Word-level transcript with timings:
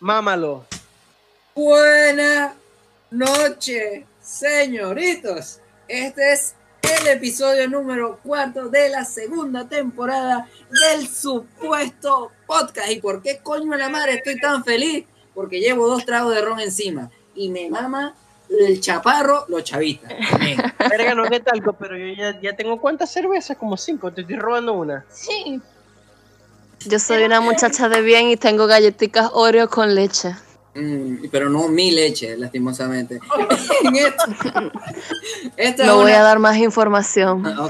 Mámalo. 0.00 0.66
Buena 1.54 2.54
noche, 3.10 4.04
señoritos. 4.20 5.60
Este 5.88 6.32
es 6.34 6.54
el 6.82 7.06
episodio 7.08 7.66
número 7.66 8.18
cuarto 8.22 8.68
de 8.68 8.90
la 8.90 9.06
segunda 9.06 9.66
temporada 9.66 10.48
del 10.68 11.08
supuesto 11.08 12.30
podcast. 12.46 12.90
¿Y 12.90 13.00
por 13.00 13.22
qué 13.22 13.38
coño 13.42 13.74
la 13.74 13.88
madre 13.88 14.16
estoy 14.16 14.38
tan 14.38 14.62
feliz? 14.64 15.06
Porque 15.34 15.60
llevo 15.60 15.88
dos 15.88 16.04
tragos 16.04 16.34
de 16.34 16.42
ron 16.42 16.60
encima 16.60 17.10
y 17.34 17.48
me 17.48 17.70
mama 17.70 18.14
el 18.50 18.78
chaparro, 18.80 19.46
los 19.48 19.64
chavitas. 19.64 20.12
Verga, 20.90 21.14
no 21.14 21.24
qué 21.24 21.40
talco, 21.40 21.72
pero 21.72 21.96
yo 21.96 22.12
ya, 22.14 22.38
ya 22.40 22.54
tengo 22.54 22.78
cuántas 22.80 23.10
cervezas, 23.10 23.56
como 23.56 23.78
cinco, 23.78 24.12
te 24.12 24.20
estoy 24.20 24.36
robando 24.36 24.74
una. 24.74 25.06
Sí. 25.08 25.60
Yo 26.88 26.98
soy 26.98 27.24
una 27.24 27.40
muchacha 27.40 27.88
de 27.88 28.00
bien 28.00 28.28
y 28.28 28.36
tengo 28.36 28.66
galletitas 28.66 29.30
Oreo 29.32 29.68
con 29.68 29.94
leche. 29.94 30.34
Mm, 30.74 31.26
pero 31.30 31.48
no 31.50 31.68
mi 31.68 31.90
leche, 31.90 32.36
lastimosamente. 32.36 33.18
Esta 35.56 35.86
No 35.86 35.96
voy 35.96 36.10
una- 36.12 36.20
a 36.20 36.22
dar 36.22 36.38
más 36.38 36.56
información. 36.58 37.44
Ah. 37.46 37.68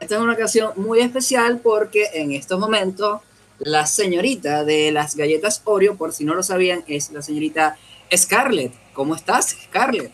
Esta 0.00 0.14
es 0.16 0.20
una 0.20 0.32
ocasión 0.34 0.72
muy 0.76 1.00
especial 1.00 1.58
porque 1.62 2.06
en 2.14 2.32
estos 2.32 2.58
momentos 2.58 3.20
la 3.58 3.86
señorita 3.86 4.64
de 4.64 4.90
las 4.92 5.16
galletas 5.16 5.60
Oreo, 5.64 5.96
por 5.96 6.12
si 6.12 6.24
no 6.24 6.34
lo 6.34 6.42
sabían, 6.42 6.84
es 6.86 7.10
la 7.10 7.22
señorita 7.22 7.76
Scarlett. 8.14 8.72
¿Cómo 8.94 9.14
estás, 9.14 9.56
Scarlett? 9.64 10.12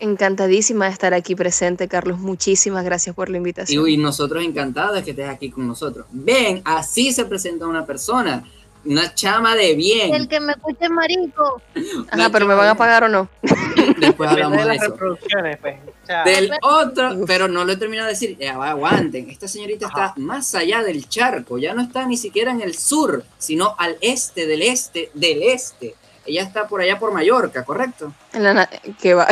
Encantadísima 0.00 0.86
de 0.86 0.92
estar 0.92 1.12
aquí 1.14 1.34
presente, 1.34 1.88
Carlos. 1.88 2.18
Muchísimas 2.18 2.84
gracias 2.84 3.14
por 3.14 3.28
la 3.30 3.36
invitación. 3.38 3.88
y 3.88 3.96
nosotros 3.96 4.44
encantados 4.44 4.94
de 4.96 5.04
que 5.04 5.10
estés 5.10 5.28
aquí 5.28 5.50
con 5.50 5.66
nosotros. 5.66 6.06
Ven, 6.10 6.62
así 6.64 7.12
se 7.12 7.24
presenta 7.24 7.66
una 7.66 7.84
persona, 7.84 8.44
una 8.84 9.12
chama 9.14 9.56
de 9.56 9.74
bien. 9.74 10.14
El 10.14 10.28
que 10.28 10.38
me 10.38 10.52
escuche 10.52 10.88
marico. 10.88 11.60
Ajá, 12.10 12.30
pero 12.30 12.46
¿me 12.46 12.54
van 12.54 12.68
a 12.68 12.76
pagar 12.76 13.04
o 13.04 13.08
no? 13.08 13.28
Después 13.98 14.30
hablamos 14.30 14.58
de 14.58 14.62
de 14.62 14.68
las 14.68 14.76
eso. 14.82 14.92
reproducciones, 14.92 15.58
pues. 15.58 15.76
Del 16.24 16.50
otro, 16.62 17.24
pero 17.26 17.48
no 17.48 17.64
lo 17.64 17.72
he 17.72 17.76
terminado 17.76 18.06
de 18.06 18.12
decir. 18.14 18.36
Ya, 18.38 18.56
va, 18.56 18.70
aguanten. 18.70 19.28
Esta 19.28 19.48
señorita 19.48 19.86
Ajá. 19.88 20.06
está 20.06 20.20
más 20.20 20.54
allá 20.54 20.82
del 20.82 21.08
charco. 21.08 21.58
Ya 21.58 21.74
no 21.74 21.82
está 21.82 22.06
ni 22.06 22.16
siquiera 22.16 22.52
en 22.52 22.62
el 22.62 22.74
sur, 22.76 23.24
sino 23.36 23.74
al 23.78 23.96
este 24.00 24.46
del 24.46 24.62
este 24.62 25.10
del 25.14 25.42
este. 25.42 25.96
Ella 26.28 26.42
está 26.42 26.68
por 26.68 26.80
allá 26.82 26.98
por 26.98 27.12
Mallorca, 27.12 27.64
¿correcto? 27.64 28.12
La 28.34 28.68
que 29.00 29.14
va. 29.14 29.26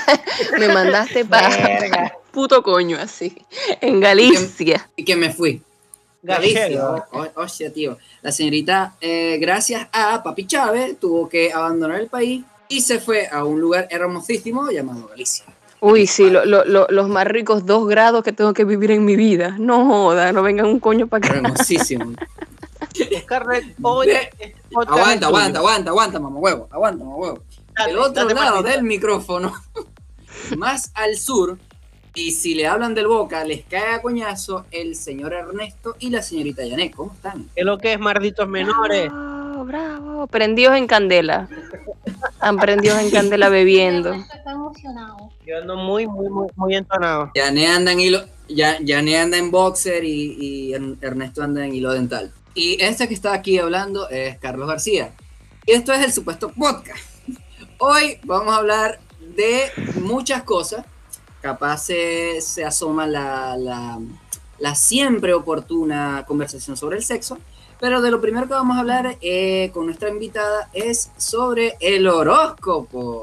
Me 0.58 0.68
mandaste 0.68 1.24
para 1.24 2.12
puto 2.30 2.62
coño 2.62 2.98
así. 3.00 3.34
En 3.80 4.00
Galicia. 4.00 4.88
Y 4.96 5.04
que 5.04 5.16
me 5.16 5.32
fui. 5.32 5.62
Galicia. 6.22 6.62
Galicia. 6.68 6.86
O- 6.86 7.20
o- 7.22 7.42
Hostia, 7.42 7.72
tío. 7.72 7.98
La 8.20 8.30
señorita, 8.32 8.94
eh, 9.00 9.38
gracias 9.40 9.88
a 9.92 10.22
Papi 10.22 10.46
Chávez, 10.46 10.96
tuvo 11.00 11.28
que 11.28 11.52
abandonar 11.52 12.00
el 12.00 12.06
país 12.08 12.44
y 12.68 12.80
se 12.82 13.00
fue 13.00 13.28
a 13.28 13.44
un 13.44 13.60
lugar 13.60 13.88
hermosísimo 13.90 14.70
llamado 14.70 15.08
Galicia. 15.08 15.44
Uy, 15.80 16.06
sí, 16.06 16.30
lo- 16.30 16.44
lo- 16.44 16.64
lo- 16.64 16.86
los 16.90 17.08
más 17.08 17.26
ricos 17.26 17.66
dos 17.66 17.88
grados 17.88 18.22
que 18.22 18.32
tengo 18.32 18.52
que 18.54 18.64
vivir 18.64 18.92
en 18.92 19.04
mi 19.04 19.16
vida. 19.16 19.56
No 19.58 19.84
joda, 19.86 20.30
no 20.32 20.42
vengan 20.42 20.66
un 20.66 20.78
coño 20.80 21.06
para 21.08 21.26
acá. 21.26 21.36
Hermosísimo. 21.38 22.12
Scarlett, 23.22 23.74
hoy 23.82 24.08
aguanta, 24.74 25.26
aguanta, 25.26 25.58
aguanta, 25.58 25.90
aguanta, 25.90 26.20
mamá 26.20 26.38
huevo. 26.38 26.68
Aguanta, 26.70 27.04
mamá 27.04 27.16
huevo. 27.16 27.42
Date, 27.76 27.90
el 27.90 27.98
otro 27.98 28.22
date, 28.24 28.34
lado 28.34 28.62
del 28.62 28.82
micrófono, 28.82 29.52
más 30.56 30.90
al 30.94 31.16
sur, 31.16 31.58
y 32.14 32.32
si 32.32 32.54
le 32.54 32.66
hablan 32.66 32.94
del 32.94 33.06
boca, 33.06 33.44
les 33.44 33.64
cae 33.64 33.94
a 33.94 34.02
coñazo 34.02 34.66
el 34.70 34.96
señor 34.96 35.32
Ernesto 35.32 35.96
y 35.98 36.10
la 36.10 36.20
señorita 36.22 36.64
Yanet. 36.64 36.94
¿Cómo 36.94 37.12
están? 37.14 37.44
¿Qué 37.54 37.60
es 37.60 37.64
lo 37.66 37.78
que 37.78 37.94
es 37.94 37.98
malditos 37.98 38.46
menores? 38.46 39.10
Bravo, 39.10 39.64
bravo. 39.64 40.26
Prendidos 40.26 40.76
en 40.76 40.86
candela. 40.86 41.48
Han 42.40 42.58
prendidos 42.58 42.98
en 42.98 43.10
candela 43.10 43.48
bebiendo. 43.48 44.12
Está 44.12 44.52
emocionado. 44.52 45.30
Yo 45.46 45.58
ando 45.58 45.76
muy, 45.76 46.06
muy, 46.06 46.28
muy, 46.28 46.48
muy 46.54 46.74
entonado. 46.74 47.30
Yanet 47.34 47.68
anda 47.70 47.92
en 47.92 48.00
hilo, 48.00 48.20
Ya- 48.48 48.78
Yanet 48.80 49.16
anda 49.22 49.38
en 49.38 49.50
boxer 49.50 50.04
y, 50.04 50.36
y 50.38 50.74
Er- 50.74 50.96
Ernesto 51.00 51.42
anda 51.42 51.64
en 51.64 51.74
hilo 51.74 51.92
dental. 51.92 52.30
Y 52.54 52.82
este 52.82 53.08
que 53.08 53.14
está 53.14 53.32
aquí 53.32 53.58
hablando 53.58 54.08
es 54.10 54.38
Carlos 54.38 54.68
García. 54.68 55.14
Y 55.64 55.72
esto 55.72 55.92
es 55.92 56.04
el 56.04 56.12
supuesto 56.12 56.50
podcast. 56.52 57.00
Hoy 57.78 58.18
vamos 58.24 58.52
a 58.52 58.58
hablar 58.58 59.00
de 59.34 59.70
muchas 60.00 60.42
cosas. 60.42 60.84
Capaz 61.40 61.86
se, 61.86 62.40
se 62.42 62.64
asoma 62.64 63.06
la, 63.06 63.56
la, 63.56 63.98
la 64.58 64.74
siempre 64.74 65.32
oportuna 65.32 66.24
conversación 66.26 66.76
sobre 66.76 66.98
el 66.98 67.04
sexo. 67.04 67.38
Pero 67.80 68.02
de 68.02 68.10
lo 68.10 68.20
primero 68.20 68.46
que 68.46 68.54
vamos 68.54 68.76
a 68.76 68.80
hablar 68.80 69.16
eh, 69.22 69.70
con 69.72 69.86
nuestra 69.86 70.10
invitada 70.10 70.68
es 70.72 71.10
sobre 71.16 71.76
el 71.80 72.06
horóscopo. 72.06 73.22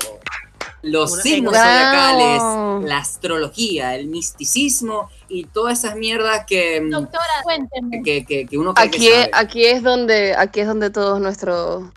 Los 0.82 1.22
signos 1.22 1.54
zodiacales, 1.54 2.90
la 2.90 2.98
astrología, 2.98 3.96
el 3.96 4.08
misticismo 4.08 5.10
y 5.30 5.46
todas 5.46 5.80
esas 5.80 5.96
mierdas 5.96 6.46
que, 6.46 6.82
mm, 6.82 6.90
Doctora, 6.90 7.24
cuénteme. 7.44 8.02
que, 8.04 8.26
que- 8.26 8.46
que 8.48 8.58
uno 8.58 8.74
cree 8.74 8.88
Aquí 8.88 9.00
que 9.00 9.08
es, 9.08 9.20
sabe. 9.30 9.32
aquí 9.34 9.66
es 9.66 9.84
donde, 9.84 10.36
aquí 10.36 10.60
es 10.62 10.68
donde 10.68 10.90
todos 10.90 11.22
nuestro, 11.22 11.92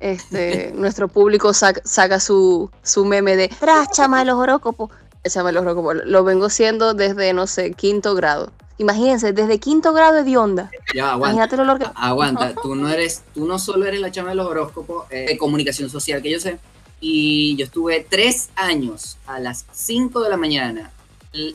este, 0.00 0.72
nuestro 0.74 1.08
público 1.08 1.52
saca, 1.52 1.80
saca 1.84 2.20
su, 2.20 2.70
su 2.82 3.04
meme 3.04 3.36
de 3.36 3.48
"Tras, 3.48 3.90
chama 3.92 4.24
los 4.24 4.36
horóscopos. 4.36 4.90
Chama 5.28 5.52
los 5.52 5.62
horóscopos. 5.62 5.96
Lo 6.06 6.24
vengo 6.24 6.48
siendo 6.48 6.94
desde, 6.94 7.32
no 7.34 7.46
sé, 7.46 7.72
quinto 7.72 8.14
grado. 8.14 8.50
Imagínense, 8.78 9.34
desde 9.34 9.58
quinto 9.60 9.92
grado 9.92 10.24
de 10.24 10.36
onda. 10.38 10.70
Ya, 10.94 11.10
aguanta. 11.12 11.34
Imagínate 11.34 11.54
el 11.56 11.60
olor 11.60 11.78
que. 11.78 11.86
Aguanta, 11.94 12.54
tú 12.62 12.74
no 12.74 12.88
eres, 12.88 13.22
tú 13.34 13.44
no 13.44 13.58
solo 13.58 13.84
eres 13.84 14.00
la 14.00 14.10
chama 14.10 14.30
de 14.30 14.36
los 14.36 14.46
horóscopos 14.46 15.04
eh, 15.10 15.26
de 15.28 15.36
comunicación 15.36 15.90
social 15.90 16.22
que 16.22 16.30
yo 16.30 16.40
sé, 16.40 16.58
y 17.02 17.54
yo 17.56 17.66
estuve 17.66 18.06
tres 18.08 18.48
años 18.56 19.18
a 19.26 19.38
las 19.38 19.66
5 19.72 20.22
de 20.22 20.30
la 20.30 20.38
mañana 20.38 20.90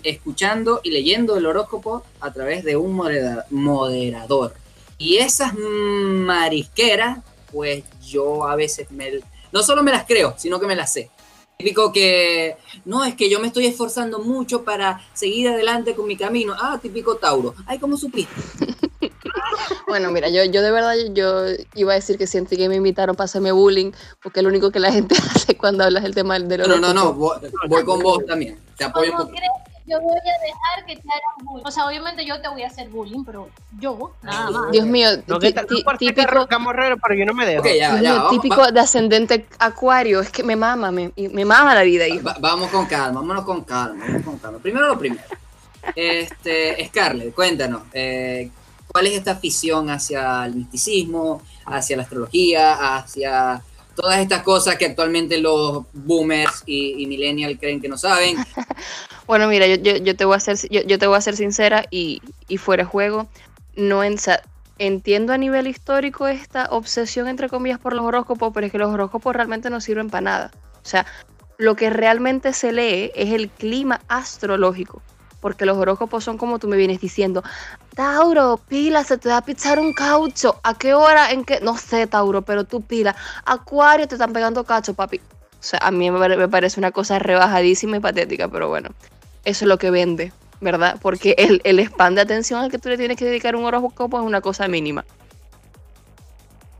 escuchando 0.03 0.80
y 0.84 0.91
leyendo 0.91 1.36
el 1.38 1.46
horóscopo 1.46 2.03
a 2.22 2.31
través 2.31 2.63
de 2.63 2.75
un 2.78 2.94
modera- 2.96 3.46
moderador. 3.50 4.53
Y 4.97 5.18
esas 5.18 5.53
marisqueras, 5.56 7.19
pues 7.52 7.84
yo 8.06 8.47
a 8.47 8.56
veces 8.56 8.90
me, 8.91 9.12
no 9.52 9.63
solo 9.63 9.84
me 9.84 9.91
las 9.91 10.06
creo, 10.06 10.34
sino 10.38 10.59
que 10.59 10.68
me 10.68 10.75
las 10.75 10.94
sé. 10.94 11.09
Típico 11.58 11.94
que, 11.94 12.58
no, 12.84 13.06
es 13.06 13.16
que 13.16 13.30
yo 13.30 13.40
me 13.40 13.47
estoy 13.47 13.66
esforzando 13.66 14.19
mucho 14.19 14.63
para 14.66 15.02
seguir 15.13 15.47
adelante 15.47 15.96
con 15.96 16.06
mi 16.06 16.18
camino. 16.18 16.53
Ah, 16.59 16.78
típico 16.81 17.16
Tauro. 17.16 17.56
Ay, 17.66 17.80
¿cómo 17.80 17.97
supiste? 17.97 18.34
Bueno, 19.88 20.12
mira, 20.12 20.28
yo, 20.30 20.44
yo 20.46 20.62
de 20.62 20.72
verdad 20.72 20.96
yo 21.13 21.44
iba 21.75 21.94
a 21.94 21.96
decir 21.96 22.18
que 22.18 22.28
sentí 22.28 22.57
que 22.57 22.68
me 22.68 22.75
invitaron 22.75 23.16
para 23.16 23.25
hacerme 23.25 23.52
bullying, 23.52 23.92
porque 24.22 24.40
es 24.40 24.44
lo 24.44 24.50
único 24.50 24.72
que 24.72 24.80
la 24.80 24.92
gente 24.92 25.16
hace 25.36 25.56
cuando 25.56 25.84
hablas 25.84 26.03
del 26.03 26.13
tema 26.16 26.38
del 26.40 26.59
No, 26.62 26.68
no, 26.68 26.78
no, 26.80 26.94
no, 26.94 27.13
voy, 27.13 27.38
voy 27.68 27.84
con 27.86 28.02
vos 28.02 28.25
también. 28.25 28.59
Te 28.78 28.84
apoyo 28.84 29.12
un 29.12 29.18
¿Cómo 29.18 29.30
poco. 29.30 29.38
crees 29.38 29.52
yo 29.88 30.01
voy 30.01 30.18
a 30.18 30.46
dejar 30.46 30.85
que 30.88 30.96
te 30.96 31.01
hagan 31.07 31.46
bullying? 31.46 31.66
O 31.66 31.72
sea, 31.72 31.85
obviamente 31.88 32.25
yo 32.25 32.41
te 32.41 32.47
voy 32.47 32.63
a 32.63 32.68
hacer 32.68 32.90
bullying, 32.90 33.23
pero 33.23 33.50
yo, 33.79 34.12
nada 34.23 34.50
más. 34.50 34.72
Dios 34.72 34.85
mío, 34.85 35.09
No, 35.28 35.40
que 35.40 35.53
típico, 36.00 36.47
camorrero, 36.47 36.97
pero 36.97 37.16
yo 37.16 37.25
no 37.25 37.34
me 37.34 37.46
dejo. 37.46 37.62
Ok, 37.62 37.68
ya, 37.78 37.91
Dios 37.91 38.01
ya. 38.01 38.09
mío, 38.12 38.16
vamos, 38.24 38.31
típico 38.31 38.57
va- 38.62 38.72
de 38.72 38.79
ascendente 38.79 39.45
acuario, 39.59 40.22
es 40.22 40.29
que 40.29 40.44
me 40.44 40.56
mama, 40.56 40.91
me, 40.91 41.12
y 41.16 41.28
me 41.29 41.45
mama 41.45 41.75
la 41.75 41.84
vida, 41.84 42.07
hijo. 42.07 42.24
va- 42.25 42.38
vamos 42.40 42.69
con 42.69 42.85
calma, 42.88 43.19
vámonos 43.22 43.45
con 43.45 43.63
calma, 43.63 44.03
vamos 44.07 44.24
con 44.24 44.38
calma. 44.40 44.57
Primero 44.59 44.88
lo 44.88 44.97
primero. 45.00 45.22
Este, 45.95 46.84
Scarlett, 46.88 47.34
cuéntanos, 47.35 47.84
eh, 47.94 48.50
¿cuál 48.88 49.06
es 49.07 49.13
esta 49.13 49.31
afición 49.31 49.90
hacia 49.91 50.45
el 50.45 50.56
misticismo, 50.56 51.41
hacia 51.66 51.95
la 51.97 52.03
astrología, 52.03 52.95
hacia 52.97 53.62
todas 53.95 54.18
estas 54.19 54.41
cosas 54.41 54.75
que 54.78 54.85
actualmente 54.88 55.38
los 55.38 55.84
boomers 55.94 56.63
y, 56.66 57.03
y 57.03 57.07
millennials 57.07 57.59
creen 57.59 57.79
que 57.79 57.88
no 57.88 57.97
saben? 58.00 58.35
Bueno, 59.28 59.47
mira, 59.47 59.66
yo, 59.66 59.75
yo, 59.75 60.16
te 60.16 60.25
voy 60.25 60.36
a 60.36 60.40
ser, 60.40 60.58
yo, 60.69 60.81
yo 60.84 61.00
te 61.00 61.08
voy 61.08 61.18
a 61.18 61.22
ser 61.22 61.36
sincera 61.36 61.86
y, 61.90 62.22
y 62.47 62.58
fuera 62.58 62.84
de 62.84 62.90
juego, 62.90 63.28
no 63.75 64.03
en, 64.03 64.18
entiendo 64.78 65.34
a 65.34 65.38
nivel 65.38 65.68
histórico 65.68 66.28
esta 66.28 66.68
obsesión 66.69 67.28
entre 67.28 67.50
comillas 67.50 67.80
por 67.80 67.94
los 67.94 68.06
horóscopos, 68.06 68.51
pero 68.54 68.68
es 68.68 68.72
que 68.72 68.77
los 68.77 68.94
horóscopos 68.94 69.36
realmente 69.36 69.72
no 69.72 69.81
sirven 69.81 70.12
para 70.12 70.22
nada. 70.22 70.51
O 70.75 70.88
sea, 70.88 71.07
lo 71.57 71.75
que 71.75 71.89
realmente 71.89 72.54
se 72.54 72.72
lee 72.72 73.12
es 73.16 73.33
el 73.33 73.50
clima 73.50 74.00
astrológico, 74.07 75.01
porque 75.39 75.66
los 75.66 75.78
horóscopos 75.78 76.24
son 76.24 76.38
como 76.38 76.60
tú 76.60 76.68
me 76.68 76.78
vienes 76.78 77.01
diciendo, 77.01 77.44
Tauro, 77.95 78.60
pila, 78.68 79.04
se 79.04 79.18
te 79.18 79.30
va 79.30 79.38
a 79.38 79.45
pichar 79.45 79.80
un 79.80 79.94
caucho, 79.94 80.60
¿a 80.62 80.78
qué 80.78 80.94
hora? 80.94 81.31
¿En 81.31 81.45
qué? 81.45 81.62
No 81.62 81.78
sé, 81.78 82.06
Tauro, 82.06 82.44
pero 82.44 82.66
tú 82.66 82.81
pila, 82.81 83.16
Acuario, 83.44 84.07
te 84.07 84.13
están 84.16 84.33
pegando 84.33 84.63
cacho, 84.66 84.94
papi. 84.94 85.18
O 85.18 85.68
sea, 85.68 85.80
a 85.81 85.89
mí 85.89 86.12
me 86.12 86.48
parece 86.48 86.80
una 86.80 86.92
cosa 86.92 87.18
rebajadísima 87.18 87.98
y 87.98 88.00
patética, 88.00 88.48
pero 88.50 88.69
bueno 88.69 88.89
eso 89.45 89.65
es 89.65 89.69
lo 89.69 89.77
que 89.77 89.92
vende, 89.92 90.33
¿verdad? 90.62 90.97
Porque 91.01 91.36
el, 91.38 91.62
el 91.63 91.80
span 91.80 92.15
de 92.15 92.21
atención 92.21 92.62
al 92.62 92.69
que 92.71 92.77
tú 92.77 92.89
le 92.89 92.97
tienes 92.97 93.18
que 93.18 93.25
dedicar 93.25 93.56
un 93.56 93.65
horóscopo 93.65 94.19
es 94.19 94.25
una 94.25 94.42
cosa 94.42 94.68
mínima. 94.68 95.06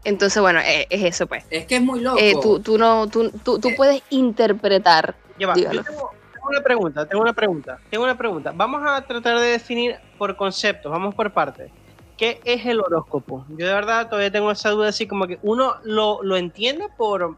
Entonces, 0.04 0.40
bueno, 0.42 0.60
eh, 0.60 0.86
es 0.90 1.04
eso, 1.04 1.26
pues. 1.26 1.46
Es 1.50 1.66
que 1.66 1.78
es 1.78 1.82
muy 1.82 2.00
loco. 2.00 2.18
Eh, 2.20 2.34
tú, 2.42 2.60
tú, 2.60 2.78
no, 2.78 3.08
tú, 3.08 3.32
tú, 3.44 3.60
tú 3.60 3.70
Eh. 3.70 3.74
puedes 3.76 4.04
interpretar. 4.12 5.16
Yo 5.40 5.52
tengo, 5.54 5.72
tengo 5.72 6.48
una 6.50 6.62
pregunta, 6.62 7.06
tengo 7.08 7.24
una 7.24 7.34
pregunta, 7.34 7.80
tengo 7.90 8.04
una 8.04 8.18
pregunta. 8.18 8.52
Vamos 8.56 8.84
a 8.86 9.02
tratar 9.02 9.40
de 9.40 9.48
definir 9.48 9.96
por 10.18 10.36
conceptos, 10.36 10.92
vamos 10.92 11.16
por 11.16 11.32
partes. 11.32 11.72
¿qué 12.18 12.40
es 12.46 12.66
el 12.66 12.80
horóscopo? 12.80 13.46
Yo 13.58 13.68
de 13.68 13.74
verdad 13.74 14.08
todavía 14.08 14.32
tengo 14.32 14.50
esa 14.50 14.70
duda 14.70 14.88
así 14.88 15.06
como 15.06 15.28
que 15.28 15.38
uno 15.42 15.76
lo, 15.84 16.24
lo 16.24 16.38
entiende 16.38 16.86
por, 16.96 17.36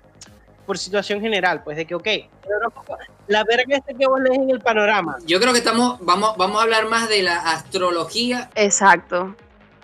por 0.67 0.77
situación 0.77 1.19
general, 1.19 1.63
pues 1.63 1.77
de 1.77 1.85
que, 1.87 1.95
ok, 1.95 2.05
el 2.05 2.53
horóscopo, 2.59 2.95
la 3.27 3.43
verga 3.43 3.77
este 3.77 3.95
que 3.95 4.07
vos 4.07 4.19
lees 4.19 4.39
en 4.39 4.49
el 4.49 4.59
panorama. 4.59 5.17
Yo 5.25 5.39
creo 5.39 5.53
que 5.53 5.59
estamos, 5.59 5.99
vamos, 6.01 6.35
vamos 6.37 6.59
a 6.59 6.63
hablar 6.63 6.87
más 6.87 7.09
de 7.09 7.23
la 7.23 7.37
astrología. 7.37 8.49
Exacto, 8.55 9.35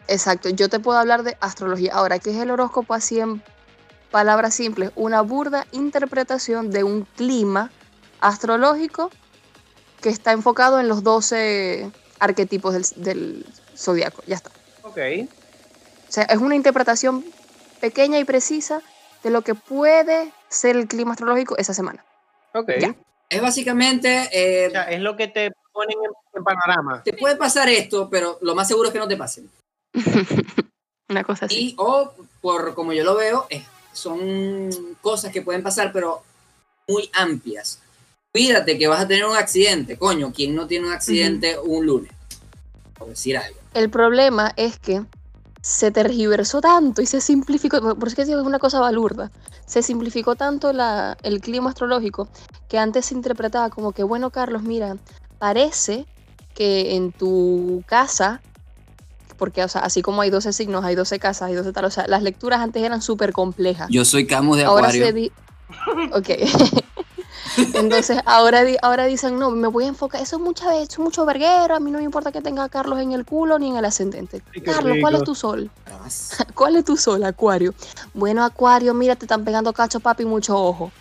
exacto. 0.07 0.49
Yo 0.49 0.69
te 0.69 0.79
puedo 0.79 0.97
hablar 0.97 1.23
de 1.23 1.37
astrología. 1.41 1.93
Ahora, 1.93 2.19
¿qué 2.19 2.31
es 2.31 2.37
el 2.37 2.51
horóscopo 2.51 2.93
así 2.93 3.19
en 3.19 3.43
palabras 4.11 4.55
simples? 4.55 4.91
Una 4.95 5.21
burda 5.21 5.67
interpretación 5.71 6.71
de 6.71 6.83
un 6.83 7.03
clima 7.03 7.71
astrológico 8.21 9.09
que 10.01 10.09
está 10.09 10.31
enfocado 10.31 10.79
en 10.79 10.87
los 10.87 11.03
12 11.03 11.91
arquetipos 12.19 12.73
del, 12.73 13.03
del 13.03 13.45
zodiaco. 13.75 14.23
Ya 14.25 14.35
está. 14.35 14.51
Ok. 14.83 14.97
O 16.07 16.11
sea, 16.11 16.23
es 16.23 16.37
una 16.37 16.55
interpretación 16.55 17.25
pequeña 17.81 18.19
y 18.19 18.23
precisa 18.23 18.81
de 19.23 19.29
lo 19.29 19.41
que 19.41 19.55
puede 19.55 20.31
ser 20.49 20.75
el 20.75 20.87
clima 20.87 21.11
astrológico 21.11 21.57
esa 21.57 21.73
semana. 21.73 22.05
Ok. 22.53 22.69
Ya. 22.79 22.95
Es 23.33 23.41
básicamente, 23.41 24.29
eh, 24.31 24.67
O 24.67 24.71
sea, 24.71 24.83
es 24.91 25.01
lo 25.01 25.15
que 25.17 25.27
te 25.27 25.51
ponen 25.71 25.97
en 26.33 26.43
panorama. 26.43 27.01
te 27.03 27.13
puede 27.13 27.35
pasar 27.35 27.67
esto, 27.69 28.09
pero 28.09 28.37
lo 28.41 28.53
más 28.55 28.67
seguro 28.67 28.87
es 28.89 28.93
que 28.93 28.99
no 28.99 29.07
te 29.07 29.17
pase. 29.17 29.43
Una 31.09 31.23
cosa 31.23 31.45
así. 31.45 31.69
Y, 31.69 31.75
o, 31.77 32.13
por 32.41 32.73
como 32.73 32.93
yo 32.93 33.03
lo 33.03 33.15
veo, 33.15 33.47
es- 33.49 33.63
son 33.91 34.69
cosas 35.01 35.31
que 35.31 35.41
pueden 35.43 35.61
pasar, 35.61 35.91
pero 35.91 36.23
muy 36.87 37.09
amplias. 37.13 37.79
Cuídate 38.33 38.77
que 38.79 38.87
vas 38.87 39.01
a 39.01 39.07
tener 39.07 39.25
un 39.25 39.35
accidente. 39.35 39.97
Coño, 39.97 40.33
¿quién 40.35 40.55
no 40.55 40.65
tiene 40.65 40.87
un 40.87 40.93
accidente 40.93 41.57
un 41.59 41.85
lunes? 41.85 42.11
Por 42.97 43.09
decir 43.09 43.37
algo. 43.37 43.59
El 43.75 43.89
problema 43.91 44.51
es 44.57 44.79
que 44.79 45.03
se 45.63 45.91
tergiversó 45.91 46.59
tanto 46.59 47.01
y 47.01 47.05
se 47.05 47.21
simplificó, 47.21 47.79
por 47.95 48.07
eso 48.09 48.17
que 48.17 48.25
digo 48.25 48.41
es 48.41 48.45
una 48.45 48.59
cosa 48.59 48.81
balurda, 48.81 49.31
se 49.65 49.81
simplificó 49.81 50.35
tanto 50.35 50.73
la- 50.73 51.17
el 51.23 51.39
clima 51.39 51.69
astrológico 51.69 52.27
que 52.67 52.77
antes 52.77 53.05
se 53.05 53.15
interpretaba 53.15 53.69
como 53.69 53.93
que, 53.93 54.03
bueno, 54.03 54.29
Carlos, 54.29 54.61
mira, 54.63 54.97
parece 55.39 56.05
que 56.53 56.95
en 56.97 57.13
tu 57.13 57.81
casa, 57.87 58.41
porque 59.37 59.63
o 59.63 59.69
sea, 59.69 59.81
así 59.81 60.01
como 60.01 60.21
hay 60.21 60.29
12 60.29 60.51
signos, 60.51 60.83
hay 60.83 60.95
12 60.95 61.17
casas, 61.17 61.43
hay 61.47 61.55
12 61.55 61.71
tal, 61.71 61.85
o 61.85 61.89
sea, 61.91 62.07
las 62.07 62.23
lecturas 62.23 62.59
antes 62.59 62.83
eran 62.83 63.01
súper 63.01 63.31
complejas. 63.31 63.87
Yo 63.89 64.03
soy 64.03 64.27
Camus 64.27 64.57
de 64.57 64.65
Ahora 64.65 64.87
Acuario. 64.89 65.05
se 65.05 65.13
di... 65.13 65.31
Ok. 66.11 66.29
Entonces, 67.73 68.19
ahora, 68.25 68.63
ahora 68.81 69.05
dicen, 69.05 69.37
no, 69.37 69.51
me 69.51 69.67
voy 69.67 69.85
a 69.85 69.87
enfocar, 69.87 70.21
eso 70.21 70.37
es, 70.37 70.41
mucha, 70.41 70.75
eso 70.75 70.93
es 70.93 70.99
mucho 70.99 71.25
verguero, 71.25 71.75
a 71.75 71.79
mí 71.79 71.91
no 71.91 71.99
me 71.99 72.03
importa 72.03 72.31
que 72.31 72.41
tenga 72.41 72.63
a 72.63 72.69
Carlos 72.69 72.99
en 72.99 73.11
el 73.11 73.25
culo 73.25 73.59
ni 73.59 73.69
en 73.69 73.77
el 73.77 73.85
ascendente. 73.85 74.41
Carlos, 74.63 74.97
¿cuál 75.01 75.15
es 75.15 75.23
tu 75.23 75.35
sol? 75.35 75.69
¿Cuál 76.55 76.75
es 76.75 76.85
tu 76.85 76.97
sol, 76.97 77.23
Acuario? 77.23 77.73
Bueno, 78.13 78.43
Acuario, 78.43 78.93
mira, 78.93 79.15
te 79.15 79.25
están 79.25 79.43
pegando 79.43 79.73
cacho, 79.73 79.99
papi, 79.99 80.25
mucho 80.25 80.57
ojo. 80.57 80.91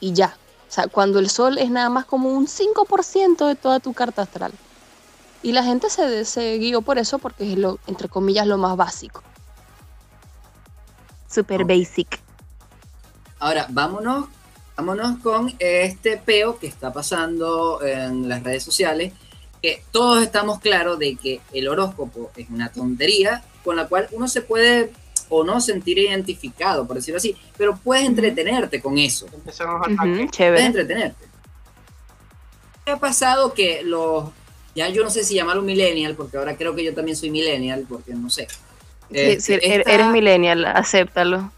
Y 0.00 0.12
ya. 0.12 0.36
O 0.68 0.72
sea, 0.72 0.88
cuando 0.88 1.18
el 1.18 1.30
sol 1.30 1.58
es 1.58 1.70
nada 1.70 1.88
más 1.88 2.04
como 2.04 2.30
un 2.30 2.46
5% 2.48 3.46
de 3.46 3.54
toda 3.54 3.80
tu 3.80 3.92
carta 3.92 4.22
astral. 4.22 4.52
Y 5.42 5.52
la 5.52 5.62
gente 5.62 5.88
se, 5.90 6.24
se 6.24 6.58
guió 6.58 6.82
por 6.82 6.98
eso 6.98 7.18
porque 7.18 7.52
es 7.52 7.58
lo, 7.58 7.78
entre 7.86 8.08
comillas, 8.08 8.46
lo 8.46 8.58
más 8.58 8.76
básico. 8.76 9.22
Super 11.28 11.64
basic. 11.64 12.20
Ahora, 13.38 13.66
vámonos, 13.68 14.26
vámonos 14.76 15.18
con 15.22 15.54
este 15.58 16.18
peo 16.18 16.58
que 16.58 16.66
está 16.66 16.92
pasando 16.92 17.80
en 17.82 18.28
las 18.28 18.42
redes 18.42 18.62
sociales, 18.62 19.12
que 19.62 19.82
todos 19.90 20.22
estamos 20.22 20.60
claros 20.60 20.98
de 20.98 21.16
que 21.16 21.40
el 21.52 21.68
horóscopo 21.68 22.30
es 22.36 22.48
una 22.50 22.70
tontería 22.70 23.42
con 23.64 23.76
la 23.76 23.88
cual 23.88 24.08
uno 24.12 24.28
se 24.28 24.42
puede 24.42 24.92
o 25.28 25.42
no 25.44 25.60
sentir 25.60 25.98
identificado, 25.98 26.86
por 26.86 26.96
decirlo 26.96 27.16
así, 27.18 27.34
pero 27.56 27.76
puedes 27.76 28.04
entretenerte 28.04 28.80
con 28.80 28.96
eso, 28.98 29.26
Empezamos 29.32 29.80
a 29.88 29.92
ataque. 29.92 30.28
chévere. 30.30 30.54
puedes 30.56 30.66
entretenerte. 30.66 31.24
¿Qué 32.84 32.92
ha 32.92 32.98
pasado 32.98 33.52
que 33.54 33.82
los, 33.82 34.26
ya 34.76 34.88
yo 34.90 35.02
no 35.02 35.10
sé 35.10 35.24
si 35.24 35.34
llamarlo 35.34 35.62
millennial, 35.62 36.14
porque 36.14 36.36
ahora 36.36 36.56
creo 36.56 36.76
que 36.76 36.84
yo 36.84 36.94
también 36.94 37.16
soy 37.16 37.30
millennial, 37.30 37.84
porque 37.88 38.14
no 38.14 38.30
sé. 38.30 38.46
Sí, 39.10 39.18
Este, 39.18 39.40
sí, 39.40 39.52
er- 39.54 39.78
esta- 39.80 39.92
eres 39.92 40.06
millennial, 40.08 40.64
acéptalo. 40.66 41.50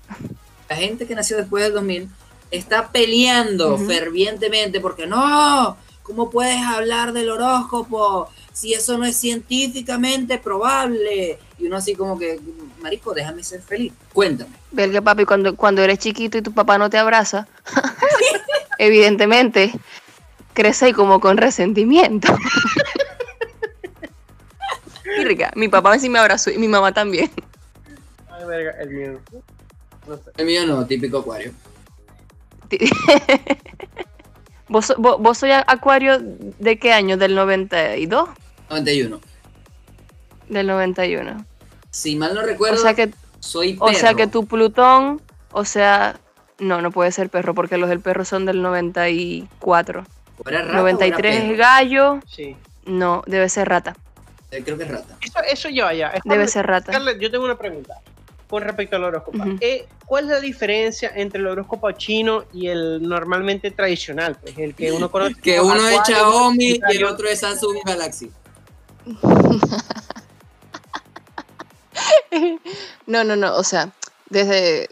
la 0.71 0.77
gente 0.77 1.07
que 1.07 1.15
nació 1.15 1.37
después 1.37 1.63
del 1.65 1.75
2000 1.75 2.09
está 2.51 2.91
peleando 2.91 3.79
fervientemente 3.79 4.81
porque 4.81 5.07
no, 5.07 5.77
¿cómo 6.03 6.31
puedes 6.31 6.63
hablar 6.63 7.13
del 7.13 7.31
horóscopo 7.31 8.29
si 8.53 8.75
eso 8.75 8.99
no 8.99 9.05
es 9.05 9.17
científicamente 9.17 10.39
probable? 10.39 11.39
Y 11.59 11.67
uno 11.67 11.77
así 11.77 11.95
como 11.95 12.19
que, 12.19 12.41
marico, 12.81 13.13
déjame 13.15 13.43
ser 13.43 13.61
feliz. 13.61 13.93
Cuéntame. 14.13 14.51
Verga, 14.71 15.01
papi, 15.01 15.25
cuando, 15.25 15.55
cuando 15.57 15.83
eres 15.83 15.99
chiquito 15.99 16.39
y 16.39 16.43
tu 16.43 16.53
papá 16.53 16.79
no 16.79 16.89
te 16.89 16.99
abraza, 16.99 17.47
evidentemente 18.79 19.73
crece 20.55 20.87
ahí 20.87 20.93
como 20.93 21.21
con 21.21 21.37
resentimiento. 21.37 22.35
Verga, 25.05 25.51
mi 25.57 25.69
papá 25.69 25.99
sí 25.99 26.09
me 26.09 26.19
abrazó 26.19 26.51
y 26.51 26.59
mi 26.59 26.69
mamá 26.69 26.93
también. 26.93 27.31
Ay, 28.31 28.45
verga, 28.47 28.73
el 28.81 28.91
mío. 28.91 29.21
No 30.07 30.17
sé. 30.17 30.31
El 30.37 30.47
mío 30.47 30.67
no, 30.67 30.87
típico 30.87 31.19
acuario. 31.19 31.53
¿Vos, 34.69 34.93
vos, 34.99 35.17
vos 35.21 35.39
soy 35.39 35.51
a- 35.53 35.65
acuario 35.67 36.19
de 36.21 36.79
qué 36.79 36.93
año? 36.93 37.17
¿Del 37.17 37.35
92? 37.35 38.29
91. 38.69 39.21
Del 40.49 40.67
91. 40.67 41.45
Si 41.91 42.17
mal 42.17 42.35
no 42.35 42.41
O 42.41 42.45
recuerdo, 42.45 42.77
sea 42.77 42.95
que, 42.95 43.11
soy 43.41 43.77
o 43.81 43.89
sea 43.93 44.11
perro. 44.11 44.17
que 44.17 44.27
tu 44.27 44.47
Plutón, 44.47 45.23
o 45.53 45.65
sea, 45.65 46.21
no, 46.59 46.83
no 46.83 46.91
puede 46.91 47.13
ser 47.13 47.31
perro 47.31 47.55
porque 47.55 47.79
los 47.79 47.89
del 47.89 48.01
perro 48.01 48.25
son 48.27 48.45
del 48.45 48.61
94. 48.61 50.05
¿O 50.45 50.49
era 50.49 50.59
rata 50.61 50.69
o 50.71 50.73
era 50.73 50.81
93 50.83 51.35
es 51.35 51.41
perro? 51.43 51.57
gallo, 51.57 52.21
Sí. 52.27 52.55
no, 52.85 53.23
debe 53.27 53.49
ser 53.49 53.69
rata. 53.69 53.97
Eh, 54.51 54.63
Creo 54.65 54.77
que 54.77 54.85
es 54.85 54.91
rata. 54.91 55.17
Eso, 55.23 55.39
eso 55.51 55.69
ya. 55.71 55.91
Es 56.09 56.23
Debe 56.25 56.37
cuando- 56.37 56.47
ser 56.49 56.67
rata. 56.67 56.93
Yo 57.19 57.31
tengo 57.31 57.45
una 57.47 57.57
pregunta 57.59 57.95
con 58.49 58.63
respecto 58.63 58.97
al 58.97 59.05
horóscopo. 59.05 59.39
Eh, 59.61 59.87
¿Cuál 60.07 60.25
es 60.25 60.31
la 60.31 60.41
diferencia 60.41 61.13
entre 61.15 61.41
el 61.41 61.47
horóscopo 61.47 61.93
chino 61.93 62.45
y 62.53 62.69
el 62.69 63.03
normalmente 63.03 63.71
tradicional? 63.71 64.37
Pues 64.41 64.57
el 64.59 64.75
que 64.75 64.91
uno 64.91 65.11
conoce. 65.11 65.35
Que 65.41 65.61
uno 65.61 65.87
es 65.87 66.01
Xiaomi 66.07 66.81
y 66.91 66.97
el 66.97 67.05
otro 67.05 67.29
es 67.29 67.41
Samsung 67.41 67.79
Galaxy. 67.85 68.31
No, 73.07 73.25
no, 73.25 73.37
no, 73.37 73.57
o 73.57 73.65
sea, 73.65 73.91
desde... 74.29 74.91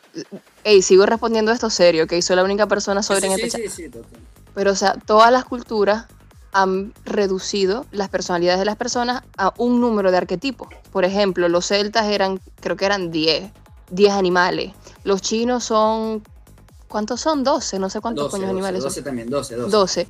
Ey, 0.64 0.80
sigo 0.80 1.04
respondiendo 1.04 1.52
esto 1.52 1.68
serio, 1.68 2.06
que 2.06 2.20
soy 2.22 2.34
la 2.34 2.42
única 2.42 2.66
persona 2.66 3.02
sobre 3.02 3.20
sí, 3.20 3.26
en 3.26 3.34
sí, 3.34 3.42
este 3.42 3.50
chat. 3.50 3.60
sí, 3.70 3.82
sí, 3.82 3.88
total. 3.90 4.20
Pero, 4.54 4.72
o 4.72 4.74
sea, 4.74 4.94
todas 4.94 5.30
las 5.30 5.44
culturas 5.44 6.06
han 6.56 6.94
reducido 7.04 7.84
las 7.90 8.08
personalidades 8.08 8.58
de 8.58 8.64
las 8.64 8.76
personas 8.76 9.22
a 9.36 9.52
un 9.58 9.78
número 9.80 10.10
de 10.10 10.16
arquetipos. 10.16 10.68
Por 10.90 11.04
ejemplo, 11.04 11.48
los 11.48 11.66
celtas 11.66 12.06
eran, 12.06 12.40
creo 12.60 12.76
que 12.76 12.86
eran 12.86 13.10
10, 13.10 13.50
10 13.90 14.12
animales. 14.12 14.72
Los 15.04 15.20
chinos 15.20 15.64
son, 15.64 16.22
¿cuántos 16.88 17.20
son? 17.20 17.44
12, 17.44 17.78
no 17.78 17.90
sé 17.90 18.00
cuántos 18.00 18.24
12, 18.24 18.32
coños 18.32 18.48
12, 18.48 18.50
animales 18.52 18.82
12 18.82 18.94
son. 18.94 19.04
también, 19.04 19.28
12, 19.28 19.56
12. 19.56 19.70
12. 19.70 20.08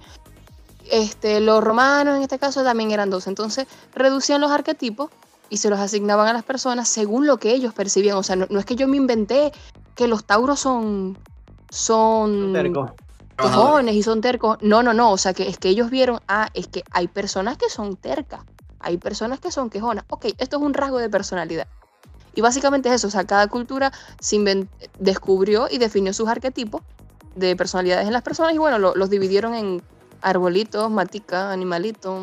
Este, 0.89 1.41
los 1.41 1.65
romanos 1.65 2.17
en 2.17 2.23
este 2.23 2.39
caso 2.39 2.63
también 2.63 2.93
eran 2.93 3.11
12. 3.11 3.29
Entonces, 3.29 3.67
reducían 3.93 4.41
los 4.41 4.53
arquetipos 4.53 5.11
y 5.51 5.57
se 5.57 5.69
los 5.69 5.81
asignaban 5.81 6.29
a 6.29 6.33
las 6.33 6.45
personas 6.45 6.89
según 6.89 7.27
lo 7.27 7.39
que 7.39 7.55
ellos 7.55 7.75
percibían. 7.75 8.17
O 8.17 8.23
sea, 8.23 8.37
no, 8.37 8.47
no 8.51 8.61
es 8.61 8.65
que 8.65 8.77
yo 8.77 8.87
me 8.87 8.97
inventé 8.97 9.53
que 9.97 10.07
los 10.07 10.25
tauros 10.25 10.61
son... 10.61 11.19
Son 11.71 12.53
Terco. 12.53 12.95
Cojones 13.37 13.95
y 13.95 14.03
son 14.03 14.21
tercos. 14.21 14.59
No, 14.63 14.83
no, 14.83 14.93
no. 14.95 15.13
O 15.13 15.19
sea, 15.19 15.33
que 15.35 15.49
es 15.49 15.59
que 15.59 15.69
ellos 15.69 15.91
vieron, 15.91 16.21
ah, 16.29 16.49
es 16.55 16.67
que 16.69 16.83
hay 16.93 17.07
personas 17.09 17.57
que 17.59 17.69
son 17.69 17.97
tercas, 17.97 18.41
hay 18.81 18.97
personas 18.99 19.41
que 19.41 19.51
son 19.51 19.71
quejonas. 19.71 20.05
Ok, 20.09 20.27
esto 20.39 20.57
es 20.57 20.63
un 20.63 20.75
rasgo 20.75 20.99
de 20.99 21.11
personalidad. 21.11 21.67
Y 22.35 22.41
básicamente 22.41 22.89
es 22.89 22.97
eso. 22.97 23.09
O 23.09 23.11
sea, 23.11 23.25
cada 23.25 23.47
cultura 23.49 23.93
se 24.21 24.67
descubrió 24.99 25.69
y 25.71 25.79
definió 25.79 26.13
sus 26.13 26.29
arquetipos 26.29 26.83
de 27.35 27.57
personalidades 27.57 28.07
en 28.07 28.13
las 28.13 28.23
personas 28.23 28.55
y 28.55 28.59
bueno, 28.59 28.79
lo- 28.79 28.95
los 28.95 29.11
dividieron 29.11 29.55
en 29.55 29.83
arbolitos, 30.23 30.91
matica, 30.91 31.53
animalito, 31.53 32.19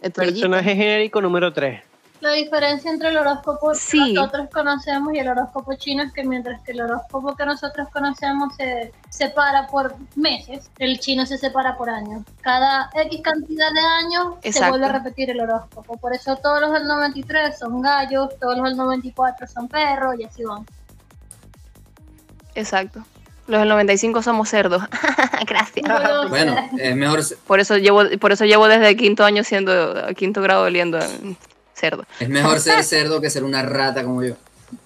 estrellita. 0.00 0.46
Personaje 0.48 0.76
genérico 0.76 1.20
número 1.20 1.52
3. 1.52 1.82
La 2.24 2.32
diferencia 2.32 2.90
entre 2.90 3.10
el 3.10 3.18
horóscopo 3.18 3.72
que 3.72 3.78
Sí. 3.78 4.14
nosotros 4.14 4.48
conocemos 4.50 5.12
y 5.12 5.18
el 5.18 5.28
horóscopo 5.28 5.74
chino 5.74 6.04
es 6.04 6.12
que 6.14 6.24
mientras 6.24 6.62
que 6.62 6.72
el 6.72 6.80
horóscopo 6.80 7.36
que 7.36 7.44
nosotros 7.44 7.86
conocemos 7.92 8.56
se 8.56 8.94
separa 9.10 9.66
por 9.66 9.94
meses, 10.16 10.70
el 10.78 10.98
chino 11.00 11.26
se 11.26 11.36
separa 11.36 11.76
por 11.76 11.90
años. 11.90 12.22
Cada 12.40 12.88
X 12.94 13.20
cantidad 13.22 13.70
de 13.74 13.80
años 14.06 14.36
se 14.42 14.68
vuelve 14.70 14.86
a 14.86 14.92
repetir 14.92 15.28
el 15.28 15.40
horóscopo. 15.42 15.98
Por 15.98 16.14
eso 16.14 16.34
todos 16.36 16.62
los 16.62 16.72
del 16.72 16.84
93 16.86 17.58
son 17.58 17.82
gallos, 17.82 18.30
todos 18.40 18.56
los 18.56 18.68
del 18.68 18.76
94 18.78 19.46
son 19.46 19.68
perros 19.68 20.14
y 20.18 20.24
así 20.24 20.44
van. 20.44 20.64
Exacto. 22.54 23.04
Los 23.48 23.60
del 23.60 23.68
95 23.68 24.22
somos 24.22 24.48
cerdos. 24.48 24.82
Gracias. 25.46 25.86
Bueno, 26.30 26.56
es 26.78 26.96
mejor. 26.96 27.20
Por 27.46 27.60
eso 27.60 27.76
llevo, 27.76 28.00
por 28.18 28.32
eso 28.32 28.46
llevo 28.46 28.66
desde 28.66 28.96
quinto 28.96 29.26
año 29.26 29.44
siendo, 29.44 30.06
quinto 30.16 30.40
grado 30.40 30.62
oliendo. 30.64 30.98
Cerdo. 31.74 32.04
Es 32.20 32.28
mejor 32.28 32.60
ser 32.60 32.82
cerdo 32.84 33.20
que 33.20 33.30
ser 33.30 33.44
una 33.44 33.62
rata 33.62 34.04
como 34.04 34.22
yo. 34.22 34.34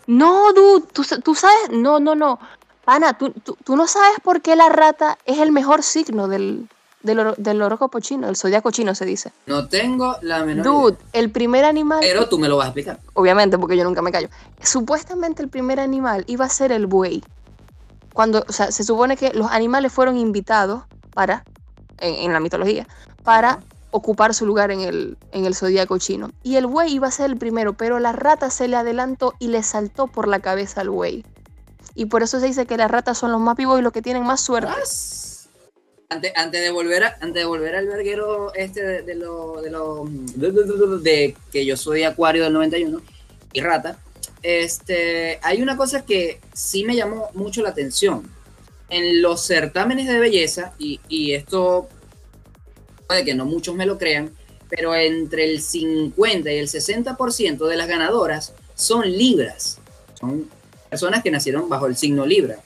No, 0.06 0.52
dude, 0.52 0.86
tú, 0.92 1.02
tú 1.22 1.34
sabes, 1.34 1.70
no, 1.70 2.00
no, 2.00 2.14
no. 2.14 2.38
Pana, 2.84 3.16
tú, 3.16 3.30
tú, 3.30 3.56
tú 3.64 3.76
no 3.76 3.86
sabes 3.86 4.18
por 4.22 4.40
qué 4.40 4.56
la 4.56 4.68
rata 4.68 5.18
es 5.26 5.38
el 5.38 5.52
mejor 5.52 5.82
signo 5.82 6.26
del, 6.28 6.66
del, 7.02 7.18
horo- 7.20 7.34
del 7.36 7.60
horóscopo 7.60 8.00
chino, 8.00 8.26
del 8.26 8.36
zodiaco 8.36 8.70
chino 8.70 8.94
se 8.94 9.04
dice. 9.04 9.30
No 9.46 9.68
tengo 9.68 10.16
la 10.22 10.42
menor 10.44 10.64
Dude, 10.64 10.92
idea. 10.94 11.08
el 11.12 11.30
primer 11.30 11.64
animal, 11.66 11.98
Pero 12.00 12.28
tú 12.28 12.38
me 12.38 12.48
lo 12.48 12.56
vas 12.56 12.66
a 12.66 12.68
explicar. 12.68 12.98
obviamente, 13.14 13.58
porque 13.58 13.76
yo 13.76 13.84
nunca 13.84 14.00
me 14.02 14.10
callo. 14.10 14.28
Supuestamente 14.62 15.42
el 15.42 15.48
primer 15.48 15.80
animal 15.80 16.24
iba 16.26 16.46
a 16.46 16.48
ser 16.48 16.72
el 16.72 16.86
buey. 16.86 17.22
Cuando, 18.14 18.44
o 18.48 18.52
sea, 18.52 18.72
se 18.72 18.82
supone 18.84 19.16
que 19.16 19.30
los 19.34 19.50
animales 19.50 19.92
fueron 19.92 20.16
invitados 20.16 20.82
para, 21.14 21.44
en, 21.98 22.14
en 22.14 22.32
la 22.32 22.40
mitología, 22.40 22.86
para 23.22 23.60
ocupar 23.90 24.34
su 24.34 24.44
lugar 24.46 24.70
en 24.70 24.80
el, 24.80 25.16
en 25.32 25.44
el 25.44 25.54
zodíaco 25.54 25.98
chino. 25.98 26.30
Y 26.42 26.56
el 26.56 26.66
buey 26.66 26.92
iba 26.92 27.08
a 27.08 27.10
ser 27.10 27.30
el 27.30 27.36
primero, 27.36 27.72
pero 27.74 27.98
la 27.98 28.12
rata 28.12 28.50
se 28.50 28.68
le 28.68 28.76
adelantó 28.76 29.34
y 29.38 29.48
le 29.48 29.62
saltó 29.62 30.06
por 30.06 30.28
la 30.28 30.40
cabeza 30.40 30.80
al 30.82 30.90
buey. 30.90 31.24
Y 31.94 32.06
por 32.06 32.22
eso 32.22 32.38
se 32.40 32.46
dice 32.46 32.66
que 32.66 32.76
las 32.76 32.90
ratas 32.90 33.18
son 33.18 33.32
los 33.32 33.40
más 33.40 33.56
vivos 33.56 33.78
y 33.78 33.82
los 33.82 33.92
que 33.92 34.02
tienen 34.02 34.24
más 34.24 34.40
suerte. 34.40 34.70
Antes, 36.10 36.32
antes 36.36 36.62
de 36.62 36.70
volver 36.70 37.04
a, 37.04 37.16
antes 37.20 37.34
de 37.34 37.44
volver 37.44 37.74
al 37.76 37.86
verguero 37.86 38.54
este 38.54 39.02
de, 39.02 39.14
lo, 39.14 39.60
de- 39.60 39.70
de 41.02 41.36
que 41.52 41.66
yo 41.66 41.76
soy 41.76 42.02
acuario 42.04 42.44
del 42.44 42.52
91 42.54 43.00
y 43.52 43.60
rata, 43.60 43.98
este 44.42 45.38
hay 45.42 45.60
una 45.60 45.76
cosa 45.76 46.04
que 46.04 46.40
sí 46.54 46.84
me 46.84 46.96
llamó 46.96 47.28
mucho 47.34 47.62
la 47.62 47.70
atención. 47.70 48.30
En 48.90 49.20
los 49.20 49.42
certámenes 49.42 50.06
de 50.08 50.18
belleza, 50.18 50.72
y, 50.78 50.98
y 51.08 51.34
esto 51.34 51.88
puede 53.08 53.24
que 53.24 53.34
no 53.34 53.44
muchos 53.46 53.74
me 53.74 53.86
lo 53.86 53.98
crean, 53.98 54.30
pero 54.68 54.94
entre 54.94 55.50
el 55.50 55.60
50 55.62 56.52
y 56.52 56.58
el 56.58 56.68
60% 56.68 57.66
de 57.66 57.76
las 57.76 57.88
ganadoras 57.88 58.52
son 58.74 59.10
libras. 59.10 59.78
Son 60.20 60.48
personas 60.90 61.22
que 61.22 61.30
nacieron 61.30 61.68
bajo 61.68 61.86
el 61.86 61.96
signo 61.96 62.26
Libra. 62.26 62.58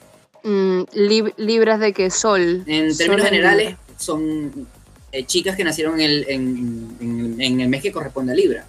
Mm, 0.43 0.81
lib- 0.93 1.33
libras 1.37 1.79
de 1.79 1.93
que 1.93 2.09
sol. 2.11 2.63
En 2.67 2.95
términos 2.97 3.25
en 3.25 3.29
generales, 3.31 3.67
Libra. 3.69 3.79
son 3.97 4.67
eh, 5.13 5.25
chicas 5.25 5.55
que 5.55 5.63
nacieron 5.63 5.95
en 6.01 6.01
el, 6.01 6.25
en, 6.29 6.97
en- 6.99 7.41
en 7.41 7.59
el 7.61 7.69
mes 7.69 7.81
que 7.81 7.91
corresponde 7.93 8.33
a 8.33 8.35
Libra. 8.35 8.65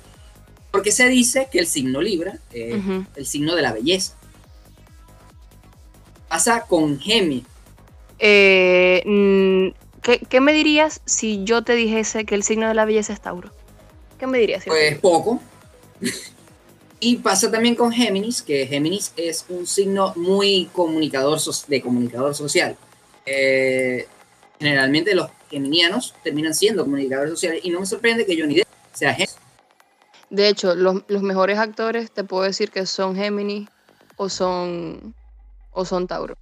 Porque 0.70 0.92
se 0.92 1.08
dice 1.08 1.48
que 1.50 1.58
el 1.58 1.66
signo 1.66 2.00
Libra 2.00 2.38
es 2.52 2.82
el 3.16 3.26
signo 3.26 3.54
de 3.56 3.62
la 3.62 3.72
belleza. 3.72 4.14
Pasa 6.28 6.62
con 6.68 6.98
Géminis. 7.00 7.44
Eh, 8.18 9.02
mm, 9.04 9.83
¿qué, 10.04 10.20
qué 10.20 10.40
me 10.40 10.52
dirías 10.52 11.00
si 11.06 11.42
yo 11.44 11.62
te 11.62 11.72
dijese 11.74 12.24
que 12.24 12.36
el 12.36 12.44
signo 12.44 12.68
de 12.68 12.74
la 12.74 12.84
belleza 12.84 13.12
es 13.12 13.20
Tauro? 13.20 13.50
¿Qué 14.20 14.28
me 14.28 14.38
dirías? 14.38 14.62
si 14.62 14.70
Pues 14.70 14.98
poco. 15.00 15.40
y 17.00 17.16
pasa 17.16 17.50
también 17.50 17.74
con 17.74 17.90
Géminis, 17.90 18.42
que 18.42 18.66
Géminis 18.66 19.12
es 19.16 19.44
un 19.48 19.66
signo 19.66 20.12
muy 20.16 20.66
comunicador 20.72 21.40
so- 21.40 21.66
de 21.66 21.80
comunicador 21.82 22.34
social. 22.34 22.76
Eh, 23.26 24.06
generalmente 24.60 25.14
los 25.14 25.28
geminianos 25.50 26.14
terminan 26.22 26.54
siendo 26.54 26.84
comunicadores 26.84 27.32
sociales 27.32 27.60
y 27.64 27.70
no 27.70 27.80
me 27.80 27.86
sorprende 27.86 28.24
que 28.26 28.38
Johnny 28.38 28.56
Depp 28.56 28.68
sea 28.92 29.12
Géminis. 29.14 29.36
De 30.30 30.48
hecho, 30.48 30.74
los, 30.74 31.02
los 31.08 31.22
mejores 31.22 31.58
actores 31.58 32.10
te 32.10 32.24
puedo 32.24 32.42
decir 32.44 32.70
que 32.70 32.86
son 32.86 33.14
Géminis 33.16 33.68
o 34.16 34.28
son, 34.28 35.14
o 35.72 35.84
son 35.84 36.06
Tauro. 36.06 36.36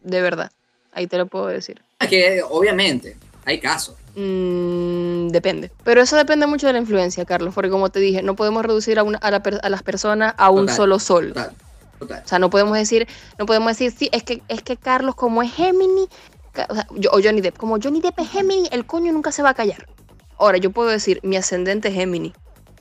De 0.00 0.20
verdad. 0.20 0.50
Ahí 0.92 1.06
te 1.06 1.18
lo 1.18 1.26
puedo 1.26 1.46
decir. 1.46 1.82
Que 2.08 2.42
obviamente 2.48 3.16
hay 3.44 3.58
casos. 3.60 3.94
Mm, 4.14 5.28
depende. 5.28 5.70
Pero 5.84 6.02
eso 6.02 6.16
depende 6.16 6.46
mucho 6.46 6.66
de 6.66 6.72
la 6.74 6.78
influencia, 6.78 7.24
Carlos. 7.24 7.54
Porque 7.54 7.70
como 7.70 7.90
te 7.90 8.00
dije, 8.00 8.22
no 8.22 8.36
podemos 8.36 8.64
reducir 8.64 8.98
a, 8.98 9.02
una- 9.02 9.18
a, 9.18 9.30
la 9.30 9.42
per- 9.42 9.60
a 9.62 9.68
las 9.68 9.82
personas 9.82 10.34
a 10.36 10.50
un 10.50 10.62
Total, 10.62 10.76
solo 10.76 10.98
sol. 10.98 11.28
Total, 11.28 11.52
total. 11.98 12.22
O 12.24 12.28
sea, 12.28 12.38
no 12.38 12.50
podemos 12.50 12.76
decir, 12.76 13.06
no 13.38 13.46
podemos 13.46 13.68
decir, 13.68 13.92
sí, 13.96 14.08
es 14.12 14.22
que, 14.22 14.42
es 14.48 14.62
que 14.62 14.76
Carlos, 14.76 15.14
como 15.14 15.42
es 15.42 15.52
Gemini, 15.52 16.08
o, 16.68 16.74
sea, 16.74 16.86
yo- 16.96 17.10
o 17.12 17.20
Johnny 17.22 17.40
Depp, 17.40 17.56
como 17.56 17.78
Johnny 17.82 18.00
Depp 18.00 18.18
es 18.18 18.30
Gemini, 18.30 18.68
el 18.72 18.84
coño 18.86 19.12
nunca 19.12 19.32
se 19.32 19.42
va 19.42 19.50
a 19.50 19.54
callar. 19.54 19.86
Ahora, 20.38 20.58
yo 20.58 20.70
puedo 20.70 20.88
decir, 20.90 21.20
mi 21.22 21.36
ascendente 21.36 21.88
es 21.88 21.94
Gemini. 21.94 22.32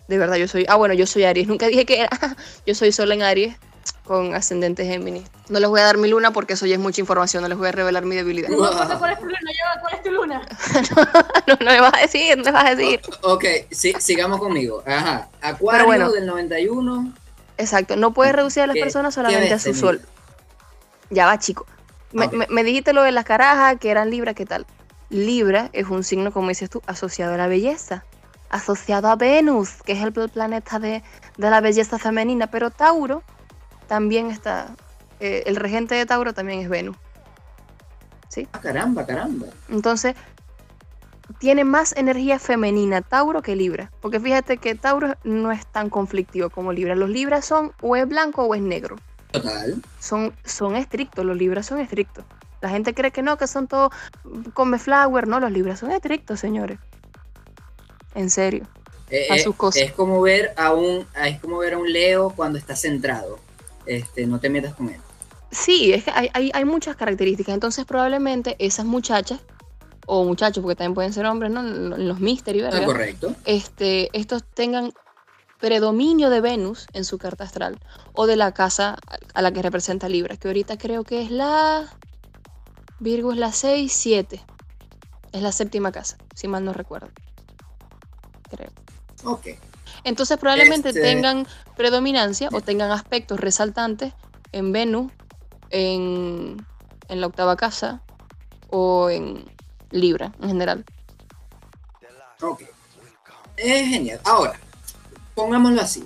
De 0.07 0.17
verdad, 0.17 0.35
yo 0.35 0.47
soy, 0.47 0.65
ah, 0.67 0.75
bueno, 0.75 0.93
yo 0.93 1.05
soy 1.07 1.23
Aries. 1.23 1.47
Nunca 1.47 1.67
dije 1.67 1.85
que 1.85 2.01
era, 2.01 2.09
yo 2.65 2.75
soy 2.75 2.91
solo 2.91 3.13
en 3.13 3.21
Aries 3.23 3.55
con 4.05 4.33
ascendente 4.33 4.85
Gemini. 4.85 5.23
No 5.49 5.59
les 5.59 5.69
voy 5.69 5.79
a 5.79 5.83
dar 5.83 5.97
mi 5.97 6.07
luna 6.09 6.31
porque 6.31 6.53
eso 6.53 6.65
ya 6.65 6.75
es 6.75 6.79
mucha 6.81 6.99
información, 7.01 7.43
no 7.43 7.49
les 7.49 7.57
voy 7.57 7.67
a 7.67 7.71
revelar 7.71 8.03
mi 8.05 8.15
debilidad. 8.15 8.49
No 8.49 8.65
acuerdo 8.65 8.99
cuál 8.99 9.11
es 9.13 9.19
tu 9.19 9.25
luna, 9.25 9.39
ya, 9.51 9.81
¿cuál 9.81 9.93
es 9.93 10.03
tu 10.03 10.11
luna? 10.11 10.41
no, 11.47 11.55
no 11.59 11.71
me 11.71 11.79
vas 11.81 11.93
a 11.93 11.97
decir, 12.01 12.37
no 12.37 12.43
me 12.45 12.51
vas 12.51 12.65
a 12.65 12.75
decir. 12.75 13.01
Ok, 13.21 13.45
sí, 13.71 13.93
sigamos 13.99 14.39
conmigo. 14.39 14.83
Ajá. 14.85 15.29
Acuario 15.41 15.85
bueno. 15.85 16.11
del 16.11 16.25
91. 16.25 17.13
Exacto, 17.57 17.95
no 17.95 18.11
puedes 18.11 18.33
reducir 18.33 18.63
a 18.63 18.67
las 18.67 18.73
¿Qué- 18.75 18.81
personas 18.81 19.13
solamente 19.13 19.53
a 19.53 19.59
su 19.59 19.73
sol. 19.73 20.01
Ya 21.09 21.25
va, 21.27 21.37
chico. 21.37 21.65
Me, 22.11 22.25
Ok. 22.25 22.33
me- 22.33 22.47
me 22.49 22.63
dijiste 22.63 22.93
lo 22.93 23.03
de 23.03 23.11
las 23.11 23.23
carajas, 23.25 23.77
que 23.79 23.91
eran 23.91 24.09
Libra, 24.09 24.33
¿qué 24.33 24.45
tal? 24.45 24.65
Libra 25.09 25.69
es 25.73 25.87
un 25.89 26.03
signo, 26.03 26.31
como 26.31 26.49
dices 26.49 26.69
tú, 26.69 26.81
asociado 26.87 27.33
a 27.33 27.37
la 27.37 27.47
belleza, 27.47 28.03
asociado 28.49 29.09
a 29.09 29.15
Venus, 29.15 29.81
que 29.85 29.91
es 29.93 30.01
el 30.03 30.11
pl- 30.11 30.29
planeta 30.29 30.79
de, 30.79 31.03
de 31.37 31.49
la 31.49 31.61
belleza 31.61 31.99
femenina, 31.99 32.47
pero 32.47 32.71
Tauro 32.71 33.23
también 33.91 34.31
está, 34.31 34.73
eh, 35.19 35.43
el 35.47 35.57
regente 35.57 35.95
de 35.95 36.05
Tauro 36.05 36.33
también 36.33 36.61
es 36.61 36.69
Venus. 36.69 36.95
Ah, 38.53 38.61
caramba, 38.61 39.05
caramba. 39.05 39.47
Entonces, 39.67 40.15
tiene 41.39 41.65
más 41.65 41.93
energía 41.97 42.39
femenina 42.39 43.01
Tauro 43.01 43.41
que 43.41 43.53
Libra, 43.53 43.91
porque 43.99 44.21
fíjate 44.21 44.55
que 44.55 44.75
Tauro 44.75 45.17
no 45.25 45.51
es 45.51 45.67
tan 45.67 45.89
conflictivo 45.89 46.49
como 46.49 46.71
Libra. 46.71 46.95
Los 46.95 47.09
Libras 47.09 47.43
son 47.43 47.73
o 47.81 47.97
es 47.97 48.07
blanco 48.07 48.45
o 48.45 48.55
es 48.55 48.61
negro. 48.61 48.95
Total. 49.31 49.81
son, 49.99 50.33
son 50.45 50.77
estrictos, 50.77 51.25
los 51.25 51.35
libras 51.35 51.65
son 51.65 51.81
estrictos. 51.81 52.23
La 52.61 52.69
gente 52.69 52.93
cree 52.93 53.11
que 53.11 53.21
no, 53.21 53.37
que 53.37 53.47
son 53.47 53.67
todos 53.67 53.91
come 54.53 54.79
flower, 54.79 55.27
no, 55.27 55.41
los 55.41 55.51
libras 55.51 55.79
son 55.79 55.91
estrictos, 55.91 56.39
señores. 56.39 56.79
En 58.15 58.29
serio. 58.29 58.65
Eh, 59.09 59.27
A 59.29 59.35
eh, 59.35 59.43
sus 59.43 59.53
cosas. 59.57 59.81
Es 59.81 59.91
como 59.91 60.21
ver 60.21 60.53
a 60.55 60.71
un, 60.71 61.05
es 61.25 61.41
como 61.41 61.57
ver 61.57 61.73
a 61.73 61.77
un 61.77 61.91
Leo 61.91 62.29
cuando 62.29 62.57
está 62.57 62.77
centrado. 62.77 63.37
Este, 63.95 64.25
no 64.25 64.39
te 64.39 64.49
metas 64.49 64.73
con 64.75 64.89
él. 64.89 65.01
Sí, 65.51 65.91
es 65.93 66.05
que 66.05 66.11
hay, 66.11 66.29
hay, 66.33 66.51
hay 66.53 66.63
muchas 66.65 66.95
características. 66.95 67.53
Entonces, 67.53 67.85
probablemente 67.85 68.55
esas 68.59 68.85
muchachas, 68.85 69.39
o 70.05 70.23
muchachos, 70.23 70.61
porque 70.61 70.75
también 70.77 70.93
pueden 70.95 71.13
ser 71.13 71.25
hombres, 71.25 71.51
¿no? 71.51 71.61
Los 71.61 72.19
mystery, 72.19 72.61
Ah, 72.61 72.63
¿verdad? 72.69 72.85
correcto. 72.85 73.35
este, 73.45 74.09
estos 74.17 74.43
tengan 74.53 74.93
predominio 75.59 76.29
de 76.29 76.41
Venus 76.41 76.87
en 76.93 77.05
su 77.05 77.17
carta 77.17 77.43
astral 77.43 77.79
o 78.13 78.25
de 78.27 78.35
la 78.35 78.51
casa 78.53 78.97
a- 79.07 79.17
a 79.33 79.41
la 79.41 79.51
que 79.51 79.61
representa 79.61 80.09
Libra, 80.09 80.35
que 80.37 80.47
ahorita 80.47 80.77
creo 80.77 81.03
que 81.03 81.21
es 81.21 81.29
la 81.31 81.87
Virgo 82.99 83.31
es 83.31 83.37
la 83.37 83.51
6, 83.51 83.91
7. 83.93 84.41
Es 85.33 85.41
la 85.41 85.51
séptima 85.51 85.91
casa, 85.91 86.17
si 86.35 86.47
mal 86.47 86.63
no 86.63 86.71
recuerdo. 86.73 87.09
Creo. 88.49 88.69
Ok. 89.23 89.47
Entonces 90.03 90.37
probablemente 90.37 90.89
Este- 90.89 91.01
tengan 91.01 91.47
predominancia 91.75 92.49
o 92.51 92.61
tengan 92.61 92.91
aspectos 92.91 93.39
resaltantes 93.39 94.13
en 94.51 94.71
Venus, 94.71 95.11
en, 95.69 96.65
en 97.07 97.21
la 97.21 97.27
octava 97.27 97.55
casa 97.55 98.01
o 98.69 99.09
en 99.09 99.45
Libra 99.91 100.31
en 100.41 100.47
general. 100.49 100.85
Ok. 102.41 102.63
Es 103.57 103.87
genial. 103.89 104.19
Ahora, 104.25 104.53
pongámoslo 105.35 105.81
así. 105.81 106.03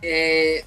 Eh, 0.00 0.64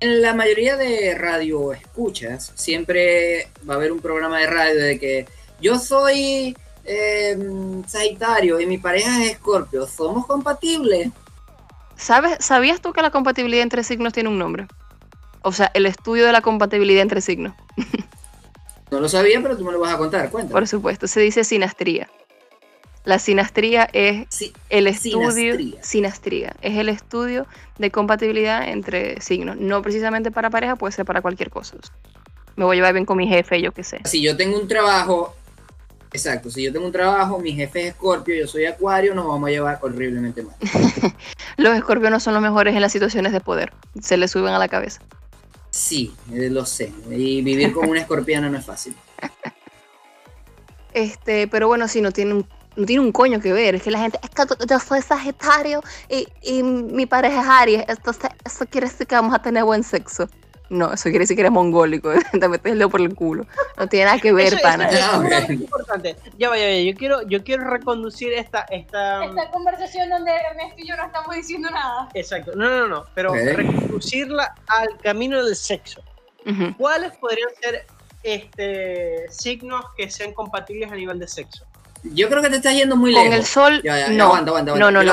en 0.00 0.22
la 0.22 0.32
mayoría 0.34 0.76
de 0.76 1.14
radio 1.16 1.72
escuchas, 1.72 2.52
siempre 2.54 3.50
va 3.68 3.74
a 3.74 3.76
haber 3.76 3.90
un 3.90 4.00
programa 4.00 4.38
de 4.38 4.46
radio 4.46 4.80
de 4.80 4.98
que 4.98 5.26
yo 5.60 5.78
soy 5.78 6.56
eh, 6.84 7.36
Sagitario 7.86 8.60
y 8.60 8.66
mi 8.66 8.78
pareja 8.78 9.22
es 9.24 9.32
Escorpio. 9.32 9.86
¿Somos 9.86 10.26
compatibles? 10.26 11.10
¿Sabes, 11.98 12.38
¿Sabías 12.40 12.80
tú 12.80 12.92
que 12.94 13.02
la 13.02 13.10
compatibilidad 13.10 13.62
entre 13.62 13.82
signos 13.84 14.12
tiene 14.14 14.30
un 14.30 14.38
nombre? 14.38 14.66
O 15.42 15.52
sea, 15.52 15.70
el 15.74 15.84
estudio 15.84 16.24
de 16.24 16.32
la 16.32 16.40
compatibilidad 16.40 17.02
entre 17.02 17.20
signos. 17.20 17.54
No 18.90 19.00
lo 19.00 19.08
sabía, 19.10 19.38
pero 19.42 19.54
tú 19.54 19.66
me 19.66 19.72
lo 19.72 19.80
vas 19.80 19.92
a 19.92 19.98
contar. 19.98 20.30
Cuéntame. 20.30 20.52
Por 20.54 20.66
supuesto, 20.66 21.06
se 21.06 21.20
dice 21.20 21.44
sinastría. 21.44 22.08
La 23.04 23.18
sinastría 23.18 23.86
es 23.92 24.24
Sí, 24.30 24.54
el 24.70 24.86
estudio. 24.86 25.30
Sinastría. 25.30 25.82
Sinastría. 25.82 26.56
Es 26.62 26.74
el 26.78 26.88
estudio 26.88 27.46
de 27.76 27.90
compatibilidad 27.90 28.66
entre 28.66 29.20
signos. 29.20 29.58
No 29.58 29.82
precisamente 29.82 30.30
para 30.30 30.48
pareja, 30.48 30.74
puede 30.76 30.92
ser 30.92 31.04
para 31.04 31.20
cualquier 31.20 31.50
cosa. 31.50 31.76
Me 32.56 32.64
voy 32.64 32.76
a 32.76 32.78
llevar 32.78 32.94
bien 32.94 33.04
con 33.04 33.18
mi 33.18 33.28
jefe, 33.28 33.60
yo 33.60 33.72
qué 33.72 33.84
sé. 33.84 34.00
si 34.06 34.22
yo 34.22 34.38
tengo 34.38 34.58
un 34.58 34.66
trabajo, 34.68 35.36
exacto, 36.12 36.50
si 36.50 36.62
yo 36.64 36.72
tengo 36.72 36.86
un 36.86 36.92
trabajo, 36.92 37.38
mi 37.38 37.52
jefe 37.52 37.80
es 37.82 37.86
Escorpio, 37.94 38.34
yo 38.34 38.46
soy 38.46 38.66
Acuario, 38.66 39.14
nos 39.14 39.26
vamos 39.26 39.48
a 39.48 39.50
llevar 39.50 39.78
horriblemente 39.82 40.42
mal. 40.42 40.54
Los 41.56 41.76
escorpiones 41.76 42.22
son 42.22 42.34
los 42.34 42.42
mejores 42.42 42.74
en 42.74 42.80
las 42.80 42.92
situaciones 42.92 43.32
de 43.32 43.40
poder. 43.40 43.72
Se 44.00 44.16
les 44.16 44.30
suben 44.30 44.54
a 44.54 44.58
la 44.58 44.68
cabeza. 44.68 45.00
Sí, 45.70 46.14
eh, 46.32 46.48
lo 46.50 46.64
sé. 46.64 46.92
Y 47.10 47.42
vivir 47.42 47.72
con 47.72 47.88
una 47.88 48.00
escorpiana 48.00 48.48
no 48.48 48.58
es 48.58 48.64
fácil. 48.64 48.94
Este, 50.94 51.46
pero 51.48 51.68
bueno, 51.68 51.86
sí, 51.86 52.00
no 52.00 52.12
tiene 52.12 52.34
un 52.34 52.46
no 52.76 52.86
tiene 52.86 53.02
un 53.02 53.10
coño 53.12 53.40
que 53.40 53.52
ver. 53.52 53.74
Es 53.74 53.82
que 53.82 53.90
la 53.90 53.98
gente, 53.98 54.20
es 54.22 54.30
que 54.30 54.42
yo- 54.48 54.66
yo 54.66 54.78
soy 54.78 55.02
Sagitario 55.02 55.80
y, 56.08 56.28
y 56.42 56.62
mi 56.62 57.06
pareja 57.06 57.40
es 57.42 57.46
Aries. 57.48 57.84
Entonces, 57.88 58.30
eso 58.44 58.64
quiere 58.66 58.88
decir 58.88 59.06
que 59.06 59.16
vamos 59.16 59.34
a 59.34 59.42
tener 59.42 59.64
buen 59.64 59.82
sexo. 59.82 60.28
No, 60.70 60.92
eso 60.92 61.04
quiere 61.04 61.20
decir 61.20 61.34
que 61.36 61.40
eres 61.40 61.52
mongólico. 61.52 62.10
Te 62.40 62.48
metes 62.48 62.72
el 62.72 62.78
dedo 62.78 62.90
por 62.90 63.00
el 63.00 63.14
culo. 63.14 63.46
No 63.78 63.88
tiene 63.88 64.04
nada 64.06 64.18
que 64.18 64.32
ver, 64.32 64.48
Eso- 64.54 64.58
pana. 64.62 64.88
eso 64.88 65.22
es 65.24 65.32
Ah, 65.48 65.52
importante. 65.52 66.16
Ya 66.38 66.50
vaya, 66.50 66.70
yo 66.82 66.94
quiero, 66.96 67.22
yo 67.26 67.42
quiero 67.42 67.64
reconducir 67.64 68.32
esta, 68.34 68.60
esta, 68.70 69.24
Esta 69.24 69.50
conversación 69.50 70.10
donde 70.10 70.30
Ernesto 70.30 70.74
y 70.80 70.86
yo 70.86 70.96
no 70.96 71.06
estamos 71.06 71.34
diciendo 71.34 71.70
nada. 71.70 72.08
exacto, 72.12 72.52
no, 72.54 72.68
no, 72.68 72.86
no, 72.88 73.04
pero 73.14 73.32
reconducirla 73.32 74.54
al 74.66 74.98
camino 74.98 75.42
del 75.44 75.56
sexo. 75.56 76.02
¿Cuáles 76.76 77.12
podrían 77.16 77.48
ser 77.60 77.86
este 78.22 79.26
signos 79.30 79.84
que 79.96 80.10
sean 80.10 80.32
compatibles 80.32 80.90
a 80.90 80.94
nivel 80.94 81.18
de 81.18 81.28
sexo? 81.28 81.64
Yo 82.04 82.28
creo 82.28 82.40
que 82.42 82.48
te 82.50 82.56
estás 82.56 82.74
yendo 82.74 82.94
muy 82.96 83.12
Con 83.12 83.24
lejos. 83.24 83.38
el 83.38 83.44
sol, 83.44 83.82
Ya, 83.82 83.98
ya, 83.98 84.06
ya, 84.06 84.12
no. 84.12 84.24
aguanta, 84.26 84.50
aguanta, 84.50 84.74
no, 84.76 84.90
no, 84.90 85.02
no, 85.02 85.12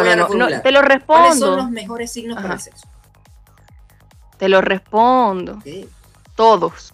no. 0.49 0.61
Te 0.61 0.71
lo 0.71 0.81
¿Cuáles 0.81 1.39
son 1.39 1.49
los 1.49 1.57
respondo. 1.57 1.69
mejores 1.71 2.11
signos 2.11 2.41
para 2.41 2.53
el 2.53 2.59
sexo? 2.59 2.87
Te 4.45 4.49
lo 4.49 4.61
respondo. 4.61 5.57
Todos. 6.35 6.93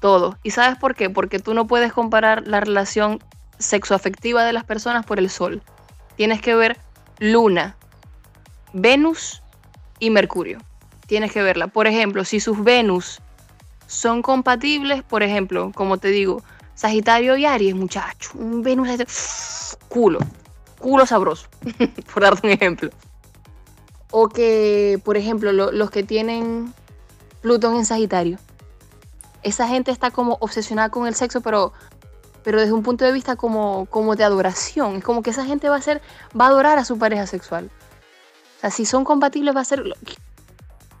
Todos. 0.00 0.36
¿Y 0.42 0.52
sabes 0.52 0.78
por 0.78 0.94
qué? 0.94 1.10
Porque 1.10 1.38
tú 1.38 1.52
no 1.52 1.66
puedes 1.66 1.92
comparar 1.92 2.48
la 2.48 2.60
relación 2.60 3.22
sexoafectiva 3.58 4.44
de 4.44 4.54
las 4.54 4.64
personas 4.64 5.04
por 5.04 5.18
el 5.18 5.28
sol. 5.28 5.60
Tienes 6.16 6.40
que 6.40 6.54
ver 6.54 6.78
Luna, 7.18 7.76
Venus 8.72 9.42
y 9.98 10.08
Mercurio. 10.08 10.56
Tienes 11.06 11.32
que 11.32 11.42
verla. 11.42 11.66
Por 11.66 11.86
ejemplo, 11.86 12.24
si 12.24 12.40
sus 12.40 12.64
Venus 12.64 13.20
son 13.86 14.22
compatibles, 14.22 15.02
por 15.02 15.22
ejemplo, 15.22 15.72
como 15.74 15.98
te 15.98 16.08
digo, 16.08 16.42
Sagitario 16.74 17.36
y 17.36 17.44
Aries, 17.44 17.74
muchacho, 17.74 18.30
un 18.36 18.62
Venus 18.62 19.76
culo, 19.90 20.20
culo 20.78 21.04
sabroso, 21.04 21.46
por 22.14 22.22
darte 22.22 22.46
un 22.46 22.54
ejemplo. 22.54 22.88
O 24.10 24.28
que, 24.28 25.00
por 25.04 25.16
ejemplo, 25.16 25.52
lo- 25.52 25.72
los 25.72 25.90
que 25.90 26.02
tienen 26.02 26.72
Plutón 27.42 27.76
en 27.76 27.84
Sagitario. 27.84 28.38
Esa 29.42 29.68
gente 29.68 29.90
está 29.90 30.10
como 30.10 30.36
obsesionada 30.40 30.90
con 30.90 31.06
el 31.06 31.14
sexo, 31.14 31.40
pero, 31.40 31.72
pero 32.42 32.60
desde 32.60 32.72
un 32.72 32.82
punto 32.82 33.04
de 33.04 33.12
vista 33.12 33.36
como, 33.36 33.86
como 33.86 34.16
de 34.16 34.24
adoración. 34.24 34.96
Es 34.96 35.04
como 35.04 35.22
que 35.22 35.30
esa 35.30 35.44
gente 35.44 35.68
va 35.68 35.76
a 35.76 35.82
ser, 35.82 36.02
va 36.38 36.46
a 36.46 36.48
adorar 36.48 36.78
a 36.78 36.84
su 36.84 36.98
pareja 36.98 37.26
sexual. 37.26 37.70
O 38.58 38.60
sea, 38.60 38.70
si 38.70 38.84
son 38.84 39.04
compatibles, 39.04 39.56
va 39.56 39.60
a 39.60 39.64
ser. 39.64 39.84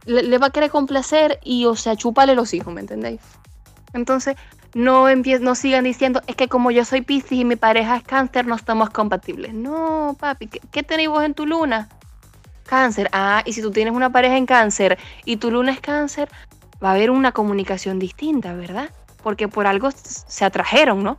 Le, 0.06 0.22
le 0.22 0.38
va 0.38 0.46
a 0.46 0.50
querer 0.50 0.70
complacer 0.70 1.38
y, 1.44 1.66
o 1.66 1.76
sea, 1.76 1.94
chúpale 1.96 2.34
los 2.34 2.54
hijos, 2.54 2.72
¿me 2.72 2.80
entendéis? 2.80 3.20
Entonces, 3.92 4.36
no, 4.72 5.06
no 5.14 5.54
sigan 5.54 5.84
diciendo, 5.84 6.22
es 6.26 6.36
que 6.36 6.48
como 6.48 6.70
yo 6.70 6.84
soy 6.86 7.02
Piscis 7.02 7.40
y 7.40 7.44
mi 7.44 7.56
pareja 7.56 7.96
es 7.96 8.04
cáncer, 8.04 8.46
no 8.46 8.54
estamos 8.54 8.88
compatibles. 8.90 9.52
No, 9.52 10.16
papi, 10.18 10.46
¿qué, 10.46 10.60
qué 10.70 10.82
tenéis 10.82 11.10
vos 11.10 11.22
en 11.24 11.34
tu 11.34 11.44
luna? 11.44 11.88
Cáncer. 12.70 13.08
Ah, 13.10 13.42
y 13.44 13.52
si 13.52 13.62
tú 13.62 13.72
tienes 13.72 13.92
una 13.92 14.12
pareja 14.12 14.36
en 14.36 14.46
cáncer 14.46 14.96
y 15.24 15.38
tu 15.38 15.50
luna 15.50 15.72
es 15.72 15.80
cáncer, 15.80 16.28
va 16.82 16.90
a 16.90 16.92
haber 16.92 17.10
una 17.10 17.32
comunicación 17.32 17.98
distinta, 17.98 18.54
¿verdad? 18.54 18.90
Porque 19.24 19.48
por 19.48 19.66
algo 19.66 19.90
se 19.90 20.44
atrajeron, 20.44 21.02
¿no? 21.02 21.18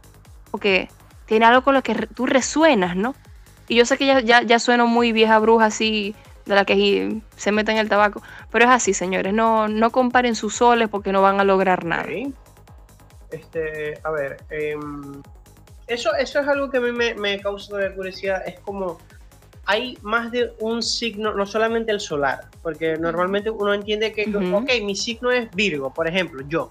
Porque 0.50 0.88
tiene 1.26 1.46
algo 1.46 1.62
con 1.62 1.74
lo 1.74 1.84
que 1.84 2.08
tú 2.16 2.26
resuenas, 2.26 2.96
¿no? 2.96 3.16
Y 3.68 3.76
yo 3.76 3.86
sé 3.86 3.98
que 3.98 4.06
ya, 4.06 4.22
ya, 4.22 4.44
ya 4.44 4.60
sueno 4.60 4.88
muy 4.88 5.12
vieja 5.12 5.38
bruja 5.40 5.66
así, 5.66 6.16
de 6.46 6.56
la 6.56 6.64
que 6.64 7.22
se 7.36 7.52
mete 7.52 7.74
en 7.74 7.80
el 7.80 7.90
tabaco, 7.90 8.22
pero 8.50 8.64
es 8.64 8.72
así, 8.72 8.94
señores, 8.94 9.34
no, 9.34 9.68
no 9.68 9.92
comparen 9.92 10.36
sus 10.36 10.56
soles 10.56 10.88
porque 10.88 11.12
no 11.12 11.22
van 11.22 11.42
a 11.42 11.44
lograr 11.44 11.84
nada. 11.84 12.06
Este, 13.30 14.00
a 14.04 14.12
ver, 14.12 14.38
em, 14.50 15.22
eso, 15.88 16.16
eso 16.16 16.40
es 16.40 16.48
algo 16.48 16.70
que 16.70 16.78
a 16.78 16.82
mí 16.82 16.94
me 16.94 17.40
causa 17.42 17.94
curiosidad. 17.94 18.42
Es 18.48 18.58
como, 18.62 19.00
hay 19.66 19.98
más 20.02 20.32
de 20.32 20.54
un 20.60 20.84
signo, 20.84 21.34
no 21.34 21.46
solamente 21.46 21.92
el 21.92 22.00
solar, 22.00 22.42
porque 22.62 22.98
normalmente 22.98 23.50
uno 23.50 23.74
entiende 23.74 24.12
que, 24.12 24.30
Ujú. 24.30 24.58
ok, 24.58 24.70
mi 24.84 24.96
signo 24.96 25.32
es 25.32 25.50
Virgo, 25.52 25.94
por 25.94 26.08
ejemplo, 26.08 26.44
yo. 26.48 26.70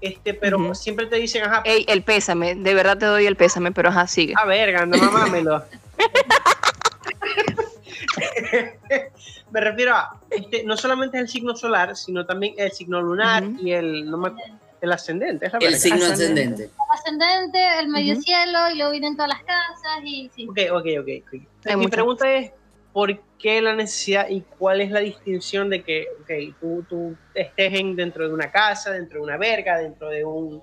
Este, 0.00 0.32
pero 0.32 0.74
siempre 0.74 1.06
te 1.06 1.16
dicen, 1.16 1.42
ajá, 1.44 1.62
Ey, 1.64 1.84
el 1.88 2.02
pésame, 2.02 2.54
de 2.54 2.74
verdad 2.74 2.96
te 2.96 3.04
doy 3.06 3.26
el 3.26 3.36
pésame, 3.36 3.72
pero 3.72 3.90
ajá, 3.90 4.06
sigue. 4.06 4.34
a 4.36 4.46
verga, 4.46 4.86
no 4.86 4.96
mamámelo. 4.96 5.62
me 9.50 9.60
refiero 9.60 9.94
a, 9.94 10.18
este, 10.30 10.64
no 10.64 10.76
solamente 10.76 11.18
es 11.18 11.22
el 11.24 11.28
signo 11.28 11.56
solar, 11.56 11.96
sino 11.96 12.24
también 12.24 12.54
el 12.56 12.70
signo 12.72 13.00
lunar 13.00 13.44
y 13.60 13.72
el, 13.72 14.08
no 14.10 14.16
me- 14.18 14.32
el 14.80 14.92
ascendente. 14.92 15.46
Es 15.46 15.52
la 15.52 15.58
El 15.58 15.64
verga. 15.66 15.78
signo 15.78 16.04
Ascendente. 16.06 16.64
ascendente. 16.64 16.70
El 17.06 17.20
ascendente, 17.20 17.78
el 17.80 17.88
medio 17.88 18.16
cielo 18.20 18.70
y 18.72 18.76
luego 18.76 18.90
vienen 18.92 19.16
todas 19.16 19.30
las 19.30 19.42
casas 19.42 20.00
y 20.04 20.30
sí. 20.34 20.46
Ok, 20.48 20.58
ok, 20.72 21.06
ok. 21.22 21.76
Mi 21.76 21.88
pregunta 21.88 22.32
es, 22.32 22.52
¿por 22.92 23.18
qué 23.38 23.60
la 23.62 23.74
necesidad 23.74 24.28
y 24.28 24.42
cuál 24.58 24.80
es 24.80 24.90
la 24.90 25.00
distinción 25.00 25.70
de 25.70 25.82
que, 25.82 26.06
ok, 26.22 26.56
tú, 26.60 26.84
tú 26.88 27.16
estés 27.34 27.74
en, 27.78 27.96
dentro 27.96 28.26
de 28.28 28.34
una 28.34 28.50
casa, 28.50 28.90
dentro 28.90 29.18
de 29.18 29.24
una 29.24 29.36
verga, 29.36 29.78
dentro 29.78 30.08
de 30.08 30.24
un... 30.24 30.62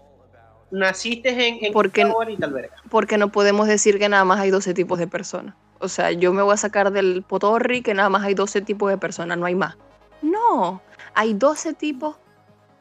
Naciste 0.69 1.29
en, 1.29 1.63
en 1.63 1.71
Porque- 1.71 2.05
y 2.29 2.35
tal 2.37 2.51
verga. 2.51 2.75
porque 2.89 3.17
no 3.17 3.31
podemos 3.31 3.67
decir 3.67 3.97
que 3.99 4.09
nada 4.09 4.25
más 4.25 4.39
hay 4.41 4.49
12 4.49 4.73
tipos 4.73 4.99
de 4.99 5.07
personas. 5.07 5.55
O 5.79 5.87
sea, 5.87 6.11
yo 6.11 6.33
me 6.33 6.41
voy 6.41 6.53
a 6.53 6.57
sacar 6.57 6.91
del 6.91 7.23
potorri 7.23 7.81
que 7.81 7.93
nada 7.93 8.09
más 8.09 8.23
hay 8.23 8.33
12 8.33 8.61
tipos 8.61 8.89
de 8.89 8.97
personas, 8.97 9.37
no 9.37 9.45
hay 9.45 9.55
más. 9.55 9.77
No, 10.21 10.81
hay 11.13 11.33
12 11.35 11.73
tipos 11.73 12.17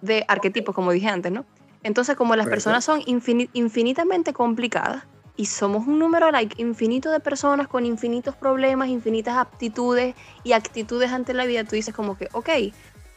de 0.00 0.24
arquetipos, 0.26 0.74
como 0.74 0.90
dije 0.90 1.06
antes, 1.06 1.30
¿no? 1.30 1.44
Entonces, 1.86 2.16
como 2.16 2.34
las 2.34 2.48
personas 2.48 2.84
son 2.84 3.00
infini- 3.02 3.48
infinitamente 3.52 4.32
complicadas 4.32 5.04
y 5.36 5.46
somos 5.46 5.86
un 5.86 6.00
número 6.00 6.32
like, 6.32 6.60
infinito 6.60 7.12
de 7.12 7.20
personas 7.20 7.68
con 7.68 7.86
infinitos 7.86 8.34
problemas, 8.34 8.88
infinitas 8.88 9.36
aptitudes 9.36 10.16
y 10.42 10.52
actitudes 10.52 11.12
ante 11.12 11.32
la 11.32 11.44
vida, 11.44 11.62
tú 11.62 11.76
dices 11.76 11.94
como 11.94 12.18
que, 12.18 12.28
ok, 12.32 12.48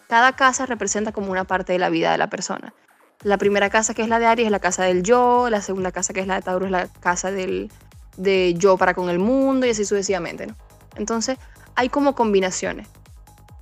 cada 0.08 0.34
casa 0.36 0.68
representa 0.68 1.12
como 1.12 1.32
una 1.32 1.46
parte 1.46 1.74
de 1.74 1.80
la 1.80 1.90
vida 1.90 2.12
de 2.12 2.20
la 2.20 2.30
persona. 2.30 2.76
La 3.24 3.40
primera 3.40 3.72
casa 3.72 3.96
que 3.96 4.04
es 4.04 4.08
la 4.08 4.20
de 4.20 4.28
Aries 4.28 4.46
es 4.46 4.52
la 4.52 4.60
casa 4.60 4.84
del 4.84 5.02
yo, 5.02 5.50
la 5.50 5.64
segunda 5.64 5.92
casa 5.92 6.14
que 6.14 6.20
es 6.20 6.28
la 6.28 6.36
de 6.36 6.44
Tauro 6.44 6.66
es 6.66 6.72
la 6.72 6.88
casa 7.00 7.32
del 7.32 7.72
de 8.18 8.54
yo 8.54 8.78
para 8.78 8.94
con 8.94 9.10
el 9.10 9.18
mundo 9.18 9.66
y 9.66 9.72
así 9.72 9.84
sucesivamente, 9.84 10.46
¿no? 10.46 10.56
Entonces, 10.96 11.40
hay 11.74 11.90
como 11.90 12.14
combinaciones. 12.14 12.88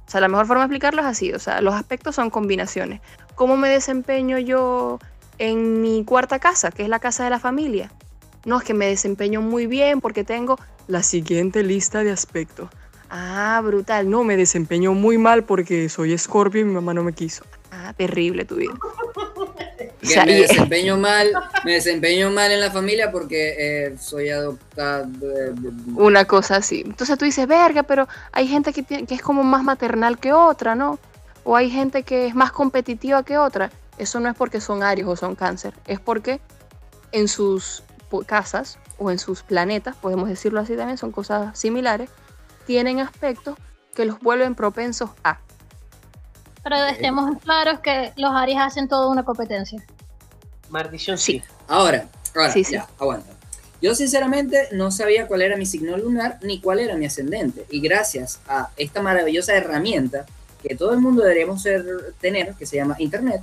O 0.06 0.10
sea, 0.10 0.20
la 0.20 0.28
mejor 0.28 0.48
forma 0.48 0.64
de 0.64 0.66
explicarlo 0.66 1.00
es 1.02 1.08
así, 1.08 1.32
o 1.32 1.40
sea, 1.40 1.62
los 1.62 1.74
aspectos 1.74 2.14
son 2.14 2.30
combinaciones. 2.30 3.00
¿Cómo 3.38 3.56
me 3.56 3.70
desempeño 3.70 4.40
yo 4.40 4.98
en 5.38 5.80
mi 5.80 6.04
cuarta 6.04 6.40
casa, 6.40 6.72
que 6.72 6.82
es 6.82 6.90
la 6.90 6.98
casa 7.00 7.24
de 7.24 7.30
la 7.30 7.40
familia? 7.40 7.92
No, 8.46 8.58
es 8.58 8.64
que 8.64 8.74
me 8.74 8.88
desempeño 8.88 9.42
muy 9.42 9.68
bien 9.68 10.02
porque 10.02 10.24
tengo 10.24 10.60
la 10.88 11.04
siguiente 11.04 11.62
lista 11.62 12.04
de 12.04 12.12
aspectos. 12.12 12.68
Ah, 13.12 13.62
brutal. 13.64 14.10
No, 14.10 14.24
me 14.24 14.36
desempeño 14.36 14.94
muy 14.94 15.20
mal 15.20 15.44
porque 15.44 15.88
soy 15.88 16.14
escorpio 16.14 16.62
y 16.62 16.64
mi 16.66 16.74
mamá 16.74 16.96
no 16.96 17.04
me 17.04 17.14
quiso. 17.14 17.44
Ah, 17.72 17.94
terrible 17.96 18.44
tu 18.44 18.56
vida. 18.56 18.74
O 19.98 20.00
Que 20.02 20.08
sea, 20.08 20.26
me 20.26 20.32
y- 20.38 20.42
desempeño 20.42 20.98
mal, 20.98 21.32
me 21.66 21.74
desempeño 21.74 22.32
mal 22.32 22.52
en 22.52 22.62
la 22.62 22.72
familia 22.72 23.12
porque 23.12 23.56
eh, 23.88 23.96
soy 24.00 24.30
adoptado. 24.30 25.08
eh, 25.22 25.54
una 25.96 26.26
cosa 26.26 26.58
así. 26.58 26.82
Entonces 26.86 27.18
tú 27.18 27.26
dices, 27.26 27.48
verga, 27.48 27.84
pero 27.84 28.08
hay 28.32 28.48
gente 28.48 28.74
que, 28.74 28.84
tiene- 28.84 29.06
que 29.06 29.16
es 29.16 29.22
como 29.22 29.44
más 29.44 29.64
maternal 29.64 30.18
que 30.18 30.34
otra, 30.34 30.76
¿no? 30.76 30.98
O 31.50 31.56
hay 31.56 31.70
gente 31.70 32.04
que 32.04 32.28
es 32.28 32.36
más 32.36 32.52
competitiva 32.52 33.24
que 33.24 33.38
otra. 33.38 33.72
Eso 33.98 34.20
no 34.20 34.28
es 34.28 34.36
porque 34.36 34.60
son 34.60 34.84
Aries 34.84 35.08
o 35.08 35.16
son 35.16 35.34
cáncer, 35.34 35.74
es 35.88 35.98
porque 35.98 36.42
en 37.14 37.30
sus 37.30 37.84
casas 38.26 38.78
o 38.98 39.12
en 39.12 39.18
sus 39.18 39.44
planetas, 39.44 39.96
podemos 39.96 40.28
decirlo 40.28 40.60
así 40.60 40.76
también, 40.76 40.98
son 40.98 41.14
cosas 41.14 41.58
similares, 41.58 42.10
tienen 42.66 43.00
aspectos 43.00 43.56
que 43.96 44.04
los 44.04 44.20
vuelven 44.20 44.56
propensos 44.56 45.12
a. 45.24 45.40
Pero 46.64 46.76
estemos 46.88 47.42
claros 47.42 47.80
que 47.80 48.12
los 48.18 48.32
Aries 48.34 48.60
hacen 48.60 48.90
toda 48.90 49.08
una 49.08 49.24
competencia. 49.24 49.82
Maldición 50.68 51.18
Sí. 51.18 51.40
sí. 51.40 51.44
Ahora, 51.70 52.10
ahora, 52.36 52.52
Sí, 52.52 52.66
sí. 52.66 52.74
ya, 52.74 52.90
aguanta. 53.00 53.32
Yo 53.82 53.96
sinceramente 53.96 54.68
no 54.74 54.92
sabía 54.92 55.28
cuál 55.28 55.44
era 55.44 55.56
mi 55.56 55.66
signo 55.66 55.96
lunar 55.98 56.40
ni 56.42 56.60
cuál 56.60 56.80
era 56.80 56.96
mi 56.98 57.06
ascendente. 57.06 57.66
Y 57.70 57.80
gracias 57.80 58.42
a 58.50 58.70
esta 58.76 59.02
maravillosa 59.02 59.54
herramienta 59.54 60.26
que 60.68 60.76
todo 60.76 60.94
el 60.94 61.00
mundo 61.00 61.22
deberíamos 61.24 61.62
ser- 61.62 62.14
tener, 62.20 62.54
que 62.56 62.66
se 62.66 62.76
llama 62.76 62.96
Internet, 63.00 63.42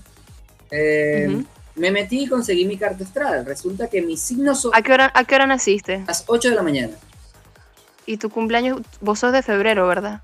eh, 0.70 1.42
me 1.76 1.90
metí 1.90 2.24
y 2.24 2.26
conseguí 2.28 2.64
mi 2.66 2.76
carta 2.76 3.04
astral. 3.04 3.44
Resulta 3.46 3.88
que 3.88 4.02
mi 4.02 4.16
signo 4.16 4.52
¿A 4.72 4.82
qué 4.82 4.92
hora, 4.92 5.10
a 5.14 5.24
qué 5.24 5.34
hora 5.34 5.46
naciste? 5.46 6.04
las 6.06 6.24
8 6.26 6.50
de 6.50 6.54
la 6.54 6.62
mañana, 6.62 6.94
Y 8.06 8.18
tu 8.18 8.28
cumpleaños, 8.30 8.80
vos 9.00 9.18
sos 9.18 9.32
de 9.32 9.42
febrero, 9.42 9.86
¿verdad? 9.88 10.20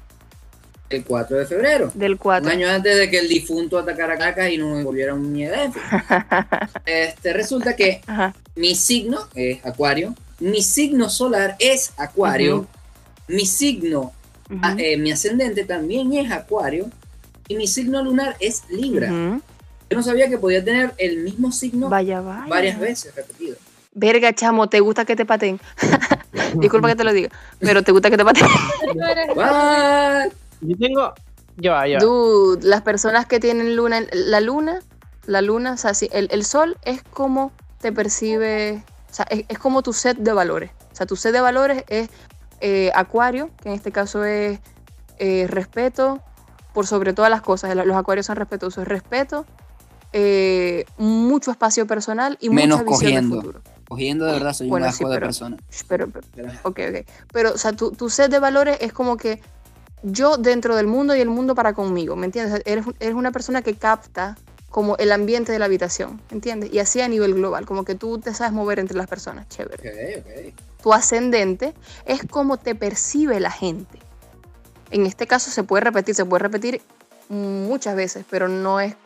el 0.91 1.05
4 1.05 1.39
de 1.39 1.47
febrero. 1.47 1.93
Del 1.95 2.13
Un 2.13 2.19
4. 2.19 2.51
año 2.51 2.69
antes 2.69 2.99
de 2.99 3.09
que 3.09 3.21
el 3.21 3.29
difunto 3.29 3.79
atacara 3.79 4.19
Caracas 4.19 4.51
y 4.51 4.59
nos 4.59 4.83
volviera 4.83 5.15
un 5.15 5.33
miedo. 5.33 5.55
Este, 6.85 7.33
resulta 7.33 7.77
que 7.77 8.01
Ajá. 8.09 8.35
mi 8.57 8.75
signo 8.75 9.21
es 9.37 9.65
Acuario, 9.65 10.15
mi 10.41 10.63
signo 10.63 11.09
solar 11.09 11.55
es 11.61 11.93
Acuario, 11.97 12.57
Ujú. 12.57 12.67
mi 13.29 13.47
signo, 13.47 14.13
Ujú. 14.51 14.59
ah, 14.63 14.75
eh, 14.79 14.97
mi 14.97 15.13
ascendente 15.13 15.65
también 15.65 16.13
es 16.13 16.31
Acuario 16.33 16.91
y 17.49 17.57
mi 17.57 17.67
signo 17.67 18.03
lunar 18.03 18.37
es 18.41 18.63
Libra. 18.69 19.09
Yo 19.09 19.97
no 19.97 20.03
sabía 20.03 20.29
que 20.29 20.39
podía 20.39 20.65
tener 20.65 20.93
el 20.99 21.19
mismo 21.19 21.51
signo 21.53 21.89
Vaya, 21.89 22.21
vaya. 22.21 22.47
varias 22.49 22.79
veces 22.79 23.15
repetido. 23.15 23.57
verga, 23.93 24.33
chamo, 24.33 24.69
¿te 24.69 24.79
gusta 24.81 25.05
que 25.05 25.17
te 25.17 25.25
pateen? 25.27 25.61
Disculpa 26.55 26.89
que 26.89 26.95
te 26.97 27.05
lo 27.05 27.13
diga, 27.13 27.31
pero 27.59 27.83
¿te 27.83 27.91
gusta 27.93 28.09
que 28.11 28.17
te 28.17 28.23
What? 29.35 30.31
Yo 30.61 30.77
tengo. 30.79 31.13
Ya 31.57 31.73
va, 31.73 31.89
ya 31.89 31.99
va. 31.99 32.05
Dude, 32.05 32.67
las 32.67 32.83
personas 32.83 33.27
que 33.27 33.41
tienen 33.41 33.77
luna, 33.77 34.01
la 34.13 34.41
luna, 34.41 34.81
la 35.27 35.43
luna, 35.43 35.73
o 35.73 35.77
sea, 35.77 35.95
sí, 35.95 36.09
el, 36.13 36.29
el 36.31 36.45
sol 36.45 36.77
es 36.85 37.03
como 37.03 37.53
te 37.81 37.93
percibe, 37.93 38.83
o 39.11 39.15
sea, 39.15 39.27
es, 39.31 39.45
es 39.49 39.59
como 39.59 39.83
tu 39.83 39.93
set 39.93 40.17
de 40.19 40.33
valores. 40.33 40.71
O 40.93 40.97
sea, 40.97 41.07
tu 41.07 41.17
set 41.17 41.33
de 41.33 41.41
valores 41.41 41.85
es 41.89 42.09
eh, 42.61 42.91
acuario, 42.95 43.51
que 43.63 43.69
en 43.71 43.75
este 43.75 43.91
caso 43.93 44.25
es 44.25 44.61
eh, 45.19 45.47
respeto 45.49 46.21
por 46.75 46.87
sobre 46.87 47.13
todas 47.13 47.31
las 47.31 47.43
cosas. 47.43 47.75
Los 47.75 47.97
acuarios 47.97 48.27
son 48.27 48.37
respetuosos. 48.37 48.87
Respeto, 48.87 49.45
eh, 50.13 50.85
mucho 50.99 51.51
espacio 51.51 51.87
personal 51.87 52.37
y 52.41 52.51
Menos 52.51 52.81
mucha 52.81 52.91
visión 52.91 53.01
cogiendo. 53.13 53.37
futuro. 53.37 53.61
Cogiendo 53.89 54.25
de 54.27 54.33
verdad 54.33 54.53
soy 54.53 54.69
Bueno, 54.69 54.87
un 54.87 54.93
sí, 54.93 54.97
asco 55.03 55.09
de 55.11 55.17
pero- 55.17 55.27
persona. 55.27 55.57
Pero, 55.89 56.09
pero- 56.09 56.27
Pero- 56.35 56.49
Ok, 56.63 56.81
ok. 56.89 57.07
Pero, 57.33 57.53
o 57.55 57.59
sea, 57.59 57.73
tu, 57.73 57.91
tu 57.93 58.09
set 58.09 58.31
de 58.31 58.39
valores 58.39 58.79
es 58.81 58.93
como 58.93 59.17
que 59.17 59.41
yo 60.03 60.37
dentro 60.37 60.77
del 60.77 60.87
mundo 60.87 61.15
y 61.15 61.21
el 61.21 61.29
mundo 61.29 61.55
para 61.55 61.73
conmigo, 61.75 62.17
¿me 62.17 62.27
entiendes? 62.27 62.63
Eres, 62.65 62.85
eres 63.01 63.15
una 63.15 63.33
persona 63.33 63.63
que 63.63 63.75
capta 63.75 64.37
como 64.71 64.97
el 64.99 65.11
ambiente 65.11 65.51
de 65.51 65.59
la 65.59 65.65
habitación, 65.65 66.21
¿entiendes? 66.31 66.73
Y 66.73 66.79
así 66.79 67.01
a 67.01 67.09
nivel 67.09 67.35
global, 67.35 67.67
como 67.67 67.85
que 67.85 67.97
tú 67.97 68.19
te 68.19 68.33
sabes 68.33 68.53
mover 68.53 68.79
entre 68.79 68.97
las 68.97 69.09
personas, 69.09 69.49
chévere. 69.49 69.75
Ok, 70.23 70.55
ok. 70.55 70.70
Tu 70.83 70.93
ascendente 70.93 71.75
es 72.07 72.23
como 72.31 72.57
te 72.57 72.75
percibe 72.75 73.41
la 73.41 73.51
gente. 73.51 73.99
En 74.91 75.07
este 75.07 75.27
caso 75.27 75.51
se 75.51 75.63
puede 75.63 75.85
repetir, 75.85 76.15
se 76.15 76.25
puede 76.25 76.43
repetir 76.43 76.83
muchas 77.29 77.95
veces, 77.95 78.25
pero 78.29 78.49
no 78.49 78.81
es, 78.81 78.97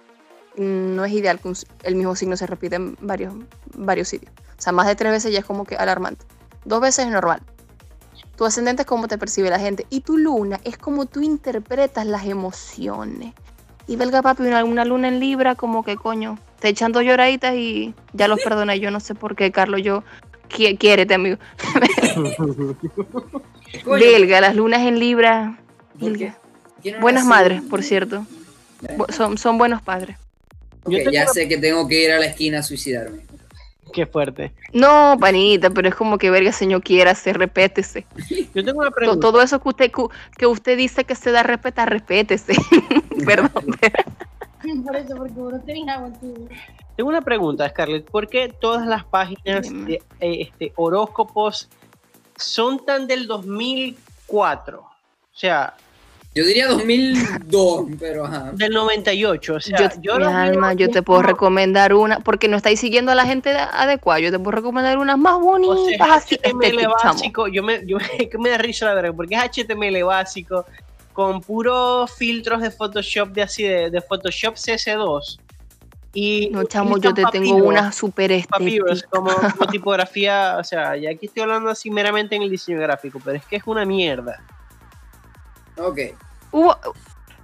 no 0.57 1.05
es 1.05 1.13
ideal 1.13 1.41
que 1.41 1.53
el 1.83 1.95
mismo 1.95 2.17
signo 2.17 2.37
se 2.37 2.47
repita 2.47 2.77
en 2.77 2.97
varios, 3.01 3.35
varios 3.75 4.09
sitios. 4.09 4.33
O 4.59 4.63
sea, 4.63 4.73
más 4.73 4.87
de 4.87 4.95
tres 4.95 5.13
veces 5.13 5.33
ya 5.33 5.41
es 5.41 5.45
como 5.45 5.65
que 5.65 5.77
alarmante. 5.77 6.25
Dos 6.65 6.81
veces 6.81 7.07
es 7.07 7.13
normal. 7.13 7.43
Tu 8.37 8.45
ascendente 8.45 8.83
es 8.83 8.87
como 8.87 9.09
te 9.09 9.19
percibe 9.19 9.51
la 9.51 9.59
gente. 9.59 9.87
Y 9.91 10.01
tu 10.01 10.17
luna 10.17 10.61
es 10.65 10.79
como 10.79 11.07
tú 11.07 11.21
interpretas 11.21 12.07
las 12.07 12.25
emociones. 12.25 13.35
Y 13.87 13.97
belga 13.97 14.23
papi, 14.23 14.45
una, 14.45 14.65
una 14.65 14.85
luna 14.85 15.09
en 15.09 15.21
Libra, 15.21 15.55
como 15.55 15.85
que 15.85 15.97
coño, 15.97 16.39
te 16.59 16.69
echando 16.69 17.03
lloraditas 17.03 17.55
y 17.55 17.95
ya 18.13 18.29
los 18.29 18.41
perdoné. 18.41 18.81
Yo 18.81 18.91
no 18.91 19.01
sé 19.01 19.15
por 19.15 19.37
qué, 19.37 19.53
Carlos, 19.53 19.83
yo 19.83 20.03
qui- 20.49 20.77
quiérete, 20.79 21.15
amigo. 21.15 21.37
Belga, 23.87 24.41
las 24.41 24.55
lunas 24.55 24.83
en 24.83 24.99
Libra. 24.99 25.59
¿por 25.99 26.01
qué? 26.01 26.07
belga. 26.11 26.39
¿Quién 26.83 26.95
no 26.97 27.01
Buenas 27.01 27.25
madres, 27.25 27.63
por 27.63 27.83
cierto. 27.83 28.27
Son, 29.11 29.39
son 29.39 29.59
buenos 29.59 29.83
padres. 29.83 30.17
Ya 30.87 31.27
sé 31.27 31.49
que 31.49 31.57
tengo 31.57 31.89
que 31.89 32.05
ir 32.05 32.13
a 32.13 32.19
la 32.19 32.27
esquina 32.27 32.59
a 32.59 32.63
suicidarme. 32.63 33.23
Qué 33.93 34.07
fuerte. 34.07 34.53
No, 34.73 35.17
panita, 35.21 35.71
pero 35.71 35.89
es 35.89 35.95
como 35.95 36.19
que 36.19 36.29
verga, 36.29 36.51
señor, 36.53 36.83
quiera, 36.83 37.15
se 37.15 37.33
respétese. 37.33 38.05
Yo 38.53 38.65
tengo 38.65 38.81
una 38.81 38.91
pregunta. 38.91 39.21
Todo 39.21 39.41
eso 39.41 39.61
que 39.61 39.69
usted 39.69 39.93
que 40.37 40.47
usted 40.47 40.77
dice 40.77 41.05
que 41.05 41.15
se 41.15 41.31
da 41.31 41.45
respetar, 41.45 41.89
respétese. 41.89 42.55
Perdón. 43.25 43.53
Por 44.85 44.97
eso, 44.97 45.17
porque 45.17 45.33
vos 45.35 45.53
no 45.53 45.61
tenés 45.61 45.89
agua 45.89 46.09
en 46.09 46.21
tu- 46.21 46.49
Tengo 46.97 47.09
una 47.11 47.23
pregunta, 47.23 47.69
Scarlett. 47.69 48.09
¿Por 48.11 48.29
qué 48.29 48.49
todas 48.49 48.87
las 48.87 49.05
páginas 49.05 49.69
de 49.71 49.95
eh, 50.21 50.41
este, 50.43 50.73
horóscopos 50.77 51.69
son 52.37 52.85
tan 52.85 53.07
del 53.07 53.27
2004? 53.27 54.81
O 54.81 54.91
sea, 55.37 55.75
Yo 56.35 56.45
diría 56.45 56.67
2002, 56.69 57.87
pero 57.99 58.25
ajá. 58.25 58.51
del 58.55 58.73
98. 58.73 59.55
O 59.55 59.61
sea, 59.61 59.93
yo, 60.01 60.01
yo, 60.01 60.19
mi 60.19 60.25
alma, 60.25 60.73
yo 60.75 60.89
te 60.91 61.03
puedo 61.03 61.23
recomendar 61.23 61.95
una, 61.95 62.21
porque 62.21 62.49
no 62.49 62.57
estáis 62.57 62.81
siguiendo 62.81 63.13
a 63.13 63.15
la 63.15 63.25
gente 63.25 63.51
de- 63.51 63.59
adecuada. 63.59 64.21
Yo 64.21 64.31
te 64.33 64.39
puedo 64.39 64.53
recomendar 64.53 64.99
unas 64.99 65.19
más 65.19 65.35
O 65.35 65.41
bonitas, 65.41 65.79
sea, 65.87 66.07
es 66.07 66.13
así, 66.25 66.37
HTML 66.37 66.87
básico. 66.89 67.49
Yo 67.49 67.63
me, 67.63 67.85
yo 67.87 67.99
me, 67.99 68.29
que 68.31 68.39
me 68.39 68.51
da 68.51 68.59
risa 68.59 68.87
la 68.87 68.95
verdad, 68.95 69.13
porque 69.17 69.35
es 69.37 69.43
HTML 69.43 70.03
básico 70.05 70.65
con 71.15 71.41
puros 71.41 72.13
filtros 72.13 72.61
de 72.61 72.71
Photoshop 72.71 73.29
de 73.31 73.43
así 73.43 73.63
de, 73.63 73.89
de 73.89 74.01
Photoshop 74.03 74.57
CS2. 74.57 75.39
Y 76.13 76.51
No, 76.53 76.65
chamo, 76.65 76.99
yo 76.99 77.15
te 77.15 77.25
tengo 77.33 77.55
una 77.57 77.91
super 77.93 78.31
estética. 78.31 78.85
como, 79.11 79.31
como 79.59 79.71
tipografía, 79.71 80.57
o 80.61 80.65
sea, 80.65 80.97
ya 80.97 81.11
aquí 81.11 81.27
estoy 81.27 81.43
hablando 81.45 81.71
así 81.71 81.91
meramente 81.91 82.37
en 82.37 82.43
el 82.43 82.51
diseño 82.51 82.79
gráfico, 82.81 83.21
pero 83.25 83.37
es 83.39 83.47
que 83.47 83.57
es 83.57 83.63
una 83.67 83.85
mierda. 83.87 84.43
Ok. 85.79 85.99
Hubo- 86.53 86.77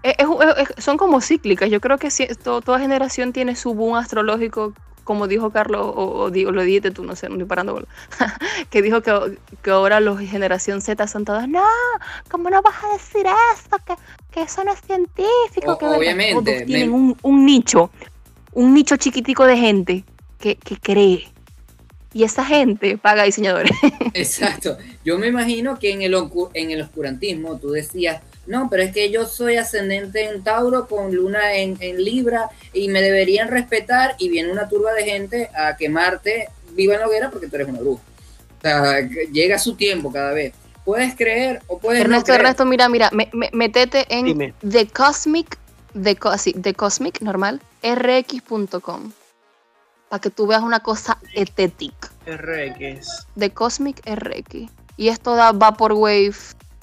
es- 0.02 0.14
es- 0.18 0.68
es- 0.76 0.84
son 0.84 0.96
como 0.96 1.20
cíclicas. 1.20 1.68
Yo 1.70 1.80
creo 1.80 1.98
que 1.98 2.10
si- 2.10 2.26
to- 2.28 2.60
toda 2.60 2.78
generación 2.78 3.32
tiene 3.32 3.56
su 3.56 3.74
boom 3.74 3.96
astrológico, 3.96 4.72
como 5.04 5.26
dijo 5.28 5.50
Carlos, 5.50 5.80
o, 5.82 6.12
o 6.22 6.30
digo, 6.30 6.50
lo 6.52 6.62
dijiste 6.62 6.90
tú, 6.90 7.04
no 7.04 7.16
sé, 7.16 7.28
no 7.28 7.34
estoy 7.34 7.48
parando 7.48 7.74
bola. 7.74 7.86
que 8.70 8.82
dijo 8.82 9.00
que, 9.02 9.38
que 9.62 9.70
ahora 9.70 10.00
los 10.00 10.18
generación 10.20 10.80
Z 10.80 11.06
son 11.08 11.24
todos, 11.24 11.48
no, 11.48 11.62
¿cómo 12.30 12.50
no 12.50 12.62
vas 12.62 12.74
a 12.84 12.92
decir 12.92 13.26
eso? 13.54 13.76
Que, 13.86 13.94
que 14.30 14.42
eso 14.42 14.62
no 14.64 14.72
es 14.72 14.80
científico. 14.80 15.72
O- 15.72 15.78
que 15.78 15.84
verga". 15.86 15.98
obviamente, 15.98 16.52
Todos 16.52 16.66
tienen 16.66 16.90
me- 16.90 16.96
un, 16.96 17.16
un 17.22 17.44
nicho, 17.46 17.90
un 18.52 18.74
nicho 18.74 18.96
chiquitico 18.96 19.46
de 19.46 19.56
gente 19.56 20.04
que, 20.38 20.56
que 20.56 20.76
cree. 20.76 21.28
Y 22.12 22.24
esa 22.24 22.44
gente 22.44 22.98
paga 22.98 23.22
diseñadores. 23.22 23.70
Exacto. 24.14 24.76
Yo 25.04 25.16
me 25.16 25.28
imagino 25.28 25.78
que 25.78 25.92
en 25.92 26.02
el, 26.02 26.14
en 26.54 26.70
el 26.72 26.80
oscurantismo 26.80 27.56
tú 27.58 27.70
decías, 27.70 28.20
no, 28.50 28.68
pero 28.68 28.82
es 28.82 28.92
que 28.92 29.10
yo 29.10 29.24
soy 29.26 29.56
ascendente 29.56 30.24
en 30.28 30.42
Tauro 30.42 30.86
con 30.88 31.14
luna 31.14 31.54
en, 31.54 31.76
en 31.80 32.02
Libra 32.04 32.50
y 32.72 32.88
me 32.88 33.00
deberían 33.00 33.48
respetar 33.48 34.16
y 34.18 34.28
viene 34.28 34.52
una 34.52 34.68
turba 34.68 34.92
de 34.92 35.04
gente 35.04 35.48
a 35.56 35.76
quemarte 35.76 36.48
viva 36.72 36.94
en 36.94 37.00
la 37.00 37.06
hoguera 37.06 37.30
porque 37.30 37.46
tú 37.48 37.56
eres 37.56 37.68
una 37.68 37.80
bruja. 37.80 38.02
O 38.58 38.60
sea, 38.62 39.00
llega 39.32 39.58
su 39.58 39.74
tiempo 39.76 40.12
cada 40.12 40.32
vez. 40.32 40.52
Puedes 40.84 41.14
creer 41.14 41.62
o 41.66 41.78
puedes 41.78 42.00
no 42.00 42.04
Ernesto, 42.06 42.26
creer. 42.26 42.40
Ernesto, 42.40 42.64
mira, 42.66 42.88
mira, 42.88 43.08
me- 43.12 43.30
me- 43.32 43.50
metete 43.52 44.04
en 44.08 44.24
Dime. 44.26 44.54
The 44.68 44.86
Cosmic, 44.88 45.58
The, 46.02 46.16
Co- 46.16 46.36
sí, 46.38 46.52
The 46.52 46.74
Cosmic, 46.74 47.20
normal, 47.20 47.60
rx.com, 47.82 49.12
para 50.08 50.20
que 50.20 50.30
tú 50.30 50.46
veas 50.46 50.62
una 50.62 50.80
cosa 50.80 51.18
estética. 51.34 52.10
RX. 52.26 53.26
The 53.38 53.50
Cosmic 53.50 54.00
RX. 54.06 54.70
Y 54.96 55.08
esto 55.08 55.34
da 55.36 55.52
Vaporwave, 55.52 56.34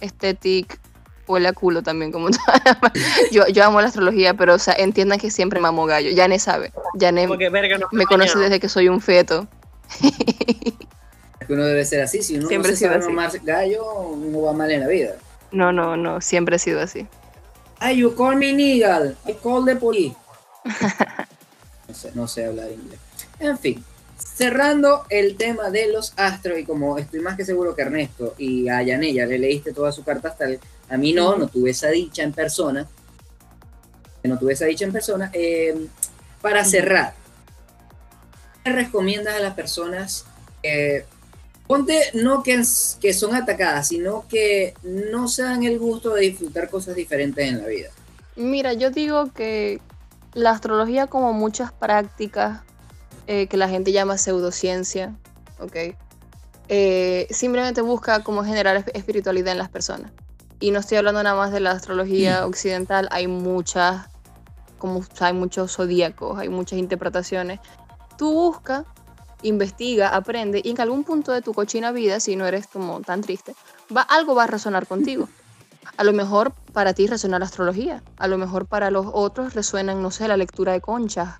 Aesthetic, 0.01 0.79
huele 1.27 1.47
a 1.49 1.53
culo 1.53 1.83
también, 1.83 2.11
como 2.11 2.29
yo, 3.31 3.47
yo 3.47 3.63
amo 3.63 3.81
la 3.81 3.87
astrología, 3.87 4.33
pero 4.33 4.55
o 4.55 4.59
sea, 4.59 4.73
entiendan 4.77 5.19
que 5.19 5.29
siempre 5.31 5.59
mamo 5.59 5.85
gallo. 5.85 6.09
Yané 6.11 6.39
sabe, 6.39 6.71
Yané 6.95 7.27
Porque 7.27 7.49
verga 7.49 7.77
no 7.77 7.87
me 7.91 8.05
conoce 8.05 8.29
mañana. 8.35 8.49
desde 8.49 8.59
que 8.59 8.69
soy 8.69 8.87
un 8.89 9.01
feto. 9.01 9.47
que 11.47 11.53
uno 11.53 11.63
debe 11.65 11.85
ser 11.85 12.01
así. 12.01 12.21
Si 12.21 12.37
uno 12.37 12.47
Siempre 12.47 12.71
no 12.71 12.75
se 12.77 12.79
sido 12.79 12.91
sabe 12.91 13.03
así. 13.05 13.13
mamar 13.13 13.39
gallo, 13.43 13.85
uno 14.01 14.41
va 14.41 14.53
mal 14.53 14.71
en 14.71 14.81
la 14.81 14.87
vida. 14.87 15.15
No, 15.51 15.71
no, 15.71 15.95
no, 15.95 16.19
siempre 16.21 16.57
he 16.57 16.59
sido 16.59 16.81
así. 16.81 17.07
Ay, 17.79 17.97
you 17.97 18.15
call 18.15 18.35
me 18.35 18.53
nigga. 18.53 19.13
I 19.27 19.33
call 19.41 19.63
the 19.65 19.75
police. 19.75 20.15
no, 21.87 21.93
sé, 21.93 22.11
no 22.15 22.27
sé 22.27 22.45
hablar 22.45 22.69
inglés. 22.71 22.99
En 23.39 23.57
fin, 23.57 23.83
cerrando 24.17 25.05
el 25.09 25.37
tema 25.37 25.69
de 25.69 25.91
los 25.91 26.13
astros, 26.17 26.59
y 26.59 26.65
como 26.65 26.97
estoy 26.97 27.19
más 27.21 27.37
que 27.37 27.45
seguro 27.45 27.75
que 27.75 27.83
Ernesto 27.83 28.33
y 28.37 28.67
a 28.67 28.81
Yané 28.81 29.13
ya 29.13 29.25
le 29.25 29.37
leíste 29.39 29.73
toda 29.73 29.91
su 29.91 30.03
carta 30.03 30.29
astral, 30.29 30.59
a 30.89 30.97
mí 30.97 31.13
no, 31.13 31.35
no 31.37 31.47
tuve 31.47 31.71
esa 31.71 31.89
dicha 31.89 32.23
en 32.23 32.33
persona. 32.33 32.87
No 34.23 34.37
tuve 34.37 34.53
esa 34.53 34.65
dicha 34.65 34.85
en 34.85 34.91
persona. 34.91 35.29
eh, 35.33 35.87
para 36.41 36.63
cerrar, 36.65 37.13
¿qué 38.63 38.71
recomiendas 38.71 39.35
a 39.35 39.39
las 39.39 39.53
personas? 39.53 40.25
eh, 40.63 41.05
Ponte 41.67 42.01
no 42.13 42.43
que, 42.43 42.63
que 43.01 43.13
son 43.13 43.35
atacadas, 43.35 43.89
sino 43.89 44.25
que 44.29 44.73
no 44.83 45.27
se 45.27 45.43
dan 45.43 45.63
el 45.63 45.79
gusto 45.79 46.13
de 46.13 46.21
disfrutar 46.21 46.69
cosas 46.69 46.95
diferentes 46.95 47.45
en 47.45 47.57
la 47.61 47.67
vida. 47.67 47.89
Mira, 48.37 48.71
yo 48.71 48.89
digo 48.89 49.33
que 49.33 49.81
la 50.33 50.51
astrología, 50.51 51.07
como 51.07 51.33
muchas 51.33 51.73
prácticas 51.73 52.61
eh, 53.27 53.47
que 53.47 53.57
la 53.57 53.67
gente 53.67 53.91
llama 53.91 54.17
pseudociencia, 54.17 55.13
¿ok? 55.59 55.75
Eh, 56.69 57.27
simplemente 57.31 57.81
busca 57.81 58.23
como 58.23 58.45
generar 58.45 58.77
esp- 58.85 58.91
espiritualidad 58.93 59.51
en 59.51 59.57
las 59.57 59.69
personas. 59.69 60.11
Y 60.59 60.71
no 60.71 60.79
estoy 60.79 60.97
hablando 60.97 61.21
nada 61.23 61.35
más 61.35 61.51
de 61.51 61.59
la 61.59 61.71
astrología 61.71 62.45
occidental, 62.45 63.07
hay 63.11 63.27
muchas, 63.27 64.07
como 64.77 65.03
hay 65.19 65.33
muchos 65.33 65.75
zodíacos, 65.75 66.39
hay 66.39 66.49
muchas 66.49 66.79
interpretaciones. 66.79 67.59
Tú 68.17 68.33
busca, 68.33 68.85
investiga, 69.43 70.09
aprende 70.15 70.61
y 70.63 70.71
en 70.71 70.81
algún 70.81 71.03
punto 71.03 71.31
de 71.31 71.41
tu 71.41 71.53
cochina 71.53 71.91
vida, 71.91 72.19
si 72.19 72.35
no 72.35 72.45
eres 72.47 72.65
como 72.67 73.01
tan 73.01 73.21
triste, 73.21 73.53
va, 73.95 74.01
algo 74.01 74.33
va 74.33 74.45
a 74.45 74.47
resonar 74.47 74.87
contigo. 74.87 75.29
A 75.97 76.03
lo 76.03 76.13
mejor 76.13 76.51
para 76.73 76.93
ti 76.93 77.07
resuena 77.07 77.39
la 77.39 77.45
astrología, 77.45 78.03
a 78.17 78.27
lo 78.27 78.37
mejor 78.37 78.65
para 78.67 78.91
los 78.91 79.05
otros 79.11 79.53
resuenan, 79.53 80.01
no 80.01 80.11
sé, 80.11 80.27
la 80.27 80.37
lectura 80.37 80.73
de 80.73 80.81
conchas. 80.81 81.35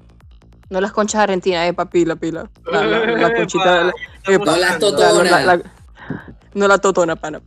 No 0.69 0.81
las 0.81 0.91
conchas 0.91 1.21
argentinas, 1.21 1.67
eh, 1.69 1.73
papi, 1.73 2.05
la 2.05 2.15
pila. 2.17 2.49
La, 2.65 2.83
la- 2.83 3.05
la 3.05 3.33
conchita. 3.35 3.83
la- 3.85 3.93
Estamos 4.17 4.45
No 4.47 4.55
las 4.57 4.71
hablando. 4.73 4.91
totonas. 4.95 5.59
no 6.53 6.67
la 6.67 6.77
totona, 6.77 7.15
pana. 7.15 7.41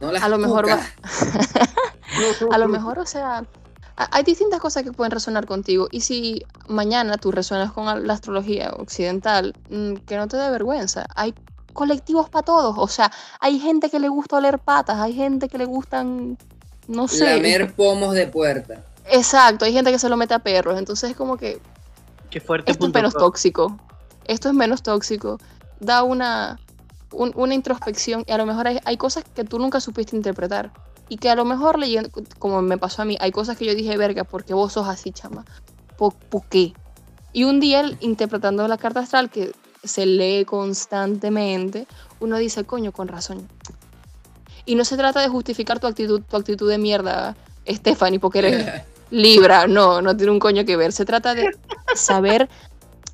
No 0.00 0.12
las 0.12 0.22
A 0.22 0.28
lo 0.28 0.38
mejor 0.38 0.68
va. 0.68 0.80
A 2.50 2.58
lo 2.58 2.68
mejor, 2.68 2.98
o 2.98 3.06
sea, 3.06 3.44
hay 3.96 4.22
distintas 4.24 4.60
cosas 4.60 4.82
que 4.82 4.92
pueden 4.92 5.10
resonar 5.10 5.46
contigo. 5.46 5.88
Y 5.90 6.02
si 6.02 6.44
mañana 6.68 7.16
tú 7.16 7.32
resuenas 7.32 7.72
con 7.72 8.06
la 8.06 8.12
astrología 8.12 8.70
occidental, 8.76 9.54
mm, 9.70 9.94
que 10.06 10.16
no 10.16 10.28
te 10.28 10.36
dé 10.36 10.50
vergüenza. 10.50 11.06
Hay 11.14 11.34
colectivos 11.72 12.28
para 12.28 12.44
todos. 12.44 12.74
O 12.78 12.88
sea, 12.88 13.10
hay 13.40 13.58
gente 13.58 13.90
que 13.90 13.98
le 13.98 14.08
gusta 14.08 14.36
oler 14.36 14.58
patas, 14.58 14.98
hay 14.98 15.14
gente 15.14 15.48
que 15.48 15.58
le 15.58 15.64
gustan, 15.64 16.36
no 16.88 17.08
sé. 17.08 17.36
Lamer 17.36 17.74
pomos 17.74 18.14
de 18.14 18.26
puerta. 18.26 18.82
Exacto, 19.06 19.64
hay 19.64 19.72
gente 19.72 19.92
que 19.92 19.98
se 19.98 20.08
lo 20.08 20.16
mete 20.16 20.34
a 20.34 20.40
perros. 20.40 20.78
Entonces 20.78 21.10
es 21.10 21.16
como 21.16 21.36
que 21.36 21.60
Qué 22.30 22.40
fuerte. 22.40 22.70
esto 22.70 22.86
es 22.86 22.92
menos 22.94 23.12
pro. 23.14 23.24
tóxico. 23.24 23.78
Esto 24.26 24.48
es 24.48 24.54
menos 24.54 24.82
tóxico. 24.82 25.38
Da 25.80 26.02
una, 26.02 26.58
un- 27.16 27.32
una 27.34 27.54
introspección 27.54 28.24
y 28.26 28.32
a 28.32 28.38
lo 28.38 28.46
mejor 28.46 28.68
hay, 28.68 28.78
hay 28.84 28.96
cosas 28.96 29.24
que 29.34 29.44
tú 29.44 29.58
nunca 29.58 29.80
supiste 29.80 30.14
interpretar. 30.16 30.70
Y 31.08 31.18
que 31.18 31.30
a 31.30 31.34
lo 31.36 31.44
mejor 31.44 31.78
leyendo, 31.78 32.10
como 32.38 32.62
me 32.62 32.78
pasó 32.78 33.02
a 33.02 33.04
mí, 33.04 33.16
hay 33.20 33.30
cosas 33.30 33.56
que 33.56 33.64
yo 33.64 33.74
dije, 33.74 33.96
verga, 33.96 34.24
porque 34.24 34.54
vos 34.54 34.72
sos 34.72 34.88
así, 34.88 35.12
chama. 35.12 35.44
¿Por, 35.96 36.14
por 36.14 36.44
qué? 36.48 36.72
Y 37.32 37.44
un 37.44 37.60
día 37.60 37.80
él, 37.80 37.96
interpretando 38.00 38.66
la 38.66 38.76
carta 38.76 39.00
astral, 39.00 39.30
que 39.30 39.52
se 39.84 40.04
lee 40.04 40.44
constantemente, 40.44 41.86
uno 42.20 42.36
dice, 42.38 42.64
coño, 42.64 42.92
con 42.92 43.08
razón. 43.08 43.46
Y 44.64 44.74
no 44.74 44.84
se 44.84 44.96
trata 44.96 45.20
de 45.20 45.28
justificar 45.28 45.78
tu 45.78 45.86
actitud, 45.86 46.22
tu 46.28 46.36
actitud 46.36 46.68
de 46.68 46.78
mierda, 46.78 47.36
Stephanie, 47.68 48.18
porque 48.18 48.38
eres 48.40 48.82
Libra, 49.10 49.68
no, 49.68 50.02
no 50.02 50.16
tiene 50.16 50.32
un 50.32 50.40
coño 50.40 50.64
que 50.64 50.76
ver. 50.76 50.92
Se 50.92 51.04
trata 51.04 51.34
de 51.34 51.56
saber, 51.94 52.48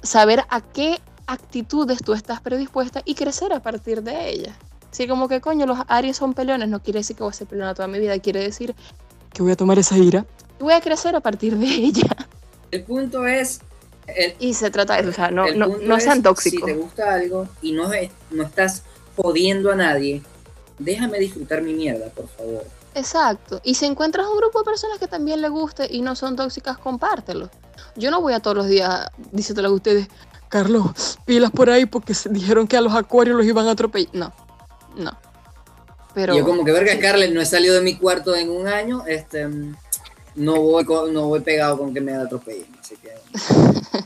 saber 0.03 0.45
a 0.49 0.63
qué 0.63 0.99
actitudes 1.33 1.99
tú 2.05 2.13
estás 2.13 2.41
predispuesta 2.41 3.03
y 3.05 3.15
crecer 3.15 3.53
a 3.53 3.61
partir 3.61 4.03
de 4.03 4.29
ellas. 4.31 4.57
Así 4.91 5.09
como 5.09 5.27
que, 5.29 5.41
coño, 5.41 5.67
los 5.67 5.79
Aries 5.89 6.17
son 6.17 6.35
peleones, 6.35 6.69
no 6.69 6.81
quiere 6.83 7.01
decir 7.01 7.17
que 7.17 7.23
voy 7.23 7.31
a 7.31 7.35
ser 7.35 7.47
peleona 7.47 7.75
toda 7.75 7.89
mi 7.89 7.99
vida, 7.99 8.19
quiere 8.19 8.41
decir 8.41 8.75
que 9.33 9.43
voy 9.43 9.53
a 9.53 9.57
tomar 9.57 9.79
esa 9.79 9.97
ira 9.97 10.27
y 10.61 10.63
voy 10.63 10.75
a 10.75 10.81
crecer 10.81 11.17
a 11.17 11.21
partir 11.21 11.57
de 11.57 11.67
ella. 11.67 12.15
El 12.71 12.83
punto 12.85 13.27
es. 13.27 13.61
el- 14.07 14.35
Y 14.39 14.55
se 14.55 14.71
trata 14.71 14.95
de 14.95 15.01
eso, 15.03 15.11
o 15.11 15.13
sea, 15.13 15.31
no, 15.31 15.47
no, 15.55 15.67
no 15.79 15.97
es, 15.97 16.05
sean 16.05 16.23
tóxicos. 16.23 16.69
Si 16.69 16.75
te 16.75 16.79
gusta 16.79 17.15
algo 17.15 17.49
y 17.63 17.73
no, 17.73 17.91
no 18.31 18.43
estás 18.43 18.83
jodiendo 19.17 19.73
a 19.73 19.77
nadie, 19.77 20.23
déjame 20.79 21.19
disfrutar 21.19 21.63
mi 21.63 21.73
mierda, 21.73 22.07
por 22.11 22.29
favor. 22.29 22.65
Exacto. 22.95 23.61
Y 23.65 23.75
si 23.75 23.87
encuentras 23.87 24.27
un 24.27 24.37
grupo 24.37 24.59
de 24.59 24.65
personas 24.67 24.99
que 24.99 25.07
también 25.07 25.41
le 25.41 25.49
guste 25.49 25.87
y 25.91 26.03
no 26.03 26.15
son 26.17 26.37
tóxicas, 26.37 26.77
compártelo. 26.77 27.49
Yo 27.97 28.11
no 28.11 28.21
voy 28.21 28.35
a 28.35 28.41
todos 28.41 28.57
los 28.57 28.67
días 28.69 29.07
diciéndole 29.33 29.69
a 29.69 29.71
ustedes, 29.71 30.09
Carlos, 30.53 31.19
pilas 31.25 31.51
por 31.51 31.71
ahí 31.71 31.87
porque 31.87 32.13
se 32.13 32.29
dijeron 32.29 32.67
que 32.69 32.77
a 32.77 32.83
los 32.83 32.93
acuarios 32.93 33.35
los 33.39 33.47
iban 33.47 33.69
a 33.69 33.71
atropellar. 33.71 34.15
No, 34.15 34.35
no. 34.99 35.17
Pero 36.13 36.37
yo 36.37 36.45
como 36.45 36.63
que 36.63 36.73
verga. 36.73 36.95
Scarlett, 36.95 37.33
no 37.33 37.41
he 37.41 37.47
salido 37.47 37.75
de 37.75 37.81
mi 37.81 37.97
cuarto 37.97 38.37
en 38.37 38.51
un 38.51 38.69
año, 38.69 39.03
este 39.07 39.49
no 40.35 40.61
voy 40.61 40.85
no 41.11 41.29
voy 41.29 41.41
pegado 41.41 41.79
con 41.79 41.95
que 41.95 42.03
me 42.03 42.13
atropellen. 42.13 42.67
Así 42.79 42.97
que 42.97 43.15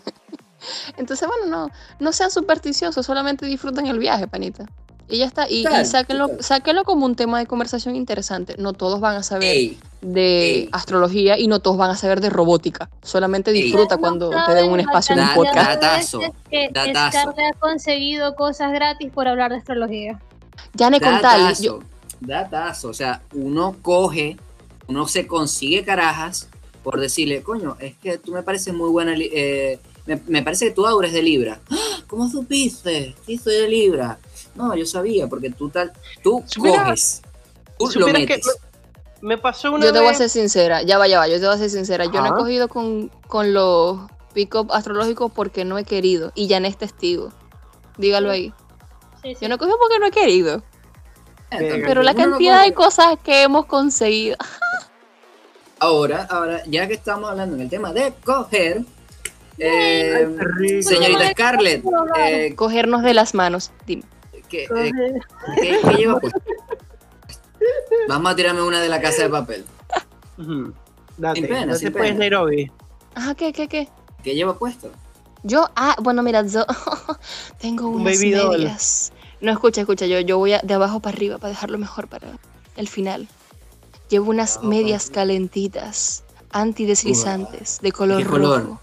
Entonces, 0.97 1.27
bueno, 1.27 1.47
no, 1.47 1.71
no 1.99 2.13
sean 2.13 2.31
supersticiosos, 2.31 3.05
solamente 3.05 3.45
disfruten 3.45 3.89
el 3.89 3.99
viaje, 3.99 4.29
panita. 4.29 4.67
Y 5.09 5.19
ya 5.19 5.27
está. 5.27 5.49
Y, 5.49 5.61
y 5.61 5.63
Total, 5.65 5.87
sáquenlo, 5.87 6.27
total. 6.29 6.43
sáquenlo 6.45 6.85
como 6.85 7.07
un 7.07 7.15
tema 7.15 7.39
de 7.39 7.47
conversación 7.47 7.95
interesante. 7.95 8.57
No 8.59 8.73
todos 8.73 8.99
van 9.01 9.17
a 9.17 9.23
saber 9.23 9.45
ey, 9.57 9.79
de 10.01 10.55
ey. 10.55 10.69
astrología 10.73 11.39
y 11.39 11.47
no 11.47 11.61
todos 11.61 11.77
van 11.77 11.91
a 11.91 11.97
saber 11.97 12.21
de 12.21 12.29
robótica. 12.31 12.91
Solamente 13.03 13.53
Ey. 13.53 13.63
disfruta 13.63 13.95
No 13.97 14.01
cuando 14.01 14.31
te 14.31 14.55
den 14.55 14.71
un 14.71 14.81
espacio 14.81 15.15
en 15.15 15.23
un 15.23 15.35
podcast. 15.35 15.81
Datazo, 15.81 16.21
que 16.51 16.69
datazo. 16.73 17.31
Ha 17.31 17.53
conseguido 17.61 18.35
cosas 18.35 18.73
gratis 18.73 19.11
por 19.13 19.29
hablar 19.29 19.53
de 19.53 19.59
astrología. 19.59 20.21
Yane 20.75 21.01
con 21.01 21.21
tal. 21.21 21.41
datazo, 21.43 21.63
yo- 21.63 21.81
datazo. 22.21 22.89
O 22.89 22.95
sea, 22.95 23.23
uno 23.33 23.77
coge, 23.83 24.37
uno 24.89 25.07
se 25.07 25.27
consigue 25.27 25.85
carajas 25.85 26.49
por 26.83 26.99
decirle, 27.01 27.43
coño, 27.43 27.77
es 27.81 27.95
que 27.97 28.19
tú 28.19 28.33
me 28.33 28.43
pareces 28.43 28.73
muy 28.73 28.91
buena, 28.91 29.13
eh, 29.17 29.79
me, 30.07 30.21
me 30.29 30.43
parece 30.43 30.67
que 30.67 30.71
tú 30.73 30.87
aura 30.87 31.09
es 31.09 31.13
de 31.15 31.23
Libra. 31.23 31.61
¡Ah! 31.71 31.77
¿Cómo 32.07 32.29
supiste? 32.31 33.15
Sí, 33.27 33.39
soy 33.39 33.55
de 33.57 33.69
Libra. 33.69 34.19
No, 34.57 34.75
yo 34.75 34.87
sabía, 34.87 35.29
porque 35.29 35.51
tú 35.51 35.69
tal, 35.69 35.93
tú 36.23 36.45
coges, 36.59 37.23
tú 37.79 38.01
lo 38.01 38.09
metes. 38.09 38.47
me, 39.21 39.37
me 39.37 39.39
pasó 39.39 39.73
una 39.73 39.85
Yo 39.85 39.93
te 39.93 40.01
voy 40.01 40.09
a 40.09 40.15
ser 40.15 40.31
sincera, 40.31 40.83
ya 40.83 40.99
va, 40.99 41.09
ya 41.09 41.19
va, 41.19 41.29
yo 41.29 41.39
te 41.39 41.47
voy 41.47 41.55
a 41.55 41.59
ser 41.59 41.71
sincera. 41.71 42.05
Yo 42.07 42.21
no 42.21 42.27
he 42.27 42.31
cogido 42.31 42.69
con, 42.69 43.09
con 43.29 43.53
los 43.53 44.01
pick-up 44.33 44.71
astrológicos 44.73 45.33
porque 45.33 45.65
no 45.65 45.79
he 45.79 45.85
querido. 45.85 46.33
Y 46.35 46.47
ya 46.47 46.59
es 46.59 46.77
testigo. 46.77 47.33
Dígalo 47.97 48.31
ahí. 48.31 48.53
Sí, 49.23 49.35
sí. 49.35 49.39
Yo 49.41 49.49
no 49.49 49.55
he 49.55 49.59
cogido 49.59 49.79
porque 49.79 49.99
no 49.99 50.07
he 50.07 50.11
querido. 50.11 50.63
Eh, 51.51 51.83
Pero 51.87 52.03
la 52.03 52.13
no 52.13 52.19
cantidad 52.19 52.63
de 52.63 52.75
cosas 52.75 53.17
que 53.23 53.43
hemos 53.43 53.67
conseguido. 53.67 54.37
Ahora, 55.79 56.27
ahora, 56.31 56.63
ya 56.67 56.89
que 56.89 56.95
estamos 56.95 57.29
hablando 57.29 57.55
en 57.55 57.61
el 57.61 57.69
tema 57.69 57.93
de 57.93 58.15
coger, 58.25 58.83
eh, 59.59 60.27
Ay, 60.59 60.83
señorita 60.83 61.31
Scarlett, 61.33 61.85
eh, 62.17 62.55
Cogernos 62.57 63.03
de 63.03 63.13
las 63.13 63.35
manos. 63.35 63.73
Dime. 63.87 64.03
¿Qué, 64.49 64.65
eh, 64.65 64.93
qué- 65.61 65.79
qué 65.83 65.95
lleva 65.97 66.19
puesto? 66.21 66.41
Vamos 68.09 68.33
a 68.33 68.37
tirarme 68.37 68.63
una 68.63 68.81
de 68.81 68.89
la 68.89 69.01
casa 69.01 69.23
de 69.23 69.29
papel. 69.31 69.65
Date, 71.17 71.41
Sin 71.41 71.49
pena, 71.49 71.67
no 71.67 71.75
sin 71.75 71.89
te 71.89 71.91
puedes 71.93 72.09
pena. 72.09 72.19
Nairobi. 72.21 72.71
Ajá, 73.15 73.35
¿qué, 73.35 73.53
qué, 73.53 73.69
qué? 73.69 73.89
¿Qué 74.23 74.35
lleva 74.35 74.59
puesto? 74.59 74.91
Yo, 75.43 75.69
ah, 75.77 75.97
bueno, 76.03 76.23
mira, 76.23 76.45
yo 76.47 76.65
tengo 77.61 77.89
Un 77.89 78.03
unas 78.03 78.17
baby 78.19 78.31
doll. 78.33 78.59
medias. 78.59 79.13
No, 79.41 79.53
escucha, 79.53 79.81
escucha, 79.83 80.07
yo, 80.07 80.21
yo 80.21 80.39
voy 80.39 80.53
a- 80.55 80.61
de 80.61 80.75
abajo 80.75 81.01
para 81.01 81.17
arriba 81.17 81.39
para 81.39 81.51
dejarlo 81.51 81.79
mejor 81.79 82.09
para 82.09 82.29
el 82.77 82.89
final. 82.89 83.29
Llevo 84.09 84.31
unas 84.31 84.57
Abajo 84.57 84.69
medias 84.71 85.11
calentitas, 85.11 86.25
antideslizantes, 86.53 87.81
de 87.81 87.93
color 87.93 88.19
¿Qué 88.19 88.25
rojo. 88.25 88.37
color? 88.39 88.79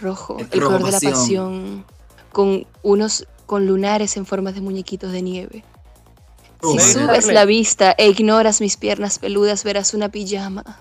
Rojo, 0.00 0.36
El 0.38 0.48
color 0.48 0.82
de 0.84 0.92
la 0.92 1.00
pasión. 1.00 1.84
Con 2.32 2.66
unos, 2.82 3.26
con 3.50 3.66
lunares 3.66 4.16
en 4.16 4.26
forma 4.26 4.52
de 4.52 4.60
muñequitos 4.60 5.10
de 5.10 5.22
nieve. 5.22 5.64
Si 6.62 6.78
subes 6.78 7.26
la 7.26 7.44
vista 7.44 7.96
e 7.98 8.06
ignoras 8.08 8.60
mis 8.60 8.76
piernas 8.76 9.18
peludas, 9.18 9.64
verás 9.64 9.92
una 9.92 10.08
pijama 10.08 10.78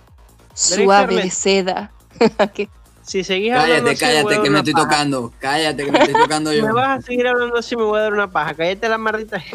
suave 0.53 1.15
de 1.15 1.32
seda. 1.32 1.91
¿Qué? 2.53 2.69
Si 3.01 3.23
seguís 3.23 3.53
hablando 3.53 3.86
Cállate, 3.86 4.05
así, 4.05 4.05
me 4.05 4.12
voy 4.12 4.21
a 4.21 4.23
cállate, 4.23 4.36
dar 4.36 4.43
que 4.43 4.43
me 4.43 4.49
una 4.49 4.60
estoy 4.60 4.73
paja. 4.73 4.86
tocando. 4.88 5.34
Cállate, 5.39 5.84
que 5.86 5.91
me 5.91 5.97
estoy 5.97 6.13
tocando 6.13 6.53
yo. 6.53 6.63
Me 6.67 6.71
vas 6.73 6.99
a 6.99 7.01
seguir 7.01 7.27
hablando 7.27 7.58
así, 7.58 7.75
me 7.75 7.84
voy 7.86 7.97
a 7.97 8.01
dar 8.03 8.13
una 8.13 8.29
paja. 8.32 8.53
Cállate 8.53 8.88
la 8.88 8.97
maldita. 8.99 9.43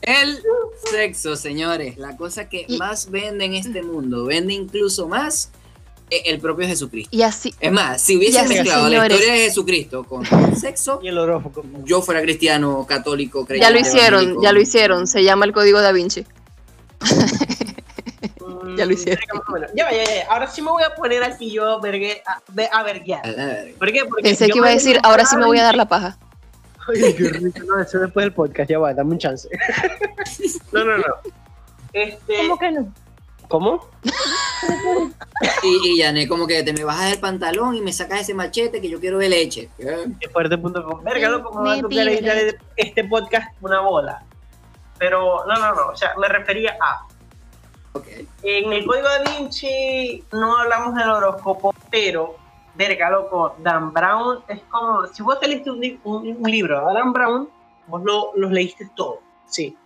El 0.00 0.42
sexo, 0.90 1.36
señores, 1.36 1.98
la 1.98 2.16
cosa 2.16 2.48
que 2.48 2.64
Y- 2.66 2.78
más 2.78 3.10
vende 3.10 3.44
en 3.44 3.52
este 3.54 3.82
mundo, 3.82 4.24
vende 4.24 4.54
incluso 4.54 5.08
más 5.08 5.50
el 6.26 6.38
propio 6.40 6.66
Jesucristo. 6.66 7.08
Y 7.16 7.22
así, 7.22 7.54
Es 7.60 7.72
más, 7.72 8.00
si 8.02 8.16
hubiese 8.16 8.34
Ya 8.34 8.44
mezclado 8.44 8.88
la 8.88 9.06
historia 9.06 9.32
de 9.32 9.38
Jesucristo 9.40 10.04
con 10.04 10.24
el 10.26 10.56
sexo, 10.56 11.00
Y 11.02 11.08
el 11.08 11.18
horóscopo. 11.18 11.62
yo 11.84 12.02
fuera 12.02 12.20
cristiano, 12.22 12.86
católico, 12.88 13.40
ya 13.42 13.46
creyente. 13.46 13.72
lo 13.72 13.78
hicieron, 13.80 14.14
evangélico. 14.14 14.42
ya 14.42 14.52
lo 14.52 14.60
hicieron. 14.60 15.06
Se 15.06 15.22
llama 15.24 15.44
el 15.46 15.52
código 15.52 15.80
da 15.80 15.92
Vinci. 15.92 16.24
Mm, 18.40 18.76
Ya 18.76 18.86
lo 18.86 18.92
hicieron. 18.92 19.22
Bueno, 19.48 19.66
ya, 19.74 19.84
va, 19.84 19.92
ya, 19.92 20.04
ya. 20.04 20.26
Ahora 20.30 20.46
sí 20.48 20.62
me 20.62 20.70
voy 20.70 20.82
a 20.82 20.94
poner 20.94 21.22
aquí 21.22 21.50
yo 21.50 21.80
vergue, 21.80 22.22
a, 22.26 22.78
a 22.78 22.82
verguear. 22.82 23.22
¿Por 23.78 23.92
qué? 23.92 24.04
Porque 24.04 24.22
Pensé 24.22 24.48
que 24.48 24.58
iba 24.58 24.68
a 24.68 24.72
decir, 24.72 24.98
ahora 25.02 25.24
sí 25.24 25.36
me 25.36 25.46
voy 25.46 25.58
a 25.58 25.64
dar 25.64 25.76
la 25.76 25.86
paja. 25.88 26.16
Ay, 26.88 27.14
qué 27.14 27.28
rico. 27.28 27.60
No, 27.66 27.80
eso 27.80 27.98
después 28.00 28.24
del 28.24 28.32
podcast, 28.32 28.68
ya 28.70 28.78
va, 28.78 28.92
dame 28.94 29.12
un 29.12 29.18
chance. 29.18 29.48
No, 30.72 30.84
no, 30.84 30.96
no. 30.98 31.04
Este, 31.92 32.34
¿Cómo 32.38 32.58
que 32.58 32.70
no? 32.70 32.92
¿Cómo? 33.52 33.86
Y, 35.64 35.90
y 35.90 35.98
Yané, 35.98 36.26
como 36.28 36.46
que 36.46 36.62
te 36.62 36.72
me 36.72 36.84
bajas 36.84 37.12
el 37.12 37.18
pantalón 37.20 37.74
y 37.74 37.80
me 37.80 37.92
sacas 37.92 38.20
ese 38.20 38.32
machete 38.32 38.80
que 38.80 38.88
yo 38.88 38.98
quiero 39.00 39.18
de 39.18 39.28
leche. 39.28 39.68
Fuerte.com. 40.32 41.02
Verga, 41.02 41.28
loco, 41.28 41.60
me 41.60 41.68
va 41.68 41.74
a 41.74 41.80
tocar 41.82 42.08
editar 42.08 42.36
este 42.76 43.04
podcast 43.04 43.48
una 43.60 43.80
bola. 43.80 44.24
Pero, 44.98 45.44
no, 45.46 45.54
no, 45.56 45.74
no. 45.74 45.86
O 45.88 45.96
sea, 45.96 46.12
me 46.18 46.28
refería 46.28 46.76
a. 46.80 47.06
Ok. 47.92 48.06
En 48.44 48.72
el 48.72 48.86
código 48.86 49.06
da 49.08 49.22
Vinci 49.38 50.24
no 50.32 50.56
hablamos 50.58 50.94
del 50.94 51.10
horóscopo, 51.10 51.74
pero, 51.90 52.36
verga, 52.76 53.10
loco, 53.10 53.56
Dan 53.58 53.92
Brown 53.92 54.44
es 54.48 54.60
como. 54.70 55.06
Si 55.08 55.22
vos 55.22 55.38
te 55.40 55.48
leíste 55.48 55.70
un, 55.72 55.80
li- 55.80 56.00
un- 56.04 56.36
un 56.40 56.50
libro 56.50 56.86
de 56.88 56.94
Dan 56.94 57.12
Brown, 57.12 57.48
vos 57.88 58.02
lo, 58.04 58.32
los 58.36 58.50
leíste 58.52 58.88
todo. 58.96 59.20
Sí. 59.46 59.76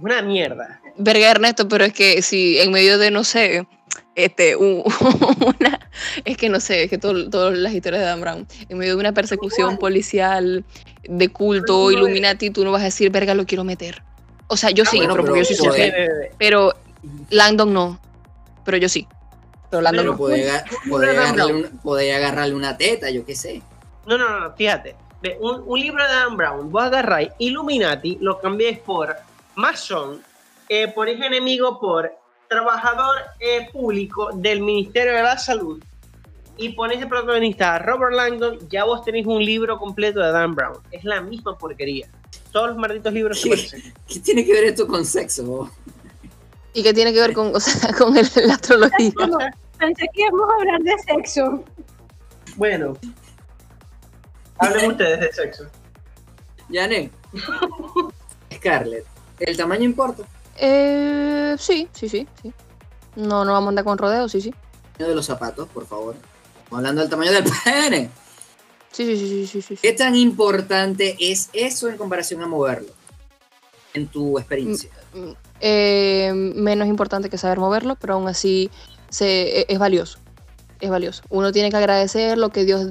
Una 0.00 0.22
mierda. 0.22 0.80
Verga 0.96 1.30
Ernesto, 1.30 1.68
pero 1.68 1.84
es 1.84 1.92
que 1.92 2.22
si 2.22 2.58
en 2.58 2.70
medio 2.72 2.98
de, 2.98 3.10
no 3.10 3.24
sé, 3.24 3.66
este, 4.14 4.56
un- 4.56 4.82
una, 5.60 5.80
es 6.24 6.36
que 6.36 6.48
no 6.48 6.60
sé, 6.60 6.84
es 6.84 6.90
que 6.90 6.98
todo- 6.98 7.28
todas 7.30 7.56
las 7.56 7.72
historias 7.72 8.00
de 8.02 8.06
Dan 8.06 8.20
Brown, 8.20 8.46
en 8.68 8.78
medio 8.78 8.94
de 8.94 9.00
una 9.00 9.12
persecución 9.12 9.78
policial, 9.78 10.64
de 11.08 11.28
culto. 11.30 11.90
Illuminati, 11.90 12.50
tú 12.50 12.64
no 12.64 12.72
vas 12.72 12.82
a 12.82 12.86
decir, 12.86 13.10
verga, 13.10 13.34
lo 13.34 13.46
quiero 13.46 13.64
meter. 13.64 14.02
O 14.48 14.56
sea, 14.56 14.70
yo 14.70 14.84
Ah, 14.86 14.90
sí, 14.90 14.96
bueno, 14.98 15.14
pero 15.14 15.26
porque 15.26 15.44
yo 15.44 15.72
pero 16.38 16.72
soy 16.72 16.80
Langdon 17.30 17.72
no. 17.72 18.00
Pero 18.64 18.76
yo 18.78 18.88
sí. 18.88 19.06
Pero 19.70 19.82
Langdon 19.82 20.16
Pero 20.16 20.16
no. 20.16 20.98
Dan 20.98 21.18
agarrarle 21.18 21.54
una, 21.54 21.68
podía 21.82 22.16
agarrarle 22.16 22.54
una 22.54 22.76
teta, 22.76 23.10
yo 23.10 23.24
qué 23.24 23.34
sé. 23.36 23.62
No, 24.06 24.16
no, 24.18 24.28
no, 24.28 24.40
no, 24.48 24.56
fíjate. 24.56 24.96
De 25.22 25.36
un, 25.40 25.62
un 25.66 25.80
libro 25.80 26.02
de 26.02 26.08
Dan 26.08 26.36
Brown, 26.36 26.70
vos 26.70 26.82
agarráis 26.84 27.30
Illuminati, 27.38 28.18
lo 28.20 28.40
cambiáis 28.40 28.78
por 28.78 29.14
Mason, 29.58 30.22
eh, 30.68 30.86
ponéis 30.94 31.20
enemigo 31.20 31.80
por 31.80 32.12
trabajador 32.48 33.16
eh, 33.40 33.68
público 33.72 34.30
del 34.32 34.60
Ministerio 34.60 35.12
de 35.14 35.22
la 35.24 35.36
Salud 35.36 35.82
y 36.56 36.68
pones 36.70 37.00
de 37.00 37.08
protagonista 37.08 37.74
a 37.74 37.78
Robert 37.80 38.14
Langdon, 38.14 38.58
ya 38.68 38.84
vos 38.84 39.04
tenéis 39.04 39.26
un 39.26 39.44
libro 39.44 39.76
completo 39.78 40.20
de 40.20 40.30
Dan 40.30 40.54
Brown. 40.54 40.78
Es 40.92 41.02
la 41.04 41.20
misma 41.20 41.58
porquería. 41.58 42.08
Todos 42.52 42.68
los 42.68 42.76
malditos 42.78 43.12
libros 43.12 43.40
¿Qué, 43.42 43.82
qué 44.06 44.20
tiene 44.20 44.44
que 44.44 44.52
ver 44.52 44.64
esto 44.64 44.86
con 44.86 45.04
sexo? 45.04 45.68
¿Y 46.72 46.82
qué 46.84 46.94
tiene 46.94 47.12
que 47.12 47.20
ver 47.20 47.32
con, 47.32 47.54
o 47.54 47.58
sea, 47.60 47.92
con 47.98 48.16
el- 48.16 48.28
la 48.46 48.54
astrología? 48.54 49.10
Pensé 49.76 50.06
que 50.14 50.22
íbamos 50.22 50.48
a 50.50 50.54
hablar 50.54 50.80
de 50.82 50.98
sexo. 50.98 51.64
bueno, 52.56 52.96
hablen 54.58 54.90
ustedes 54.92 55.20
de 55.20 55.32
sexo. 55.32 55.64
Yané. 56.68 57.10
Scarlett. 58.54 59.04
¿El 59.40 59.56
tamaño 59.56 59.84
importa? 59.84 60.24
Eh, 60.56 61.56
sí, 61.58 61.88
sí, 61.92 62.08
sí, 62.08 62.26
sí. 62.42 62.52
No, 63.16 63.44
no 63.44 63.52
vamos 63.52 63.66
a 63.66 63.70
andar 63.70 63.84
con 63.84 63.98
rodeos, 63.98 64.32
sí, 64.32 64.40
sí. 64.40 64.48
El 64.48 64.92
tamaño 64.94 65.08
de 65.10 65.14
los 65.14 65.26
zapatos, 65.26 65.68
por 65.68 65.86
favor. 65.86 66.14
Estamos 66.16 66.78
hablando 66.78 67.00
del 67.02 67.10
tamaño 67.10 67.32
del 67.32 67.44
pene. 67.64 68.10
Sí, 68.90 69.04
sí, 69.04 69.16
sí, 69.16 69.46
sí, 69.46 69.46
sí, 69.46 69.62
sí. 69.62 69.76
¿Qué 69.80 69.92
tan 69.92 70.16
importante 70.16 71.16
es 71.20 71.50
eso 71.52 71.88
en 71.88 71.96
comparación 71.96 72.42
a 72.42 72.46
moverlo? 72.46 72.88
En 73.94 74.06
tu 74.08 74.38
experiencia. 74.38 74.90
Mm, 75.14 75.30
eh, 75.60 76.32
menos 76.34 76.88
importante 76.88 77.28
que 77.30 77.38
saber 77.38 77.58
moverlo, 77.58 77.96
pero 77.96 78.14
aún 78.14 78.28
así 78.28 78.70
se, 79.08 79.60
e- 79.60 79.66
es 79.68 79.78
valioso. 79.78 80.18
Es 80.80 80.90
valioso. 80.90 81.22
Uno 81.28 81.50
tiene 81.50 81.70
que 81.70 81.76
agradecer 81.76 82.38
lo 82.38 82.50
que 82.50 82.64
Dios, 82.64 82.86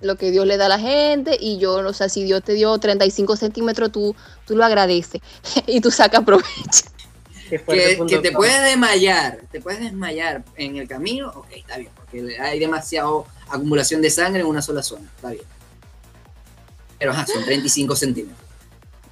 lo 0.00 0.16
que 0.16 0.30
Dios 0.30 0.46
le 0.46 0.56
da 0.56 0.66
a 0.66 0.70
la 0.70 0.78
gente 0.78 1.36
y 1.40 1.58
yo, 1.58 1.74
o 1.74 1.92
sea, 1.92 2.08
si 2.08 2.24
Dios 2.24 2.42
te 2.42 2.54
dio 2.54 2.76
35 2.76 3.36
centímetros, 3.36 3.92
tú, 3.92 4.16
tú 4.44 4.56
lo 4.56 4.64
agradeces 4.64 5.20
y 5.66 5.80
tú 5.80 5.90
sacas 5.90 6.24
provecho. 6.24 6.84
Que, 7.48 8.18
te 8.22 8.32
puedes 8.32 8.62
desmayar, 8.62 9.40
te 9.50 9.60
puedes 9.60 9.80
desmayar 9.80 10.44
en 10.56 10.76
el 10.76 10.86
camino, 10.86 11.32
ok, 11.34 11.46
está 11.52 11.78
bien, 11.78 11.90
porque 11.96 12.36
hay 12.38 12.58
demasiado 12.58 13.26
acumulación 13.48 14.02
de 14.02 14.10
sangre 14.10 14.40
en 14.40 14.46
una 14.46 14.60
sola 14.60 14.82
zona, 14.82 15.10
está 15.16 15.30
bien. 15.30 15.44
Pero 16.98 17.12
ajá, 17.12 17.24
son 17.26 17.44
35 17.44 17.96
centímetros. 17.96 18.38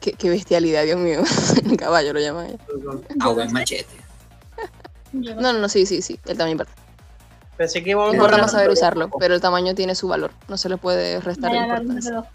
Qué, 0.00 0.12
qué 0.12 0.28
bestialidad, 0.28 0.84
Dios 0.84 0.98
mío. 0.98 1.22
Caballo 1.78 2.12
lo 2.12 2.20
llaman. 2.20 2.48
ella. 2.48 2.58
A 3.20 3.28
buen 3.28 3.52
machete. 3.52 3.86
Yo 5.12 5.34
no 5.36 5.40
No, 5.40 5.52
no, 5.54 5.68
sí, 5.68 5.86
sí, 5.86 6.02
sí. 6.02 6.18
El 6.26 6.36
tamaño 6.36 6.52
importa. 6.52 6.85
Pensé 7.56 7.82
que 7.82 7.90
íbamos 7.90 8.14
a 8.14 8.38
más 8.38 8.50
saber 8.52 8.66
de- 8.68 8.72
usarlo, 8.74 9.10
pero 9.18 9.34
el 9.34 9.40
tamaño 9.40 9.74
tiene 9.74 9.94
su 9.94 10.08
valor. 10.08 10.30
No 10.48 10.56
se 10.58 10.68
le 10.68 10.76
puede 10.76 11.20
restar 11.20 11.50
voy 11.50 11.58
a 11.58 11.62
hablar 11.62 11.78
de 11.78 11.84
importancia. 11.94 12.30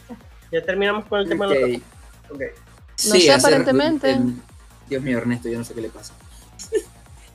Ya 0.51 0.61
terminamos 0.65 1.05
con 1.05 1.19
el 1.21 1.29
tema 1.29 1.47
de 1.47 1.63
Ok. 1.63 1.69
los 1.69 2.35
Ok. 2.35 2.41
No 3.05 3.11
sé, 3.11 3.31
hacer- 3.31 3.31
aparentemente. 3.53 4.11
el- 4.11 4.35
Dios 4.89 5.01
mío, 5.03 5.17
Ernesto, 5.19 5.47
yo 5.49 5.57
no 5.59 5.63
sé 5.63 5.73
qué 5.73 5.81
le 5.81 5.89
pasa. 5.89 6.13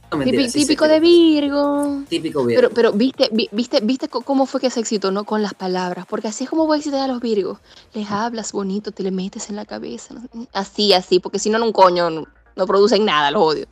No, 0.08 0.18
mentira, 0.18 0.40
sí 0.44 0.50
sé 0.50 0.58
típico 0.60 0.86
de. 0.86 1.00
Virgo. 1.00 2.02
Típico 2.08 2.44
Virgo. 2.44 2.60
Pero, 2.62 2.72
pero 2.72 2.92
viste, 2.92 3.28
vi- 3.32 3.48
viste, 3.50 3.80
viste 3.80 4.08
cómo 4.08 4.46
fue 4.46 4.60
que 4.60 4.70
se 4.70 4.78
excitó, 4.78 5.10
¿no? 5.10 5.24
Con 5.24 5.42
las 5.42 5.52
palabras. 5.54 6.06
Porque 6.08 6.28
así 6.28 6.44
es 6.44 6.50
como 6.50 6.64
voy 6.64 6.76
a 6.76 6.78
excitar 6.78 7.00
a 7.00 7.08
los 7.12 7.20
Virgos. 7.20 7.58
Les 7.92 8.08
hablas 8.08 8.52
bonito, 8.52 8.92
te 8.92 9.02
le 9.02 9.10
metes 9.10 9.50
en 9.50 9.56
la 9.56 9.64
cabeza. 9.64 10.14
¿no? 10.14 10.46
Así, 10.52 10.92
así, 10.92 11.18
porque 11.18 11.40
si 11.40 11.50
no, 11.50 11.58
no 11.58 11.64
un 11.64 11.72
coño, 11.72 12.08
no, 12.08 12.24
no 12.54 12.66
producen 12.68 13.04
nada, 13.04 13.32
los 13.32 13.42
odio. 13.42 13.66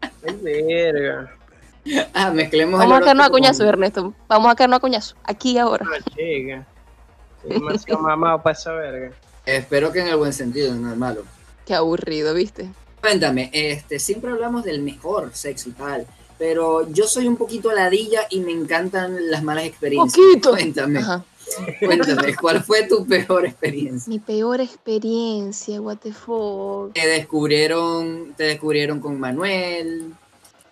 Ay, 0.00 0.36
verga. 0.40 1.36
Ah, 2.14 2.30
mezclemos 2.30 2.78
Vamos 2.78 2.98
a 2.98 3.00
quedarnos 3.00 3.26
a 3.26 3.30
con- 3.30 3.44
Ernesto. 3.68 4.14
Vamos 4.28 4.52
a 4.52 4.54
quedarnos 4.56 4.76
a 4.76 4.80
coñazo. 4.80 5.16
Aquí 5.24 5.52
y 5.52 5.58
ahora. 5.58 5.86
Ah, 5.88 6.04
chica. 6.16 6.66
Soy 7.86 7.96
mamado 7.96 8.42
para 8.42 8.56
esa 8.56 8.72
verga. 8.72 9.12
Espero 9.46 9.92
que 9.92 10.00
en 10.00 10.08
el 10.08 10.16
buen 10.16 10.32
sentido, 10.32 10.74
no 10.74 10.86
en 10.88 10.92
el 10.92 10.98
malo. 10.98 11.22
Qué 11.64 11.74
aburrido, 11.74 12.34
¿viste? 12.34 12.68
Cuéntame, 13.00 13.50
este, 13.52 13.98
siempre 13.98 14.30
hablamos 14.30 14.64
del 14.64 14.82
mejor 14.82 15.30
sexo 15.32 15.68
y 15.68 15.72
tal, 15.72 16.06
pero 16.36 16.90
yo 16.90 17.06
soy 17.06 17.28
un 17.28 17.36
poquito 17.36 17.72
ladilla 17.72 18.22
y 18.28 18.40
me 18.40 18.52
encantan 18.52 19.30
las 19.30 19.42
malas 19.42 19.64
experiencias. 19.64 20.16
Poquito. 20.26 20.50
Cuéntame, 20.50 20.98
Ajá. 20.98 21.24
cuéntame, 21.78 22.34
¿cuál 22.36 22.62
fue 22.62 22.88
tu 22.88 23.06
peor 23.06 23.46
experiencia? 23.46 24.10
Mi 24.10 24.18
peor 24.18 24.60
experiencia, 24.60 25.80
what 25.80 25.98
the 25.98 26.12
fuck. 26.12 26.92
Te 26.92 27.06
descubrieron, 27.06 28.34
te 28.36 28.44
descubrieron 28.44 28.98
con 29.00 29.18
Manuel, 29.20 30.12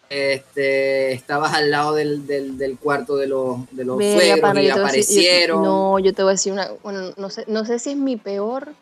este, 0.08 1.12
estabas 1.12 1.52
al 1.54 1.70
lado 1.70 1.94
del, 1.94 2.26
del, 2.26 2.58
del 2.58 2.78
cuarto 2.78 3.16
de 3.16 3.26
los, 3.26 3.58
de 3.72 3.84
los 3.84 3.96
suegros 3.98 4.38
y 4.38 4.56
decir- 4.56 4.68
yo- 4.74 4.82
aparecieron. 4.82 5.62
no, 5.62 5.98
yo 5.98 6.12
te 6.14 6.22
voy 6.22 6.30
a 6.30 6.32
decir 6.32 6.52
una. 6.52 6.68
Bueno, 6.82 7.12
no 7.16 7.30
sé, 7.30 7.44
no 7.48 7.64
sé 7.64 7.78
si 7.78 7.90
es 7.90 7.96
mi 7.96 8.16
peor, 8.16 8.72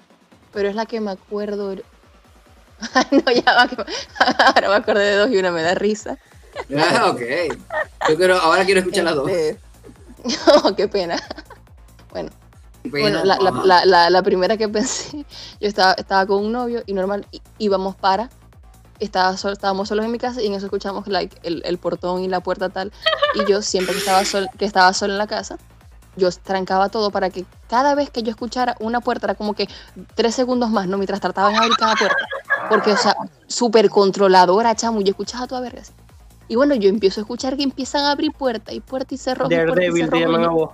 pero 0.53 0.69
es 0.69 0.75
la 0.75 0.87
que 0.87 1.01
me 1.01 1.11
acuerdo. 1.13 1.75
no, 3.11 3.33
ya 3.33 3.43
va. 3.55 3.69
Ahora 4.55 4.69
me 4.69 4.75
acordé 4.75 5.05
de 5.05 5.17
dos 5.17 5.31
y 5.31 5.39
una 5.39 5.51
me 5.51 5.63
da 5.63 5.75
risa. 5.75 6.19
Ah, 6.77 7.11
ok. 7.11 7.21
Yo 8.09 8.17
quiero, 8.17 8.37
ahora 8.37 8.65
quiero 8.65 8.81
escuchar 8.81 9.05
las 9.05 9.15
dos. 9.17 9.29
Este, 9.31 9.59
No, 10.65 10.75
qué 10.77 10.89
pena. 10.89 11.17
Bueno, 12.11 12.31
Bueno, 12.85 13.21
bueno 13.21 13.25
la, 13.25 13.39
la- 13.65 13.85
la- 13.85 14.11
la- 14.11 14.23
primera 14.23 14.57
que 14.57 14.69
pensé, 14.69 15.19
yo 15.61 15.69
estaba, 15.69 15.93
estaba 15.95 16.27
con 16.27 16.45
un 16.45 16.53
novio 16.53 16.83
y 16.87 16.93
normal 16.93 17.27
íbamos 17.59 17.97
para. 17.97 18.31
Estaba 19.01 19.37
sol- 19.37 19.53
estábamos 19.53 19.89
solos 19.89 20.05
en 20.05 20.13
mi 20.13 20.19
casa 20.19 20.41
y 20.43 20.47
en 20.47 20.55
eso 20.55 20.67
escuchamos 20.67 21.07
like, 21.09 21.37
el, 21.43 21.63
el 21.65 21.79
portón 21.79 22.23
y 22.23 22.29
la 22.29 22.41
puerta 22.41 22.69
tal. 22.69 22.93
Y 23.35 23.45
yo 23.51 23.61
siempre 23.63 23.93
que 23.95 23.99
estaba, 24.01 24.25
sol, 24.25 24.49
que 24.59 24.65
estaba 24.65 24.93
sola 24.93 25.15
en 25.15 25.19
la 25.19 25.27
casa, 25.27 25.59
yo 26.17 26.31
trancaba 26.31 26.89
todo 26.91 27.11
para 27.11 27.29
que 27.31 27.45
cada 27.69 27.95
vez 27.97 28.09
que 28.11 28.23
yo 28.23 28.31
escuchara 28.31 28.77
una 28.79 29.01
puerta 29.01 29.27
era 29.27 29.35
como 29.35 29.55
que 29.55 29.69
tres 30.15 30.35
segundos 30.35 30.71
más, 30.71 30.87
¿no? 30.87 30.97
Mientras 30.97 31.21
trataban 31.21 31.53
de 31.53 31.59
abrir 31.59 31.77
cada 31.77 31.95
puerta. 31.97 32.29
Porque, 32.69 32.93
o 32.93 32.97
sea, 32.97 33.17
súper 33.49 33.91
controladora, 33.91 34.75
chamo. 34.77 35.01
y 35.01 35.05
Yo 35.05 35.11
escuchaba 35.11 35.47
toda 35.49 35.61
verga. 35.61 35.83
Y 36.47 36.57
bueno, 36.57 36.75
yo 36.75 36.89
empiezo 36.89 37.21
a 37.21 37.23
escuchar 37.23 37.57
que 37.57 37.63
empiezan 37.65 38.05
a 38.05 38.13
abrir 38.13 38.31
puerta 38.33 38.73
y 38.73 38.81
puerta 38.81 39.15
y 39.15 39.17
y 39.17 39.19
Daredevil 39.57 40.11
te 40.11 40.21
llaman 40.21 40.45
a 40.45 40.49
vos. 40.51 40.71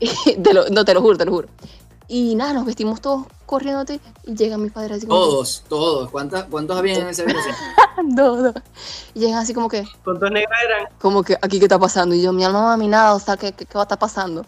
te 0.42 0.54
lo- 0.54 0.68
no 0.68 0.84
te 0.84 0.94
lo 0.94 1.00
juro, 1.02 1.16
te 1.18 1.24
lo 1.24 1.32
juro. 1.32 1.48
Y 2.10 2.34
nada, 2.36 2.54
nos 2.54 2.64
vestimos 2.64 3.00
todos 3.02 3.26
corriéndote 3.44 4.00
y 4.24 4.34
llegan 4.34 4.62
mis 4.62 4.72
padres 4.72 4.98
así 4.98 5.06
como 5.06 5.20
Todos, 5.20 5.62
todos. 5.68 6.10
¿Cuántas- 6.10 6.44
¿Cuántos 6.44 6.78
había 6.78 6.94
en 6.98 7.06
esa 7.08 7.22
habitación? 7.22 7.54
no. 8.06 8.52
Y 9.14 9.20
llegan 9.20 9.38
así 9.38 9.52
como 9.54 9.68
que, 9.68 9.84
¿Cuántos 10.04 10.30
negros 10.30 10.52
eran? 10.64 10.86
como 11.00 11.22
que, 11.22 11.34
aquí 11.40 11.58
qué 11.58 11.66
está 11.66 11.78
pasando. 11.78 12.14
Y 12.14 12.22
yo, 12.22 12.32
mi 12.32 12.44
alma 12.44 12.62
mami, 12.62 12.88
nada, 12.88 13.14
o 13.14 13.18
sea, 13.18 13.36
¿qué, 13.36 13.52
qué, 13.52 13.66
qué 13.66 13.74
va 13.74 13.82
a 13.82 13.84
estar 13.84 13.98
pasando? 13.98 14.46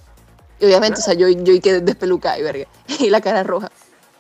Y 0.59 0.65
obviamente, 0.67 1.01
o 1.01 1.03
sea, 1.03 1.15
yo, 1.15 1.29
yo 1.29 1.53
y 1.53 1.61
quedé 1.61 1.81
despelucada 1.81 2.39
y 2.39 2.43
verga. 2.43 2.67
Y 2.99 3.11
la 3.11 3.21
cara 3.21 3.43
roja. 3.43 3.71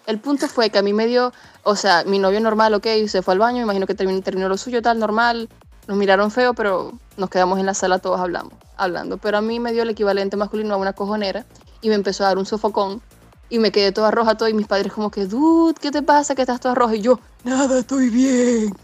El 0.06 0.18
punto 0.18 0.46
fue 0.48 0.70
que 0.70 0.78
a 0.78 0.82
mí 0.82 0.92
me 0.92 1.06
dio, 1.06 1.32
o 1.62 1.76
sea, 1.76 2.04
mi 2.04 2.18
novio 2.18 2.40
normal, 2.40 2.74
ok, 2.74 2.86
se 3.06 3.22
fue 3.22 3.32
al 3.34 3.38
baño, 3.38 3.58
me 3.58 3.62
imagino 3.64 3.86
que 3.86 3.94
terminó, 3.94 4.20
terminó 4.22 4.48
lo 4.48 4.56
suyo, 4.58 4.82
tal, 4.82 4.98
normal. 4.98 5.48
Nos 5.86 5.96
miraron 5.96 6.30
feo, 6.30 6.52
pero 6.54 6.92
nos 7.16 7.30
quedamos 7.30 7.58
en 7.58 7.66
la 7.66 7.74
sala 7.74 7.98
todos 8.00 8.20
hablando, 8.20 8.54
hablando. 8.76 9.16
Pero 9.18 9.38
a 9.38 9.40
mí 9.40 9.60
me 9.60 9.72
dio 9.72 9.82
el 9.82 9.90
equivalente 9.90 10.36
masculino 10.36 10.74
a 10.74 10.76
una 10.78 10.92
cojonera 10.92 11.46
y 11.80 11.88
me 11.88 11.94
empezó 11.94 12.24
a 12.24 12.28
dar 12.28 12.38
un 12.38 12.46
sofocón 12.46 13.02
y 13.50 13.58
me 13.58 13.72
quedé 13.72 13.92
toda 13.92 14.10
roja 14.10 14.36
todo 14.36 14.48
y 14.48 14.54
mis 14.54 14.66
padres 14.66 14.92
como 14.92 15.10
que, 15.10 15.26
dude, 15.26 15.74
¿qué 15.80 15.90
te 15.90 16.02
pasa 16.02 16.34
que 16.34 16.42
estás 16.42 16.60
toda 16.60 16.74
roja? 16.74 16.94
Y 16.94 17.02
yo, 17.02 17.20
nada, 17.44 17.80
estoy 17.80 18.08
bien. 18.08 18.74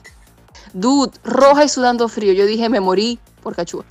Dude, 0.73 1.13
roja 1.25 1.65
y 1.65 1.69
sudando 1.69 2.09
frío. 2.09 2.33
Yo 2.33 2.45
dije, 2.45 2.69
me 2.69 2.81
morí 2.81 3.19
por 3.43 3.55
cachúa. 3.55 3.85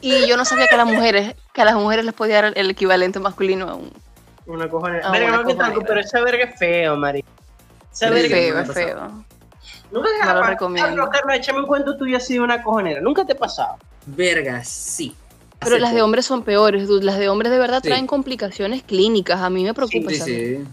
Y 0.00 0.26
yo 0.26 0.36
no 0.36 0.44
sabía 0.44 0.66
que 0.66 0.74
a 0.74 0.78
las 0.78 0.86
mujeres, 0.86 1.34
que 1.52 1.62
a 1.62 1.64
las 1.64 1.74
mujeres 1.74 2.04
les 2.04 2.14
podía 2.14 2.42
dar 2.42 2.52
el 2.56 2.70
equivalente 2.70 3.18
masculino 3.18 3.68
a 3.68 3.74
un 3.74 3.90
una 4.46 4.68
cojonera. 4.68 5.10
Verga, 5.10 5.36
no 5.36 5.44
que 5.44 5.54
tanto, 5.54 5.80
pero 5.80 6.00
esa 6.00 6.20
verga 6.20 6.44
es 6.44 6.58
feo, 6.58 6.96
Mari. 6.96 7.24
Esa 7.92 8.10
verga 8.10 8.36
feo, 8.36 8.60
es 8.60 8.72
feo. 8.72 9.24
Nunca 9.90 10.08
te 10.08 10.26
No 10.26 10.34
lo 10.34 10.44
ha 10.44 10.50
recomiendo. 10.50 10.88
Carlos, 10.88 11.08
Carlos, 11.12 11.36
échame 11.36 11.58
un 11.60 11.66
cuento 11.66 11.96
tuyo 11.96 12.16
así 12.16 12.34
de 12.34 12.40
una 12.40 12.62
cojonera. 12.62 13.00
Nunca 13.00 13.24
te 13.24 13.32
ha 13.32 13.36
pasado. 13.36 13.76
Verga, 14.06 14.62
sí. 14.64 15.16
Pero 15.60 15.78
las 15.78 15.94
de 15.94 16.02
hombres 16.02 16.26
son 16.26 16.42
peores, 16.42 16.86
dude. 16.86 17.04
Las 17.04 17.18
de 17.18 17.28
hombres 17.28 17.50
de 17.50 17.58
verdad 17.58 17.80
Sí. 17.82 17.88
traen 17.88 18.06
complicaciones 18.06 18.82
clínicas. 18.82 19.40
A 19.40 19.50
mí 19.50 19.64
me 19.64 19.74
preocupa 19.74 20.10
Sí, 20.10 20.20
sí. 20.20 20.64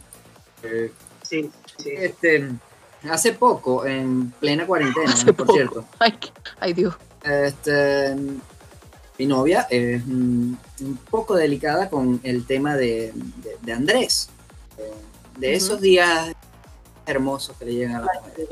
Eh, 0.63 0.91
Sí, 1.23 1.49
sí. 1.77 1.89
Este, 1.97 2.49
hace 3.09 3.33
poco, 3.33 3.85
en 3.85 4.31
plena 4.39 4.67
cuarentena, 4.67 5.11
Hace 5.11 5.25
por 5.33 5.47
poco. 5.47 5.53
cierto, 5.53 5.85
Ay, 5.99 6.13
ay, 6.59 6.73
Dios. 6.73 6.93
este, 7.23 8.15
mi 9.17 9.25
novia 9.25 9.65
es 9.69 10.03
un 10.05 10.57
poco 11.09 11.35
delicada 11.35 11.89
con 11.89 12.19
el 12.23 12.45
tema 12.45 12.75
de, 12.75 13.13
de- 13.37 13.57
de 13.61 13.73
Andrés, 13.73 14.29
eh, 14.77 14.91
de 15.37 15.53
esos 15.55 15.79
días 15.81 16.33
hermosos 17.05 17.55
que 17.57 17.65
le 17.65 17.73
llegan 17.75 17.95
a 17.95 17.99
la 18.01 18.21
mujer. 18.21 18.47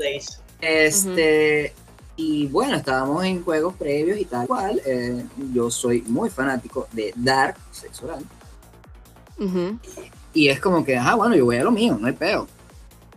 Este, 0.60 1.74
y 2.24 2.46
bueno, 2.46 2.76
estábamos 2.76 3.24
en 3.24 3.42
juegos 3.42 3.74
previos 3.74 4.18
y 4.18 4.24
tal 4.24 4.46
cual. 4.46 4.80
eh, 4.84 5.24
yo 5.52 5.70
soy 5.70 6.02
muy 6.06 6.30
fanático 6.30 6.86
de 6.92 7.12
Dark. 7.16 7.56
Ujú. 9.38 9.78
Y 10.34 10.48
es 10.48 10.60
como 10.60 10.84
que, 10.84 10.96
ah, 10.96 11.14
bueno, 11.16 11.34
yo 11.34 11.44
voy 11.44 11.56
a 11.56 11.64
lo 11.64 11.70
mío, 11.72 11.96
no 12.00 12.06
hay 12.06 12.12
peo. 12.12 12.46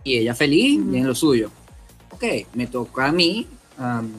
Y 0.02 0.18
ella 0.18 0.34
feliz 0.34 0.80
Ujú. 0.80 0.94
y 0.94 0.98
en 0.98 1.06
lo 1.06 1.14
suyo. 1.14 1.50
Ok, 2.10 2.24
me 2.54 2.66
toca 2.66 3.06
a 3.06 3.12
mí. 3.12 3.46
am, 3.78 4.10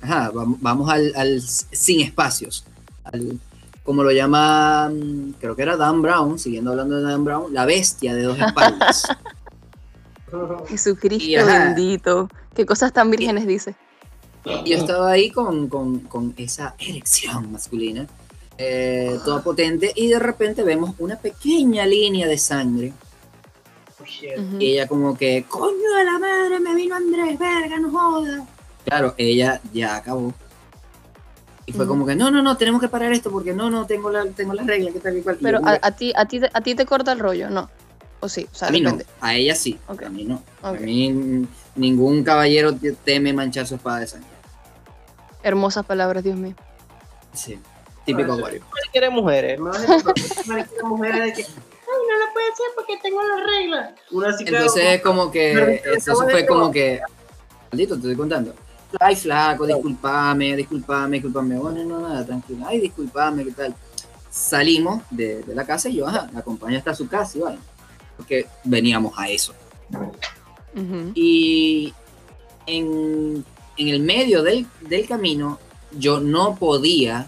ajá, 0.00 0.32
vam- 0.32 0.56
vamos 0.60 0.90
al, 0.90 1.12
al 1.16 1.40
sin 1.40 2.00
espacios. 2.00 2.64
al- 3.04 3.38
como 3.84 4.02
lo 4.02 4.10
llama, 4.10 4.90
creo 5.38 5.54
que 5.54 5.62
era 5.62 5.76
Dan 5.76 6.02
Brown, 6.02 6.40
siguiendo 6.40 6.72
hablando 6.72 6.96
de 6.96 7.02
Dan 7.04 7.24
Brown, 7.24 7.54
la 7.54 7.64
bestia 7.66 8.14
de 8.16 8.22
dos 8.22 8.36
espaldas. 8.38 9.04
Jesucristo 10.68 11.24
Y 11.28 11.36
bendito. 11.36 12.28
¿Qué 12.54 12.66
cosas 12.66 12.92
tan 12.92 13.10
vírgenes 13.10 13.46
dice? 13.46 13.76
Y 14.64 14.70
yo 14.70 14.78
estaba 14.78 15.10
ahí 15.10 15.30
con, 15.30 15.68
con- 15.68 16.00
con 16.00 16.32
esa 16.36 16.74
erección 16.78 17.50
masculina, 17.52 18.06
eh, 18.58 19.18
toda 19.24 19.42
potente, 19.42 19.92
y 19.94 20.08
de 20.08 20.18
repente 20.18 20.62
vemos 20.62 20.94
una 20.98 21.16
pequeña 21.16 21.84
línea 21.86 22.26
de 22.28 22.38
sangre. 22.38 22.92
Y 24.58 24.66
ella 24.72 24.86
como 24.86 25.16
que, 25.16 25.44
coño 25.48 25.92
de 25.98 26.04
la 26.04 26.18
madre, 26.18 26.60
me 26.60 26.74
vino 26.74 26.94
Andrés, 26.94 27.38
verga, 27.38 27.78
no 27.80 27.90
joda. 27.90 28.46
Claro, 28.84 29.14
ella 29.18 29.60
ya 29.72 29.96
acabó. 29.96 30.32
Y 31.66 31.72
fue 31.72 31.88
como 31.88 32.06
que, 32.06 32.14
no, 32.14 32.30
no, 32.30 32.40
no, 32.42 32.56
tenemos 32.56 32.80
que 32.80 32.86
parar 32.88 33.12
esto 33.12 33.30
porque 33.32 33.52
no, 33.52 33.68
no, 33.68 33.84
tengo 33.86 34.10
la, 34.10 34.24
tengo 34.26 34.54
la 34.54 34.62
regla, 34.62 34.92
que 34.92 35.00
tal 35.00 35.16
y 35.18 35.22
cual. 35.22 35.36
Y 35.40 35.42
Pero 35.42 35.60
a, 35.64 35.90
ti, 35.90 36.12
a, 36.14 36.24
ti, 36.26 36.40
a 36.52 36.60
ti 36.60 36.74
te 36.76 36.86
corta 36.86 37.10
el 37.10 37.18
rollo, 37.18 37.50
¿no? 37.50 37.68
O 38.20 38.28
sí, 38.28 38.46
o 38.50 38.54
sea, 38.54 38.68
a 38.68 38.70
mí 38.70 38.80
no, 38.80 38.96
a 39.20 39.34
ella 39.34 39.54
sí, 39.56 39.76
Ok. 39.88 40.04
a 40.04 40.08
mí 40.08 40.24
no. 40.24 40.36
Ok. 40.62 40.76
A 40.76 40.80
mí 40.80 41.46
ningún 41.74 42.22
caballero 42.22 42.72
te- 42.74 42.92
teme 42.92 43.32
manchar 43.32 43.66
su 43.66 43.74
espada 43.74 43.98
de 44.00 44.06
sangre. 44.06 44.28
Hermosas 45.46 45.86
palabras, 45.86 46.24
Dios 46.24 46.36
mío. 46.36 46.56
Sí, 47.32 47.56
típico 48.04 48.36
quiere 48.90 49.10
mujeres. 49.10 49.60
Quiere 49.60 50.70
mujeres 50.82 51.22
de 51.22 51.32
que, 51.34 51.42
ay, 51.42 52.02
no 52.08 52.26
lo 52.26 52.32
puede 52.32 52.52
hacer 52.52 52.66
porque 52.74 52.98
tengo 53.00 53.22
las 53.22 53.46
reglas. 53.46 53.94
Una 54.10 54.30
así 54.30 54.42
Entonces 54.44 54.84
es 54.84 55.02
como 55.02 55.30
que, 55.30 55.82
eso 55.96 56.16
fue 56.16 56.44
como 56.46 56.72
que, 56.72 57.00
maldito, 57.70 57.94
te 57.94 58.00
estoy 58.00 58.16
contando. 58.16 58.54
Ay, 58.98 59.14
flaco, 59.14 59.68
disculpame, 59.68 60.56
disculpame, 60.56 61.16
disculpame. 61.18 61.56
Bueno, 61.58 61.84
no, 61.84 62.08
nada, 62.08 62.26
tranquilo. 62.26 62.64
Ay, 62.66 62.80
disculpame, 62.80 63.44
¿qué 63.44 63.52
tal? 63.52 63.72
Salimos 64.28 65.04
de, 65.10 65.44
de 65.44 65.54
la 65.54 65.64
casa 65.64 65.88
y 65.88 65.94
yo, 65.94 66.08
ajá, 66.08 66.28
la 66.32 66.40
acompañé 66.40 66.78
hasta 66.78 66.92
su 66.92 67.06
casa 67.06 67.38
y 67.38 67.40
bueno, 67.42 67.58
porque 68.16 68.48
veníamos 68.64 69.16
a 69.16 69.28
eso. 69.28 69.54
Y 71.14 71.94
en, 72.66 73.44
en 73.76 73.88
el 73.88 74.00
medio 74.00 74.42
del, 74.42 74.66
del 74.82 75.06
camino, 75.06 75.58
yo 75.98 76.20
no 76.20 76.56
podía 76.56 77.26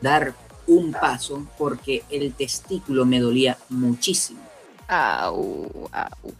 dar 0.00 0.34
un 0.66 0.92
paso 0.92 1.46
porque 1.56 2.04
el 2.10 2.32
testículo 2.34 3.04
me 3.06 3.20
dolía 3.20 3.56
muchísimo. 3.68 4.40
Au, 4.86 5.88
au. 5.92 6.32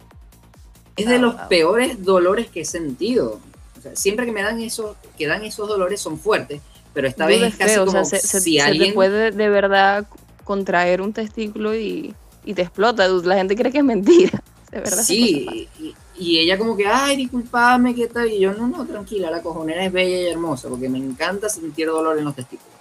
Es 0.95 1.05
de 1.07 1.15
Au, 1.15 1.21
los 1.21 1.35
peores 1.47 2.03
dolores 2.03 2.47
que 2.49 2.61
he 2.61 2.65
sentido. 2.65 3.39
O 3.77 3.81
sea, 3.81 3.95
siempre 3.95 4.25
que 4.25 4.31
me 4.31 4.41
dan 4.43 4.59
esos, 4.61 4.97
que 5.17 5.27
dan 5.27 5.43
esos 5.45 5.67
dolores 5.67 6.01
son 6.01 6.19
fuertes, 6.19 6.61
pero 6.93 7.07
esta 7.07 7.25
vez 7.25 7.41
es 7.41 7.55
casi 7.55 7.73
feo, 7.75 7.83
o 7.83 7.85
como 7.85 8.03
sea, 8.05 8.19
se, 8.19 8.27
se- 8.27 8.39
si 8.41 8.51
se 8.53 8.57
te 8.57 8.61
alguien 8.61 8.93
puede 8.93 9.31
de 9.31 9.49
verdad 9.49 10.05
contraer 10.43 11.01
un 11.01 11.13
testículo 11.13 11.75
y, 11.75 12.13
y 12.43 12.53
te 12.53 12.61
explota. 12.63 13.07
La 13.07 13.35
gente 13.35 13.55
cree 13.55 13.71
que 13.71 13.77
es 13.79 13.83
mentira. 13.83 14.43
De 14.71 14.79
verdad. 14.79 15.03
Sí, 15.03 15.67
y, 15.79 15.95
y 16.19 16.37
ella 16.37 16.57
como 16.57 16.75
que, 16.75 16.85
ay, 16.85 17.15
discúlpame, 17.15 17.95
¿qué 17.95 18.07
tal? 18.07 18.29
Y 18.29 18.39
yo, 18.39 18.53
no, 18.53 18.67
no, 18.67 18.85
tranquila, 18.85 19.31
la 19.31 19.41
cojonera 19.41 19.85
es 19.85 19.91
bella 19.91 20.21
y 20.21 20.27
hermosa, 20.27 20.67
porque 20.67 20.89
me 20.89 20.97
encanta 20.97 21.47
sentir 21.47 21.87
dolor 21.87 22.19
en 22.19 22.25
los 22.25 22.35
testículos. 22.35 22.75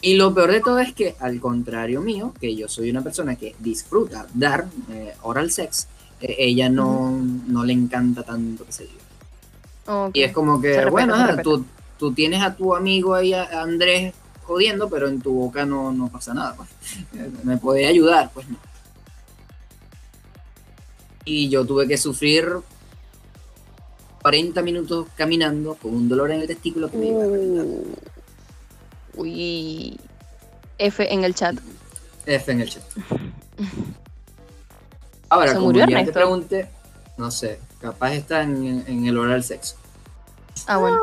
y 0.00 0.14
lo 0.14 0.34
peor 0.34 0.52
de 0.52 0.60
todo 0.60 0.78
es 0.78 0.94
que, 0.94 1.16
al 1.20 1.38
contrario 1.38 2.00
mío, 2.00 2.32
que 2.40 2.56
yo 2.56 2.66
soy 2.66 2.90
una 2.90 3.02
persona 3.02 3.36
que 3.36 3.54
disfruta 3.58 4.26
dar 4.32 4.66
eh, 4.90 5.14
oral 5.22 5.50
sex, 5.50 5.86
eh, 6.22 6.34
ella 6.38 6.70
no, 6.70 7.10
no 7.10 7.64
le 7.64 7.74
encanta 7.74 8.22
tanto 8.22 8.64
que 8.64 8.72
se 8.72 8.84
diga. 8.84 10.10
Y 10.14 10.22
es 10.22 10.32
como 10.32 10.60
que, 10.60 10.86
bueno, 10.86 11.14
respeta. 11.14 11.42
tú, 11.42 11.64
tú 11.98 12.12
tienes 12.12 12.42
a 12.42 12.56
tu 12.56 12.74
amigo 12.74 13.14
ahí, 13.14 13.34
a 13.34 13.62
Andrés, 13.62 14.14
jodiendo, 14.44 14.88
pero 14.88 15.08
en 15.08 15.20
tu 15.20 15.32
boca 15.32 15.66
no, 15.66 15.92
no 15.92 16.08
pasa 16.08 16.32
nada. 16.32 16.56
Pues. 16.56 16.68
Me 17.44 17.58
puede 17.58 17.86
ayudar, 17.86 18.30
pues 18.32 18.48
no. 18.48 18.56
Y 21.26 21.50
yo 21.50 21.66
tuve 21.66 21.86
que 21.86 21.98
sufrir 21.98 22.48
40 24.22 24.62
minutos 24.62 25.08
caminando 25.16 25.74
con 25.74 25.94
un 25.94 26.08
dolor 26.08 26.30
en 26.30 26.40
el 26.40 26.46
testículo 26.46 26.90
que 26.90 26.96
me 26.96 27.06
iba 27.08 27.24
a. 27.24 27.26
Uh, 27.26 27.96
uy. 29.16 30.00
F 30.78 31.12
en 31.12 31.24
el 31.24 31.34
chat. 31.34 31.56
F 32.24 32.52
en 32.52 32.60
el 32.62 32.70
chat. 32.70 32.82
Ahora, 35.28 35.48
¿Se 35.48 35.54
como 35.54 35.66
murió 35.66 35.86
ya 35.86 36.04
te 36.04 36.12
pregunté, 36.12 36.68
no 37.18 37.30
sé, 37.30 37.58
capaz 37.80 38.14
está 38.14 38.42
en, 38.42 38.84
en 38.86 39.06
el 39.06 39.18
oral 39.18 39.42
sexo. 39.42 39.76
Ah, 40.66 40.78
bueno. 40.78 40.98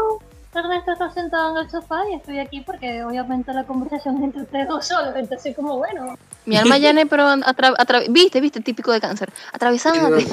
Ernesto 0.60 0.92
está 0.94 1.12
sentado 1.12 1.58
en 1.58 1.64
el 1.66 1.70
sofá 1.72 2.02
y 2.12 2.16
estoy 2.16 2.40
aquí 2.40 2.62
porque 2.62 3.04
obviamente 3.04 3.54
la 3.54 3.64
conversación 3.64 4.24
entre 4.24 4.44
ustedes 4.44 4.68
dos 4.68 4.86
solos, 4.88 5.14
entonces 5.16 5.56
como 5.56 5.78
bueno. 5.78 6.16
Mi 6.46 6.58
alma 6.58 6.78
llane, 6.78 7.06
pero 7.06 7.24
atra- 7.28 7.76
atra- 7.78 8.06
viste, 8.10 8.42
viste, 8.42 8.60
típico 8.62 8.92
de 8.92 9.00
cáncer. 9.02 9.32
Atravesándote. 9.52 10.26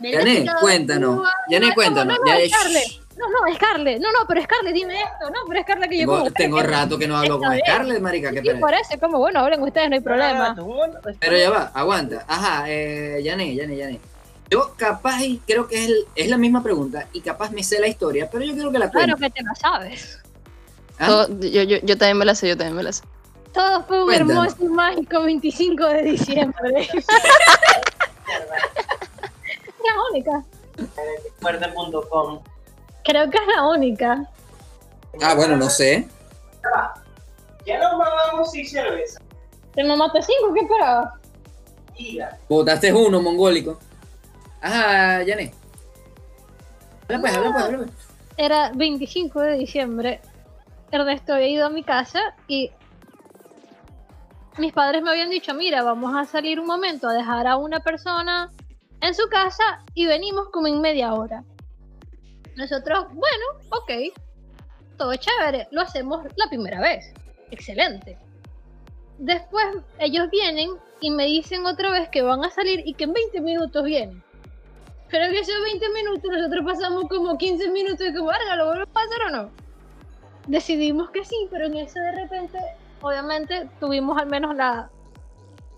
Yané, 0.00 0.46
cuéntanos. 0.60 1.26
Yané, 1.48 1.74
cuéntanos. 1.74 2.18
No, 2.18 2.24
no, 2.24 2.38
Ya- 2.38 2.48
Scarlett. 2.56 2.88
No, 3.16 3.26
no, 3.28 3.54
Scarlett. 3.54 4.00
No, 4.00 4.08
no, 4.12 4.18
pero 4.26 4.40
Scarlett, 4.42 4.72
dime 4.74 4.94
esto. 4.98 5.28
No, 5.30 5.40
pero 5.46 5.60
Scarlett 5.62 5.90
que 5.90 5.98
yo 5.98 6.06
Tengo, 6.06 6.18
como... 6.20 6.30
tengo 6.30 6.62
rato 6.62 6.98
que 6.98 7.06
no 7.06 7.16
hablo 7.18 7.38
con 7.38 7.50
bien. 7.50 7.60
Scarlett, 7.66 8.00
marica, 8.00 8.30
qué 8.32 8.40
pereza. 8.40 8.60
parece, 8.60 8.98
como 8.98 9.18
bueno, 9.18 9.40
hablen 9.40 9.62
ustedes, 9.62 9.90
no 9.90 9.94
hay 9.96 10.00
problema. 10.00 10.56
Pero 11.18 11.36
ya 11.36 11.50
va, 11.50 11.70
aguanta. 11.74 12.24
Ajá, 12.26 12.64
eh, 12.68 13.20
Yané, 13.22 13.54
Yané, 13.54 13.76
Yané. 13.76 14.00
Yo 14.50 14.74
capaz, 14.76 15.22
y 15.22 15.38
creo 15.46 15.68
que 15.68 15.76
es, 15.84 15.88
el- 15.88 16.06
es 16.16 16.28
la 16.28 16.36
misma 16.36 16.62
pregunta, 16.62 17.06
y 17.12 17.20
capaz 17.20 17.50
me 17.52 17.62
sé 17.62 17.78
la 17.80 17.86
historia, 17.86 18.28
pero 18.30 18.44
yo 18.44 18.52
quiero 18.54 18.72
que 18.72 18.78
la 18.80 18.90
cuente. 18.90 19.06
Claro 19.14 19.18
que 19.20 19.30
te 19.30 19.42
la 19.44 19.54
sabes. 19.54 20.18
¿Ah? 20.98 21.06
Todo- 21.06 21.28
yo, 21.40 21.62
yo, 21.62 21.76
yo 21.82 21.96
también 21.96 22.18
me 22.18 22.24
la 22.24 22.34
sé, 22.34 22.48
yo 22.48 22.56
también 22.56 22.76
me 22.76 22.82
la 22.82 22.92
sé. 22.92 23.04
Todo 23.52 23.84
fue 23.84 24.00
un 24.00 24.06
Cuéntanos. 24.06 24.46
hermoso 24.54 24.64
y 24.64 24.68
mágico 24.68 25.22
25 25.22 25.86
de 25.86 26.02
diciembre. 26.02 26.88
la 29.84 29.92
única. 30.10 30.42
Fuerte.com. 31.40 32.40
Creo 33.04 33.30
que 33.30 33.38
es 33.38 33.46
la 33.56 33.68
única. 33.68 34.24
Ah, 35.22 35.34
bueno, 35.34 35.56
no 35.56 35.68
sé. 35.70 36.06
Ya 37.66 37.78
nos 37.78 37.96
mamamos 37.98 38.50
seis 38.52 38.70
cervezas. 38.70 39.22
¿Te 39.74 39.84
mamaste 39.84 40.20
cinco? 40.22 40.52
¿Qué 40.54 40.60
esperabas? 40.60 41.14
Votaste 42.48 42.92
uno, 42.92 43.20
mongólico. 43.20 43.78
Ajá, 44.60 45.22
Yané. 45.22 45.52
Habla 47.08 47.20
pues, 47.20 47.36
habla 47.36 47.52
pues, 47.52 47.76
pues. 47.76 47.90
Era 48.36 48.72
25 48.74 49.40
de 49.40 49.58
diciembre. 49.58 50.20
Ernesto 50.90 51.34
había 51.34 51.48
ido 51.48 51.66
a 51.66 51.70
mi 51.70 51.82
casa 51.84 52.34
y 52.48 52.70
mis 54.58 54.72
padres 54.72 55.02
me 55.02 55.10
habían 55.10 55.30
dicho, 55.30 55.54
mira, 55.54 55.82
vamos 55.82 56.14
a 56.14 56.24
salir 56.24 56.60
un 56.60 56.66
momento 56.66 57.08
a 57.08 57.12
dejar 57.12 57.46
a 57.46 57.56
una 57.56 57.80
persona 57.80 58.50
en 59.00 59.14
su 59.14 59.28
casa 59.28 59.84
y 59.94 60.06
venimos 60.06 60.48
como 60.50 60.66
en 60.66 60.80
media 60.80 61.14
hora. 61.14 61.44
Nosotros, 62.56 63.06
bueno, 63.12 63.46
ok, 63.70 64.14
todo 64.98 65.14
chévere, 65.14 65.68
lo 65.70 65.80
hacemos 65.80 66.24
la 66.36 66.48
primera 66.48 66.80
vez. 66.80 67.12
Excelente. 67.50 68.18
Después 69.18 69.66
ellos 69.98 70.28
vienen 70.30 70.70
y 71.00 71.10
me 71.10 71.26
dicen 71.26 71.66
otra 71.66 71.90
vez 71.90 72.08
que 72.08 72.22
van 72.22 72.44
a 72.44 72.50
salir 72.50 72.82
y 72.84 72.94
que 72.94 73.04
en 73.04 73.12
20 73.12 73.40
minutos 73.40 73.84
vienen. 73.84 74.22
Pero 75.10 75.24
en 75.24 75.34
esos 75.34 75.54
20 75.64 75.88
minutos 75.90 76.30
nosotros 76.30 76.64
pasamos 76.64 77.04
como 77.08 77.36
15 77.36 77.70
minutos 77.70 78.06
y 78.06 78.14
como, 78.14 78.30
¿lo 78.56 78.66
vuelvo 78.66 78.82
a 78.82 78.86
pasar 78.86 79.22
o 79.28 79.30
no? 79.30 79.50
Decidimos 80.46 81.10
que 81.10 81.24
sí, 81.24 81.48
pero 81.50 81.66
en 81.66 81.76
eso 81.76 81.98
de 81.98 82.12
repente, 82.12 82.58
obviamente, 83.02 83.68
tuvimos 83.80 84.20
al 84.20 84.28
menos 84.28 84.54
la, 84.54 84.88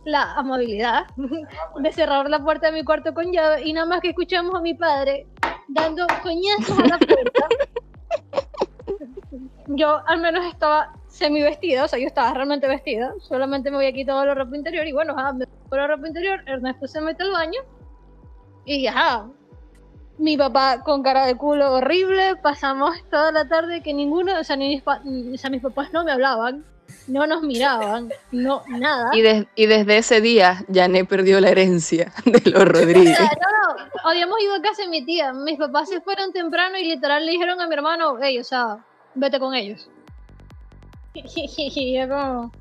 la 0.05 0.35
amabilidad 0.35 1.07
de 1.17 1.93
cerrar 1.93 2.29
la 2.29 2.41
puerta 2.41 2.67
de 2.67 2.73
mi 2.73 2.85
cuarto 2.85 3.15
con 3.15 3.33
llave 3.33 3.63
y 3.65 3.73
nada 3.73 3.87
más 3.87 4.01
que 4.01 4.11
escuchamos 4.11 4.55
a 4.55 4.61
mi 4.61 4.75
padre 4.75 5.27
dando 5.69 6.07
coñazos 6.23 6.79
a 6.79 6.87
la 6.89 6.99
puerta. 6.99 7.49
Yo 9.69 10.03
al 10.07 10.21
menos 10.21 10.45
estaba 10.45 10.93
semi 11.09 11.41
vestida, 11.43 11.85
o 11.85 11.89
sea, 11.89 11.99
yo 11.99 12.07
estaba 12.07 12.35
realmente 12.35 12.67
vestida, 12.69 13.15
solamente 13.21 13.71
me 13.71 13.77
había 13.77 13.93
quitado 13.93 14.25
la 14.25 14.35
ropa 14.35 14.57
interior 14.57 14.87
y 14.87 14.93
bueno, 14.93 15.15
ajá, 15.17 15.33
me 15.33 15.47
la 15.71 15.87
ropa 15.87 16.07
interior, 16.07 16.43
Ernesto 16.47 16.87
se 16.87 17.01
mete 17.01 17.23
al 17.23 17.31
baño 17.31 17.61
y 18.65 18.87
ajá, 18.87 19.27
mi 20.19 20.37
papá 20.37 20.83
con 20.85 21.03
cara 21.03 21.27
de 21.27 21.37
culo 21.37 21.73
horrible, 21.75 22.37
pasamos 22.43 22.97
toda 23.11 23.33
la 23.33 23.49
tarde 23.49 23.83
que 23.83 23.93
ninguno, 23.95 24.39
o 24.39 24.45
sea, 24.45 24.57
ni 24.57 24.69
mis, 24.69 24.83
pa- 24.83 25.01
o 25.05 25.37
sea, 25.39 25.51
mis 25.51 25.63
papás 25.63 25.93
no 25.93 26.05
me 26.05 26.13
hablaban, 26.13 26.65
no 27.09 27.27
nos 27.27 27.43
miraban, 27.43 28.11
no, 28.31 28.63
nada. 28.69 29.11
Y, 29.15 29.23
des- 29.23 29.47
y 29.57 29.67
desde 29.67 29.97
ese 29.99 30.21
día, 30.21 30.65
Jané 30.73 31.05
perdió 31.05 31.41
la 31.41 31.49
herencia 31.51 32.13
de 32.25 32.51
los 32.51 32.65
Rodríguez. 32.69 33.19
no, 33.19 33.27
no, 33.75 34.09
habíamos 34.11 34.41
ido 34.43 34.55
a 34.55 34.63
casa 34.63 34.83
de 34.83 34.89
mi 34.89 35.05
tía, 35.05 35.33
mis 35.33 35.59
papás 35.59 35.89
se 35.89 36.01
fueron 36.01 36.33
temprano 36.33 36.77
y 36.79 36.85
literal 36.85 37.25
le 37.27 37.33
dijeron 37.33 37.61
a 37.61 37.67
mi 37.67 37.75
hermano, 37.75 38.17
hey, 38.21 38.39
o 38.39 38.45
sea, 38.45 38.79
vete 39.15 39.39
con 39.41 39.55
ellos. 39.55 39.89
Y 41.15 41.99
yo 41.99 42.09
como... 42.09 42.53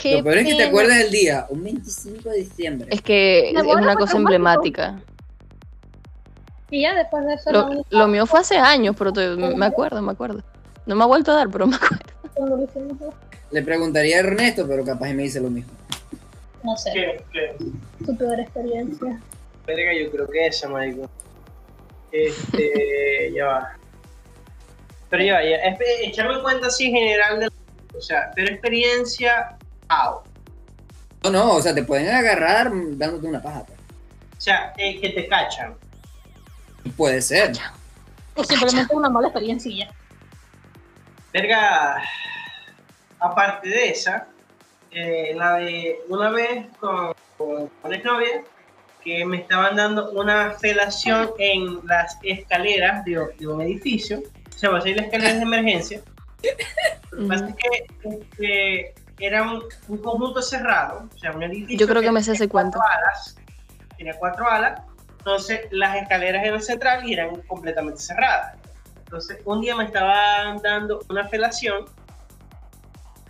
"Qué 0.00 0.16
Lo 0.18 0.24
peor 0.24 0.38
es 0.38 0.44
que 0.44 0.50
te 0.52 0.56
pena". 0.58 0.68
acuerdas 0.68 0.98
del 0.98 1.10
día, 1.10 1.46
un 1.50 1.64
25 1.64 2.28
de 2.30 2.36
diciembre. 2.36 2.88
Es 2.90 3.02
que 3.02 3.50
es 3.50 3.62
una 3.62 3.94
cosa 3.96 4.16
emblemática. 4.16 5.00
Y 6.70 6.82
ya 6.82 6.94
después 6.94 7.24
de 7.26 7.34
eso... 7.34 7.84
Lo, 7.90 8.08
mío 8.08 8.26
fue 8.26 8.40
hace 8.40 8.56
años, 8.58 8.94
pero 8.98 9.12
te- 9.12 9.36
me 9.36 9.66
acuerdo, 9.66 10.00
me 10.02 10.12
acuerdo. 10.12 10.42
No 10.86 10.94
me 10.94 11.04
ha 11.04 11.06
vuelto 11.06 11.32
a 11.32 11.36
dar, 11.36 11.48
pero 11.50 11.66
me 11.66 11.76
acuerdo. 11.76 12.04
Le 13.50 13.62
preguntaría 13.62 14.16
a 14.16 14.20
Ernesto, 14.20 14.66
pero 14.68 14.84
capaz 14.84 15.08
me 15.14 15.22
dice 15.24 15.40
lo 15.40 15.48
mismo. 15.50 15.72
No 16.62 16.76
sé, 16.76 16.90
¿Qué? 16.92 17.24
¿Qué? 17.32 17.56
tu 18.04 18.16
peor 18.16 18.38
experiencia. 18.40 19.20
Verga, 19.66 19.92
yo 19.94 20.10
creo 20.10 20.28
que 20.28 20.46
esa, 20.46 20.68
marico. 20.68 21.08
Este, 22.12 23.32
ya 23.36 23.46
va. 23.46 23.72
Pero 25.10 25.24
ya 25.24 25.34
va, 25.34 25.44
ya. 25.44 25.56
Echarme 26.02 26.42
cuenta 26.42 26.66
así 26.66 26.86
en 26.86 26.92
general 26.94 27.40
de 27.40 27.48
O 27.96 28.00
sea, 28.02 28.30
pero 28.34 28.52
experiencia, 28.52 29.56
wow. 29.88 30.22
No, 31.24 31.30
no, 31.30 31.52
o 31.54 31.62
sea, 31.62 31.74
te 31.74 31.82
pueden 31.82 32.08
agarrar 32.14 32.70
dándote 32.72 33.26
una 33.26 33.42
paja. 33.42 33.64
pues. 33.64 33.78
O 34.36 34.40
sea, 34.40 34.72
que 34.76 35.12
te 35.14 35.26
cachan. 35.26 35.74
Puede 36.96 37.20
ser. 37.20 37.52
O 38.34 38.44
simplemente 38.44 38.94
una 38.94 39.08
mala 39.08 39.28
experiencia. 39.28 39.92
Verga, 41.32 42.02
aparte 43.18 43.68
de 43.68 43.90
esa, 43.90 44.28
eh, 44.90 45.32
la 45.34 45.56
de 45.56 46.00
una 46.08 46.30
vez 46.30 46.66
con, 46.78 47.14
con 47.36 47.70
una 47.82 47.96
exnovia 47.96 48.42
que 49.04 49.24
me 49.24 49.38
estaban 49.38 49.76
dando 49.76 50.10
una 50.12 50.52
felación 50.52 51.30
en 51.38 51.86
las 51.86 52.18
escaleras 52.22 53.04
de, 53.04 53.20
de 53.38 53.46
un 53.46 53.60
edificio. 53.60 54.22
O 54.54 54.58
sea, 54.58 54.70
va 54.70 54.78
a 54.78 54.80
ser 54.82 54.96
las 54.96 55.06
escaleras 55.06 55.36
de 55.36 55.42
emergencia. 55.42 56.00
Lo 57.10 57.22
que 57.22 57.26
pasa 57.26 57.48
es 57.48 57.54
que 57.56 58.08
este, 58.08 58.94
era 59.18 59.42
un, 59.42 59.62
un 59.88 59.98
conjunto 59.98 60.42
cerrado. 60.42 61.08
O 61.14 61.18
sea, 61.18 61.32
un 61.32 61.42
edificio. 61.42 61.78
Yo 61.78 61.88
creo 61.88 62.02
que 62.02 62.12
me 62.12 62.22
sé 62.22 62.32
ese 62.32 62.48
cuento. 62.48 62.78
alas, 62.80 63.36
tenía 63.96 64.14
cuatro 64.18 64.48
alas. 64.48 64.80
Entonces, 65.18 65.60
las 65.70 65.96
escaleras 65.96 66.44
eran 66.44 66.62
central 66.62 67.06
y 67.06 67.14
eran 67.14 67.40
completamente 67.42 68.00
cerradas. 68.00 68.54
Entonces, 68.98 69.38
un 69.44 69.60
día 69.60 69.74
me 69.74 69.84
estaban 69.84 70.58
dando 70.58 71.00
una 71.08 71.26
felación 71.28 71.86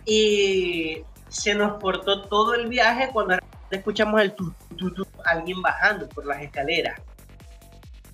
y 0.05 1.03
se 1.29 1.53
nos 1.55 1.79
cortó 1.79 2.23
todo 2.23 2.53
el 2.53 2.67
viaje 2.67 3.09
cuando 3.13 3.37
escuchamos 3.71 4.21
el 4.21 4.33
tu, 4.33 4.53
tu, 4.77 4.93
tu, 4.93 5.05
alguien 5.25 5.61
bajando 5.61 6.07
por 6.09 6.25
las 6.25 6.41
escaleras. 6.41 6.99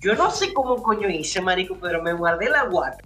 Yo 0.00 0.14
no 0.14 0.30
sé 0.30 0.52
cómo 0.52 0.82
coño 0.82 1.08
hice, 1.08 1.40
marico, 1.40 1.76
pero 1.80 2.02
me 2.02 2.12
guardé 2.12 2.48
la 2.48 2.64
guata. 2.64 3.02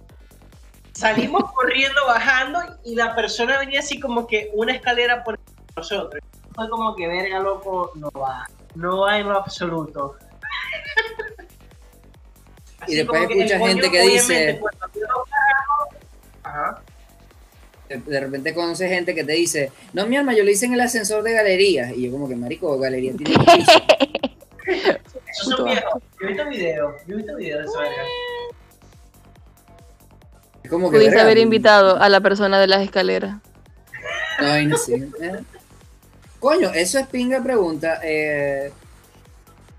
Salimos 0.93 1.51
corriendo, 1.53 1.99
bajando 2.07 2.59
y 2.83 2.95
la 2.95 3.15
persona 3.15 3.57
venía 3.59 3.79
así 3.79 3.99
como 3.99 4.27
que 4.27 4.49
una 4.53 4.73
escalera 4.73 5.23
por 5.23 5.39
nosotros. 5.75 6.21
Fue 6.53 6.69
como 6.69 6.95
que, 6.95 7.07
verga, 7.07 7.39
loco, 7.39 7.91
no 7.95 8.11
va. 8.11 8.45
No 8.75 9.01
va 9.01 9.17
en 9.17 9.27
lo 9.29 9.37
absoluto. 9.37 10.15
Y 12.87 12.95
después 12.95 13.21
escucha 13.29 13.59
coño, 13.59 13.67
gente 13.73 13.91
que 13.91 14.01
dice- 14.01 14.61
Ajá. 16.43 16.81
De, 17.87 17.97
de 17.97 18.19
repente 18.19 18.53
conoces 18.53 18.89
gente 18.89 19.13
que 19.13 19.23
te 19.23 19.33
dice, 19.33 19.71
no, 19.93 20.05
mi 20.07 20.17
alma, 20.17 20.33
yo 20.33 20.43
lo 20.43 20.49
hice 20.51 20.65
en 20.65 20.73
el 20.73 20.81
ascensor 20.81 21.23
de 21.23 21.33
galerías. 21.33 21.91
Y 21.95 22.03
yo 22.05 22.11
como 22.11 22.27
que, 22.27 22.35
marico, 22.35 22.77
galería 22.79 23.13
tiene. 23.15 23.35
Esos 25.29 25.55
son 25.55 25.65
viejos. 25.65 26.01
Yo 26.19 26.25
he 26.25 26.27
visto 26.27 26.49
videos. 26.49 26.95
Yo 27.07 27.13
he 27.13 27.17
visto 27.17 27.35
videos 27.35 27.61
de 27.61 27.65
esa 27.67 27.79
verga. 27.79 28.03
Es 28.03 28.09
como 30.71 30.89
que, 30.89 30.95
Pudiste 30.97 31.11
verga, 31.11 31.23
haber 31.25 31.37
invitado 31.37 32.01
a 32.01 32.09
la 32.09 32.19
persona 32.21 32.59
de 32.59 32.65
las 32.67 32.81
escaleras. 32.81 33.35
Ay, 34.39 34.65
no 34.65 34.75
sé. 34.77 34.95
eh. 35.21 35.39
Coño, 36.39 36.71
eso 36.73 36.97
es 36.97 37.05
pinga 37.07 37.43
pregunta. 37.43 37.99
eh, 38.03 38.71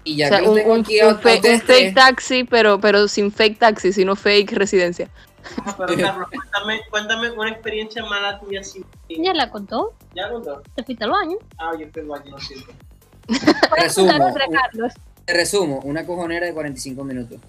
y 0.05 0.17
ya 0.17 0.27
o 0.27 0.29
sea, 0.29 0.39
que 0.39 0.43
los 0.45 0.51
un, 0.53 0.57
tengo 0.59 0.73
un- 0.75 0.79
a- 0.79 1.09
un 1.09 1.15
a 1.15 1.19
fe- 1.19 1.41
un 1.55 1.61
fake 1.61 1.95
taxi, 1.95 2.45
pero, 2.45 2.81
pero 2.81 3.09
sin 3.09 3.33
fake 3.33 3.59
taxi, 3.59 3.93
sino 3.93 4.15
fake 4.15 4.53
residencia. 4.53 5.09
Ah, 5.65 5.75
Pero 5.77 5.97
Carlos, 5.97 6.29
cuéntame, 6.31 6.81
cuéntame 6.91 7.31
una 7.33 7.51
experiencia 7.51 8.05
mala 8.05 8.39
tuya 8.39 8.61
así. 8.61 8.85
¿Ya 9.09 9.33
la 9.35 9.51
contó? 9.51 9.93
¿Ya 10.15 10.29
contó? 10.31 10.63
¿Te 10.77 10.85
fuiste 10.85 11.03
al 11.05 11.11
baño? 11.11 11.37
Ah, 11.59 11.73
yo 11.77 11.87
estoy 11.87 12.05
baño, 12.05 12.31
lo 12.31 12.39
siento. 12.39 12.71
Resumo, 13.77 14.13
otra, 14.29 14.45
Carlos. 14.53 14.93
te 15.25 15.33
resumo, 15.33 15.81
una 15.85 16.05
cojonera 16.07 16.47
de 16.47 16.53
45 16.55 17.03
minutos. 17.05 17.41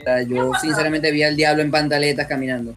O 0.00 0.04
sea, 0.04 0.22
yo 0.22 0.52
sinceramente 0.60 1.10
vi 1.10 1.22
al 1.22 1.36
diablo 1.36 1.62
en 1.62 1.70
pantaletas 1.70 2.26
caminando. 2.26 2.74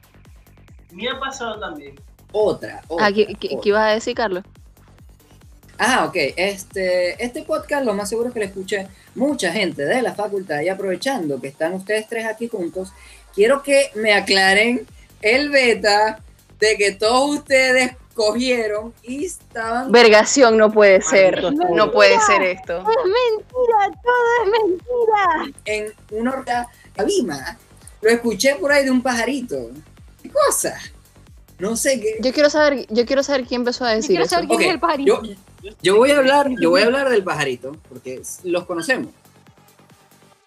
Me 0.92 1.10
ha 1.10 1.20
pasado 1.20 1.60
también. 1.60 1.96
Otra, 2.32 2.82
otra. 2.88 3.06
Ah, 3.08 3.12
¿qué, 3.12 3.28
qué- 3.40 3.48
otra. 3.48 3.60
qué 3.62 3.70
ibas 3.70 3.90
a 3.92 3.94
decir, 3.94 4.16
Carlos? 4.16 4.44
Ah, 5.78 6.06
ok. 6.08 6.16
Este, 6.38 7.24
este 7.24 7.44
podcast 7.44 7.86
lo 7.86 7.94
más 7.94 8.10
seguro 8.10 8.28
es 8.30 8.34
que 8.34 8.40
lo 8.40 8.46
escuche 8.46 8.88
mucha 9.16 9.52
gente 9.52 9.86
de 9.86 10.02
la 10.02 10.14
facultad 10.14 10.62
y 10.62 10.70
aprovechando 10.70 11.40
que 11.42 11.48
están 11.48 11.74
ustedes 11.74 12.08
tres 12.08 12.26
aquí 12.26 12.48
juntos, 12.48 12.92
quiero 13.34 13.64
que 13.64 13.90
me 13.96 14.14
aclaren 14.14 14.86
el 15.22 15.50
beta 15.50 16.20
de 16.60 16.78
que 16.78 16.92
todos 16.94 17.38
ustedes 17.40 17.92
cogieron 18.14 18.94
y 19.02 19.26
estaban... 19.26 19.92
Vergación, 19.92 20.58
no 20.58 20.72
puede 20.72 21.02
ser. 21.02 21.44
No 21.54 21.92
puede 21.92 22.20
ser 22.22 22.44
esto. 22.44 22.78
Es 22.80 22.86
mentira, 22.86 24.02
todo 24.04 24.46
es 24.46 24.52
mentira. 24.52 24.83
En 25.66 25.94
una 26.12 26.32
horta 26.32 26.68
cabima. 26.96 27.58
Lo 28.02 28.10
escuché 28.10 28.56
por 28.56 28.72
ahí 28.72 28.84
de 28.86 28.92
un 28.92 29.02
pajarito. 29.02 29.72
¿Qué 30.22 30.30
cosa? 30.30 30.78
No 31.60 31.76
sé 31.76 32.00
qué. 32.00 32.18
Yo 32.20 32.34
quiero 32.34 32.50
saber, 32.50 32.86
yo 32.90 33.06
quiero 33.06 33.24
saber 33.24 33.46
quién 33.46 33.62
empezó 33.62 33.86
a 33.86 33.92
Yo 33.92 33.96
decir 33.98 34.10
quiero 34.10 34.26
eso. 34.26 34.36
saber 34.36 34.48
quién 34.50 34.62
es 34.62 34.68
el 34.70 34.80
pajarito. 34.80 35.24
Yo, 35.24 35.72
yo 35.82 35.96
voy 35.98 36.12
a 36.12 36.18
hablar, 36.18 36.50
yo 36.60 36.70
voy 36.72 36.82
a 36.82 36.86
hablar 36.86 37.10
del 37.10 37.24
pajarito, 37.24 37.78
porque 37.88 38.22
los 38.44 38.66
conocemos. 38.66 39.12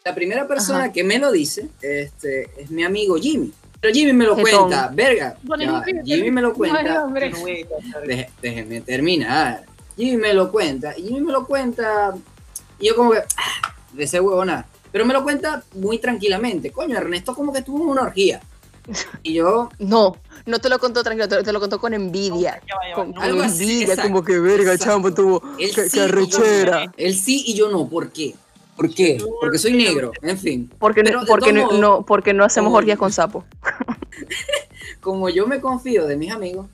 La 0.05 0.15
primera 0.15 0.47
persona 0.47 0.85
Ajá. 0.85 0.93
que 0.93 1.03
me 1.03 1.19
lo 1.19 1.33
dice 1.33 1.69
este, 1.81 2.51
es 2.61 2.71
mi 2.71 2.85
amigo 2.85 3.17
Jimmy. 3.17 3.53
Pero 3.81 3.93
Jimmy 3.93 4.13
me 4.13 4.25
lo 4.25 4.37
Jetón. 4.37 4.69
cuenta, 4.69 4.91
verga. 4.93 5.37
Jimmy 6.05 6.31
me 6.31 6.43
lo 6.43 6.55
cuenta. 6.55 7.07
déjenme 8.41 8.81
terminar. 8.83 9.65
Jimmy 9.97 10.17
me 10.17 10.35
lo 10.35 10.51
cuenta. 10.51 10.97
Y 10.97 11.05
Jimmy 11.05 11.21
me 11.21 11.33
lo 11.33 11.47
cuenta. 11.47 12.15
Y 12.79 12.89
yo 12.89 12.97
como 12.97 13.13
que, 13.13 13.19
ah, 13.19 13.75
de 13.93 14.05
ese 14.05 14.21
huevona. 14.21 14.67
Pero 14.93 15.05
me 15.05 15.13
lo 15.13 15.23
cuenta 15.23 15.63
muy 15.75 15.99
tranquilamente. 15.99 16.71
Coño, 16.71 16.97
Ernesto 16.97 17.35
como 17.35 17.53
que 17.53 17.63
tuvo 17.63 17.85
una 17.85 18.03
orgía. 18.03 18.41
Y 19.23 19.35
yo, 19.35 19.69
No, 19.79 20.17
no 20.47 20.59
te 20.61 20.69
lo 20.69 20.79
contó 20.79 21.03
tranquilo, 21.03 21.29
te, 21.29 21.43
te 21.43 21.53
lo 21.53 21.61
contó 21.61 21.81
con 21.81 21.93
envidia. 21.95 22.61
Ya 22.67 22.75
va, 22.77 22.83
ya 22.89 22.91
va. 22.91 22.95
Con, 22.95 23.09
No, 23.09 23.15
con 23.17 23.23
Algo 23.25 23.43
así, 23.43 23.83
envidia, 23.83 24.03
como 24.03 24.23
que 24.25 24.39
verga, 24.39 24.79
chamo, 24.79 25.13
tuvo. 25.13 25.43
él 25.59 25.71
Qué, 25.75 25.89
sí 25.89 25.99
qué 25.99 26.05
y 26.05 26.07
yo 26.07 26.07
no. 26.07 26.13
arrechera. 26.45 26.93
Él 26.97 27.15
sí 27.15 27.45
y 27.47 27.55
yo 27.55 27.69
no. 27.71 27.89
¿Por 27.89 28.11
qué? 28.11 28.35
¿Por 28.77 28.95
qué? 28.95 29.19
Porque 29.41 29.57
soy 29.59 29.73
negro. 29.73 30.13
En 30.23 30.39
fin. 30.39 30.71
Porque, 30.79 31.03
no, 31.03 31.25
porque, 31.27 31.51
no, 31.53 32.05
porque 32.07 32.33
no 32.35 32.45
hacemos 32.45 32.69
como- 32.69 32.77
orgías 32.79 32.99
con 32.99 33.11
sapo. 33.11 33.45
como 35.01 35.29
yo 35.29 35.47
me 35.47 35.61
confío 35.61 36.07
de 36.07 36.17
mis 36.17 36.31
amigos, 36.33 36.67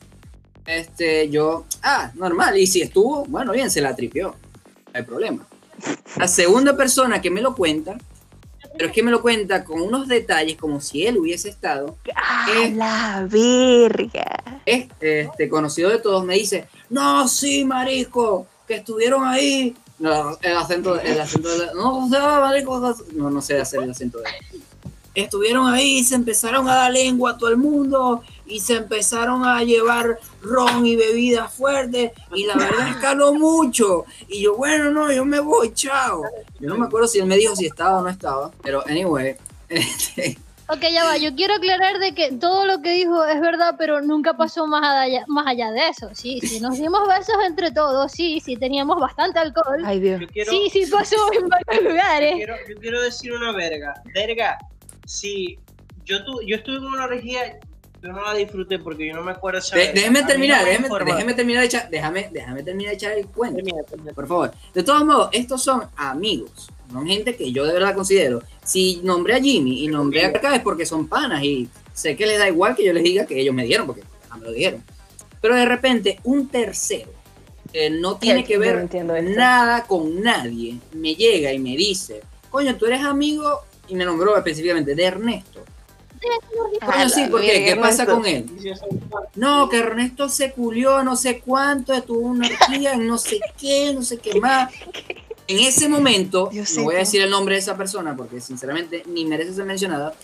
este, 0.66 1.28
yo, 1.30 1.64
ah, 1.82 2.10
normal, 2.14 2.56
y 2.58 2.66
si 2.66 2.82
estuvo, 2.82 3.24
bueno, 3.26 3.52
bien, 3.52 3.70
se 3.70 3.80
la 3.80 3.94
tripió, 3.96 4.28
no 4.28 4.90
hay 4.92 5.02
problema. 5.02 5.46
La 6.16 6.28
segunda 6.28 6.76
persona 6.76 7.20
que 7.20 7.30
me 7.30 7.40
lo 7.40 7.54
cuenta, 7.54 7.96
pero 8.74 8.86
es 8.86 8.92
que 8.92 9.02
me 9.02 9.10
lo 9.10 9.20
cuenta 9.22 9.64
con 9.64 9.80
unos 9.80 10.08
detalles 10.08 10.56
como 10.56 10.80
si 10.80 11.06
él 11.06 11.18
hubiese 11.18 11.48
estado, 11.48 11.96
¡Ah, 12.14 12.46
Eh. 12.62 12.72
la 12.74 13.26
verga! 13.28 14.60
es 14.64 14.86
este, 15.00 15.48
conocido 15.48 15.90
de 15.90 15.98
todos, 15.98 16.24
me 16.24 16.34
dice, 16.34 16.66
no, 16.90 17.26
sí, 17.28 17.64
marico, 17.64 18.46
que 18.66 18.76
estuvieron 18.76 19.24
ahí. 19.26 19.74
No, 19.98 20.36
el 20.40 20.56
acento, 20.56 20.98
el 21.00 21.20
acento 21.20 21.48
de 21.48 21.66
la- 21.66 21.72
no, 21.74 22.06
o 22.06 22.08
sea, 22.08 22.40
marico, 22.40 22.94
no, 23.14 23.30
no 23.30 23.42
sé 23.42 23.60
hacer 23.60 23.82
el 23.82 23.90
acento 23.90 24.18
de 24.18 24.24
él. 24.24 24.62
Estuvieron 25.14 25.66
ahí 25.72 26.02
se 26.04 26.14
empezaron 26.14 26.68
a 26.68 26.74
dar 26.74 26.92
lengua 26.92 27.32
a 27.32 27.38
todo 27.38 27.50
el 27.50 27.58
mundo 27.58 28.22
y 28.46 28.60
se 28.60 28.74
empezaron 28.76 29.44
a 29.44 29.62
llevar 29.62 30.18
ron 30.42 30.86
y 30.86 30.96
bebidas 30.96 31.52
fuertes 31.54 32.12
y 32.34 32.46
la 32.46 32.56
verdad 32.56 32.88
escaló 32.88 33.32
mucho. 33.34 34.04
Y 34.28 34.42
yo, 34.42 34.56
bueno, 34.56 34.90
no, 34.90 35.10
yo 35.12 35.24
me 35.24 35.40
voy, 35.40 35.72
chao. 35.74 36.22
Yo 36.60 36.68
no 36.68 36.76
me 36.76 36.86
acuerdo 36.86 37.08
si 37.08 37.18
él 37.18 37.26
me 37.26 37.36
dijo 37.36 37.56
si 37.56 37.66
estaba 37.66 37.98
o 37.98 38.02
no 38.02 38.08
estaba, 38.08 38.50
pero 38.62 38.82
anyway, 38.86 39.36
este, 39.68 40.38
Ok, 40.68 40.80
ya 40.90 41.04
va. 41.04 41.18
Yo 41.18 41.34
quiero 41.34 41.54
aclarar 41.54 41.98
de 41.98 42.14
que 42.14 42.32
todo 42.32 42.64
lo 42.64 42.80
que 42.80 42.92
dijo 42.92 43.24
es 43.26 43.40
verdad, 43.42 43.74
pero 43.76 44.00
nunca 44.00 44.34
pasó 44.38 44.66
más 44.66 44.82
allá, 44.82 45.24
más 45.26 45.46
allá 45.46 45.70
de 45.70 45.88
eso. 45.88 46.08
Sí, 46.14 46.40
sí, 46.40 46.60
nos 46.60 46.78
dimos 46.78 47.06
besos 47.06 47.34
entre 47.46 47.72
todos. 47.72 48.10
Sí, 48.12 48.40
sí, 48.40 48.56
teníamos 48.56 48.98
bastante 48.98 49.38
alcohol. 49.38 49.82
Ay, 49.84 50.00
Dios. 50.00 50.20
Yo 50.20 50.28
quiero, 50.28 50.50
Sí, 50.50 50.70
sí 50.72 50.86
pasó 50.90 51.16
en 51.32 51.48
varios 51.48 51.82
yo 51.84 51.90
lugares. 51.90 52.34
quiero, 52.36 52.54
yo 52.68 52.76
quiero 52.80 53.02
decir 53.02 53.32
una 53.34 53.52
verga. 53.52 53.92
Verga, 54.14 54.56
si 55.04 55.58
yo, 56.04 56.24
tu, 56.24 56.40
yo 56.46 56.56
estuve 56.56 56.76
en 56.76 56.84
una 56.84 57.04
orgía, 57.04 57.58
yo 58.02 58.12
no 58.12 58.22
la 58.22 58.34
disfruté 58.34 58.78
porque 58.78 59.06
yo 59.06 59.14
no 59.14 59.22
me 59.22 59.32
acuerdo 59.32 59.60
esa 59.60 59.76
de- 59.76 59.92
déjeme 59.92 60.24
terminar, 60.24 60.60
no 60.60 60.66
me 60.66 60.72
déjeme, 60.72 61.04
déjeme 61.12 61.34
terminar 61.34 61.60
de 61.60 61.66
echar, 61.66 61.88
déjame, 61.90 62.28
déjame 62.32 62.62
terminar 62.62 62.90
de 62.90 62.96
echar 62.96 63.12
el 63.12 63.26
cuento. 63.26 63.56
Termina, 63.56 63.82
termina. 63.84 64.12
por 64.12 64.26
favor. 64.26 64.52
De 64.74 64.82
todos 64.82 65.04
modos, 65.04 65.28
estos 65.32 65.62
son 65.62 65.84
amigos, 65.96 66.68
son 66.90 67.06
gente 67.06 67.36
que 67.36 67.52
yo 67.52 67.64
de 67.64 67.72
verdad 67.72 67.94
considero. 67.94 68.42
Si 68.64 69.00
nombré 69.04 69.34
a 69.36 69.40
Jimmy 69.40 69.84
y 69.84 69.88
nombré 69.88 70.24
a 70.24 70.28
acá 70.28 70.54
es 70.56 70.62
porque 70.62 70.84
son 70.84 71.06
panas 71.06 71.42
y 71.44 71.68
sé 71.92 72.16
que 72.16 72.26
les 72.26 72.38
da 72.38 72.48
igual 72.48 72.74
que 72.74 72.84
yo 72.84 72.92
les 72.92 73.04
diga 73.04 73.24
que 73.26 73.38
ellos 73.38 73.54
me 73.54 73.64
dieron, 73.64 73.86
porque 73.86 74.02
ya 74.28 74.36
me 74.36 74.44
lo 74.46 74.52
dijeron. 74.52 74.82
Pero 75.40 75.54
de 75.54 75.64
repente, 75.66 76.18
un 76.24 76.48
tercero 76.48 77.10
que 77.72 77.88
no 77.88 78.16
tiene 78.16 78.44
que 78.44 78.54
no 78.56 78.60
ver 79.12 79.24
nada 79.24 79.84
con 79.84 80.20
nadie 80.22 80.78
me 80.92 81.14
llega 81.14 81.52
y 81.52 81.58
me 81.58 81.76
dice, 81.76 82.20
coño, 82.50 82.76
tú 82.76 82.86
eres 82.86 83.02
amigo, 83.02 83.60
y 83.88 83.94
me 83.94 84.04
nombró 84.04 84.36
específicamente 84.36 84.94
de 84.94 85.04
Ernesto. 85.04 85.64
Sí, 87.12 87.26
porque 87.30 87.64
¿qué 87.64 87.76
pasa 87.76 88.06
con 88.06 88.24
él? 88.26 88.46
No, 89.34 89.68
que 89.68 89.78
Ernesto 89.78 90.28
se 90.28 90.52
culió 90.52 91.02
no 91.02 91.16
sé 91.16 91.40
cuánto, 91.40 92.00
tuvo 92.02 92.20
una 92.28 92.46
orgía 92.46 92.92
en 92.94 93.06
no 93.06 93.18
sé 93.18 93.40
qué, 93.58 93.92
no 93.94 94.02
sé 94.02 94.18
qué 94.18 94.40
más. 94.40 94.72
En 95.48 95.58
ese 95.58 95.88
momento, 95.88 96.48
Diosito. 96.52 96.80
no 96.80 96.84
voy 96.86 96.94
a 96.96 96.98
decir 96.98 97.20
el 97.22 97.30
nombre 97.30 97.54
de 97.56 97.60
esa 97.60 97.76
persona 97.76 98.16
porque 98.16 98.40
sinceramente 98.40 99.02
ni 99.06 99.24
merece 99.24 99.54
ser 99.54 99.64
mencionada. 99.64 100.14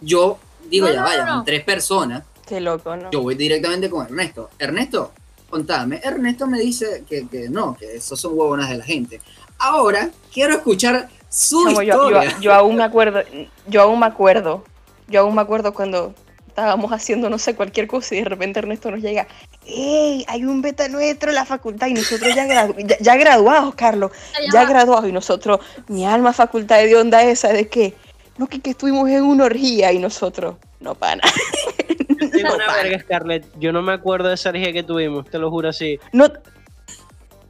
Yo 0.00 0.38
digo, 0.68 0.86
No, 0.86 0.92
ya 0.92 1.00
no, 1.00 1.06
vaya, 1.06 1.24
no, 1.26 1.44
tres 1.44 1.64
personas, 1.64 2.22
Qué 2.46 2.60
loco, 2.60 2.96
¿no? 2.96 3.10
yo 3.10 3.22
voy 3.22 3.34
directamente 3.34 3.88
con 3.90 4.04
Ernesto. 4.06 4.50
Ernesto, 4.58 5.12
contame. 5.48 6.00
Ernesto 6.02 6.46
me 6.46 6.58
dice 6.58 7.04
que, 7.08 7.26
que 7.28 7.48
no, 7.48 7.76
que 7.76 7.96
esos 7.96 8.20
son 8.20 8.32
huevonas 8.38 8.68
de 8.70 8.78
la 8.78 8.84
gente. 8.84 9.20
Ahora 9.58 10.10
quiero 10.32 10.54
escuchar 10.54 11.08
su 11.28 11.64
Chamo, 11.64 11.82
yo, 11.82 11.94
yo- 11.94 11.94
historia. 12.22 12.38
yo 12.40 12.52
aún 12.54 12.76
me 12.76 12.82
acuerdo, 12.84 13.20
yo 13.66 13.82
aún 13.82 14.00
me 14.00 14.06
acuerdo, 14.06 14.64
yo 15.10 15.20
aún 15.20 15.34
me 15.34 15.42
acuerdo 15.42 15.74
cuando 15.74 16.14
estábamos 16.46 16.90
haciendo 16.92 17.28
no 17.30 17.38
sé 17.38 17.54
cualquier 17.54 17.86
cosa 17.86 18.14
y 18.14 18.18
de 18.18 18.24
repente 18.24 18.58
Ernesto 18.58 18.90
nos 18.90 19.00
llega, 19.00 19.26
¡Ey! 19.66 20.24
Hay 20.28 20.44
un 20.44 20.62
beta 20.62 20.88
nuestro 20.88 21.28
en 21.30 21.36
la 21.36 21.44
facultad 21.44 21.86
y 21.88 21.94
nosotros 21.94 22.34
ya, 22.34 22.46
gradu- 22.46 22.74
ya, 22.86 22.96
ya 22.98 23.16
graduados, 23.16 23.74
Carlos, 23.74 24.10
ya 24.52 24.64
graduados 24.64 25.08
y 25.08 25.12
nosotros, 25.12 25.60
mi 25.88 26.06
alma 26.06 26.32
facultad 26.32 26.78
de 26.78 26.96
onda 26.96 27.22
esa 27.22 27.48
de 27.52 27.68
que, 27.68 27.94
no, 28.38 28.46
que, 28.48 28.60
que 28.60 28.70
estuvimos 28.70 29.08
en 29.10 29.22
una 29.22 29.44
orgía 29.44 29.92
y 29.92 29.98
nosotros, 29.98 30.56
no 30.80 30.94
pana. 30.94 31.22
Tengo 32.32 32.54
una 32.54 32.72
verga, 32.74 32.98
Scarlett. 33.00 33.46
Yo 33.58 33.72
no 33.72 33.82
me 33.82 33.92
acuerdo 33.92 34.28
de 34.28 34.34
esa 34.34 34.48
orgía 34.48 34.72
que 34.72 34.82
tuvimos, 34.82 35.28
te 35.30 35.38
lo 35.38 35.50
juro 35.50 35.68
así. 35.68 35.98
No, 36.12 36.26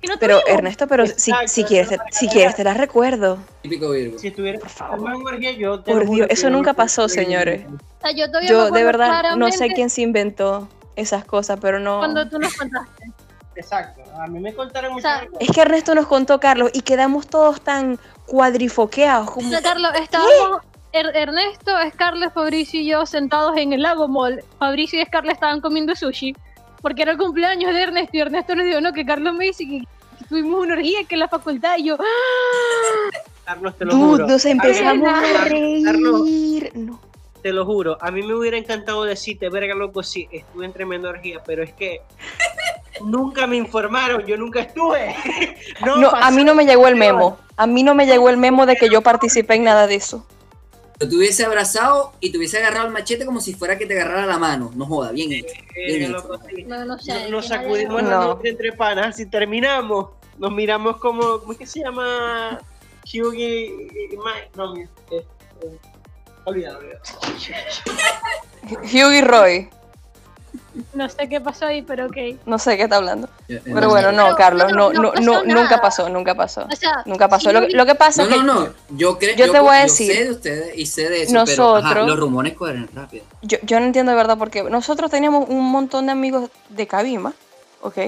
no 0.09 0.15
pero 0.19 0.41
tuvimos. 0.41 0.59
Ernesto, 0.59 0.87
pero 0.87 1.07
si, 1.07 1.31
Exacto, 1.31 1.49
si 1.49 1.65
quieres, 1.65 1.89
te- 1.91 1.99
si 2.11 2.29
quieres 2.29 2.55
te 2.57 2.65
la 2.65 2.75
recuerdo. 2.75 3.39
Típico 3.63 3.91
Virgo. 3.91 4.19
Si 4.19 4.29
estuviera 4.29 4.59
Por 4.59 4.69
favor. 4.69 5.41
yo 5.59 5.81
te 5.81 5.93
Por 5.93 6.09
Dios, 6.09 6.27
eso 6.31 6.51
nunca 6.51 6.73
pasó, 6.75 7.09
señores. 7.09 7.67
O 7.67 8.01
sea, 8.07 8.13
yo 8.13 8.27
todavía 8.29 8.51
me 8.51 8.57
Yo 8.57 8.71
de 8.71 8.85
verdad 8.85 9.37
no 9.37 9.51
sé 9.53 9.69
quién 9.69 9.91
se 9.91 10.03
inventó 10.03 10.69
esas 10.97 11.25
cosas, 11.25 11.59
pero 11.61 11.79
no... 11.81 11.99
Cuando 11.99 12.29
tú 12.29 12.39
nos 12.39 12.55
contaste. 12.55 13.11
Exacto. 13.57 14.01
A 14.19 14.27
mí 14.27 14.41
me 14.41 14.55
contaron 14.55 14.95
O 14.95 15.01
sea, 15.01 15.27
muchas 15.31 15.41
Es 15.49 15.55
que 15.55 15.61
Ernesto 15.61 15.95
nos 15.95 16.07
contó, 16.07 16.41
Carlos, 16.41 16.71
y 16.73 16.81
quedamos 16.83 17.27
todos 17.27 17.61
tan 17.61 17.99
cuadrifoqueados. 18.27 19.29
O 19.29 19.33
Como... 19.33 19.51
sea, 19.51 19.61
Carlos, 19.61 19.91
estábamos 20.01 20.63
Er- 20.93 21.15
Ernesto, 21.15 21.71
Scarlett, 21.93 22.33
Fabricio 22.33 22.81
y 22.81 22.87
yo 22.89 23.07
sentados 23.07 23.57
en 23.57 23.73
el 23.73 23.83
lago 23.83 24.09
mall. 24.09 24.43
Fabricio 24.59 25.01
y 25.01 25.05
Scarlett 25.05 25.35
estaban 25.35 25.61
comiendo 25.61 25.95
sushi. 25.95 26.35
Porque 26.83 27.03
era 27.03 27.13
el 27.13 27.19
cumpleaños 27.19 27.75
de 27.75 27.83
Ernesto 27.83 28.17
y 28.17 28.21
Ernesto 28.21 28.55
nos 28.55 28.65
dijo, 28.67 28.81
no, 28.81 28.93
que 28.93 29.05
Carlos 29.05 29.35
me 29.35 29.47
dice 29.47 29.67
que, 29.67 29.83
tuvimos 30.29 30.61
una 30.63 30.75
orgía 30.75 31.05
que 31.05 31.15
en 31.17 31.21
la 31.21 31.29
facultad 31.29 31.77
y 31.79 31.85
yo, 31.85 31.97
¡ah! 31.99 33.19
Carlos, 33.45 33.77
te 33.77 33.85
lo 33.85 33.95
Dude, 33.95 34.05
juro. 34.07 34.27
nos 34.27 34.45
empezamos 34.47 35.09
Carlos, 35.09 35.31
a 35.31 35.85
Carlos. 35.85 36.21
reír. 36.21 36.71
No. 36.75 37.01
Te 37.43 37.53
lo 37.53 37.65
juro. 37.65 37.97
A 38.01 38.11
mí 38.11 38.23
me 38.23 38.35
hubiera 38.35 38.57
encantado 38.59 39.05
decirte, 39.05 39.49
verga, 39.49 39.75
loco, 39.75 40.03
sí, 40.03 40.29
estuve 40.31 40.67
en 40.67 40.73
tremenda 40.73 41.09
orgía, 41.09 41.43
pero 41.45 41.63
es 41.63 41.73
que 41.73 42.03
nunca 43.05 43.47
me 43.47 43.57
informaron, 43.57 44.25
yo 44.27 44.37
nunca 44.37 44.61
estuve. 44.61 45.15
no, 45.85 45.97
No, 45.97 46.11
a 46.11 46.31
mí 46.31 46.45
no 46.45 46.55
me 46.55 46.65
llegó 46.67 46.87
el 46.87 46.97
memo. 46.97 47.39
A 47.57 47.67
mí 47.67 47.83
no 47.83 47.95
me 47.95 48.07
llegó 48.07 48.29
el 48.29 48.37
memo 48.37 48.67
de 48.67 48.77
que 48.77 48.89
yo 48.89 49.01
participé 49.03 49.55
en 49.55 49.65
nada 49.65 49.87
de 49.87 49.97
eso. 49.97 50.27
Yo 51.01 51.09
te 51.09 51.17
hubiese 51.17 51.47
abrazado 51.47 52.13
y 52.21 52.31
te 52.31 52.37
hubiese 52.37 52.59
agarrado 52.59 52.87
el 52.87 52.93
machete 52.93 53.25
como 53.25 53.41
si 53.41 53.55
fuera 53.55 53.79
que 53.79 53.87
te 53.87 53.99
agarrara 53.99 54.27
la 54.27 54.39
mano. 54.39 54.71
No 54.75 54.85
joda, 54.85 55.13
bien 55.13 55.33
hecho. 55.33 55.55
Bien 55.75 56.03
hecho. 56.03 56.39
No, 56.67 56.85
no 56.85 56.99
sé. 56.99 57.31
Nos, 57.31 57.49
sacudimos 57.49 58.03
la 58.03 58.11
No. 58.11 58.25
noche 58.35 58.51
entre 58.51 58.73
panas 58.73 59.19
y 59.19 59.25
terminamos. 59.25 60.11
Nos 60.37 60.53
miramos 60.53 60.99
como, 60.99 61.41
¿cómo 61.41 61.53
es 61.53 61.59
que 61.59 61.67
se 61.67 61.81
llama? 61.81 62.61
Hyugi 63.05 63.89
y 64.13 64.17
Mike. 64.17 64.51
No, 64.57 64.75
mira, 64.75 64.91
eh, 65.11 65.25
eh, 65.63 65.79
olvídalo, 66.45 66.79
olvídalo. 66.79 67.01
Hugh 68.83 69.13
y 69.15 69.21
Roy. 69.23 69.71
No 70.95 71.09
sé 71.09 71.29
qué 71.29 71.41
pasó 71.41 71.67
ahí, 71.67 71.83
pero 71.83 72.07
ok. 72.07 72.17
No 72.47 72.59
sé 72.59 72.77
qué 72.77 72.85
está 72.85 72.97
hablando. 72.97 73.29
Pero 73.49 73.89
bueno, 73.89 74.13
no, 74.13 74.25
Pero- 74.25 74.37
Carlos, 74.37 74.73
no, 74.73 74.93
no, 74.93 75.13
no, 75.21 75.43
nunca 75.45 75.81
pasó, 75.81 76.09
nunca 76.09 76.35
pasó. 76.35 76.67
O 76.71 76.77
sea, 76.77 77.03
Nunca 77.07 77.29
pasó. 77.29 77.49
si 77.49 77.55
Lo, 77.55 77.61
yo 77.63 77.67
que- 77.69 77.77
lo 77.77 77.87
que 77.87 77.95
pasa 77.97 78.23
No, 78.25 78.29
es 78.31 78.35
que 78.37 78.43
no, 78.43 78.55
no. 78.67 78.69
Yo, 78.91 79.19
creo, 79.19 79.35
Yo 79.37 79.51
te 79.51 79.59
voy 79.61 79.75
a 79.77 79.81
yo 79.87 79.93
decir. 79.93 80.13
sé 80.15 80.25
de 80.25 80.31
ustedes 80.31 80.79
y 80.79 80.87
sé 80.87 81.09
de 81.09 81.23
eso, 81.23 81.33
Nosotros- 81.35 81.83
pero 81.83 82.01
ajá, 82.01 82.07
los 82.07 82.19
rumores 82.19 82.55
corren 82.55 82.89
rápido. 82.95 83.25
yo, 83.43 83.59
yo 83.63 83.81
no 83.81 83.87
entiendo 83.87 84.11
de 84.13 84.17
verdad 84.17 84.39
porque 84.39 84.63
nosotros 84.63 85.11
teníamos 85.11 85.49
un 85.49 85.71
montón 85.73 86.07
de 86.07 86.13
amigos 86.13 86.51
de 86.69 86.87
Cabima, 86.87 87.33
¿ok? 87.83 87.99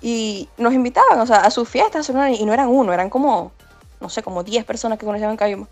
Y 0.00 0.48
nos 0.58 0.72
invitaban, 0.74 1.18
o 1.20 1.26
sea, 1.26 1.38
a 1.38 1.50
sus 1.50 1.68
fiestas, 1.68 2.08
y 2.08 2.44
no 2.44 2.52
eran 2.52 2.68
uno, 2.68 2.92
eran 2.92 3.10
como, 3.10 3.52
no 4.00 4.08
sé, 4.08 4.22
como 4.22 4.44
10 4.44 4.64
personas 4.64 4.98
que 4.98 5.06
conocían 5.06 5.30
en 5.30 5.36
Cabima. 5.36 5.66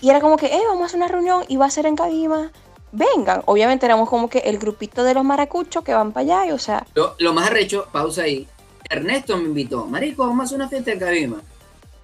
Y 0.00 0.10
era 0.10 0.20
como 0.20 0.36
que, 0.36 0.46
eh, 0.46 0.60
vamos 0.66 0.82
a 0.82 0.86
hacer 0.86 0.98
una 0.98 1.08
reunión 1.08 1.44
y 1.48 1.56
va 1.56 1.66
a 1.66 1.70
ser 1.70 1.86
en 1.86 1.96
Cabima. 1.96 2.50
Vengan. 2.92 3.42
Obviamente 3.46 3.86
éramos 3.86 4.08
como 4.08 4.28
que 4.28 4.38
el 4.38 4.58
grupito 4.58 5.04
de 5.04 5.14
los 5.14 5.24
maracuchos 5.24 5.84
que 5.84 5.92
van 5.94 6.12
para 6.12 6.24
allá, 6.24 6.46
y, 6.46 6.52
o 6.52 6.58
sea, 6.58 6.86
Lo, 6.94 7.14
lo 7.18 7.32
más 7.32 7.48
arrecho, 7.48 7.86
pausa 7.92 8.22
ahí. 8.22 8.46
Ernesto 8.88 9.36
me 9.36 9.44
invitó, 9.44 9.84
Marico, 9.86 10.26
vamos 10.26 10.40
a 10.40 10.44
hacer 10.44 10.56
una 10.56 10.68
fiesta 10.68 10.92
en 10.92 10.98
Cabima. 10.98 11.42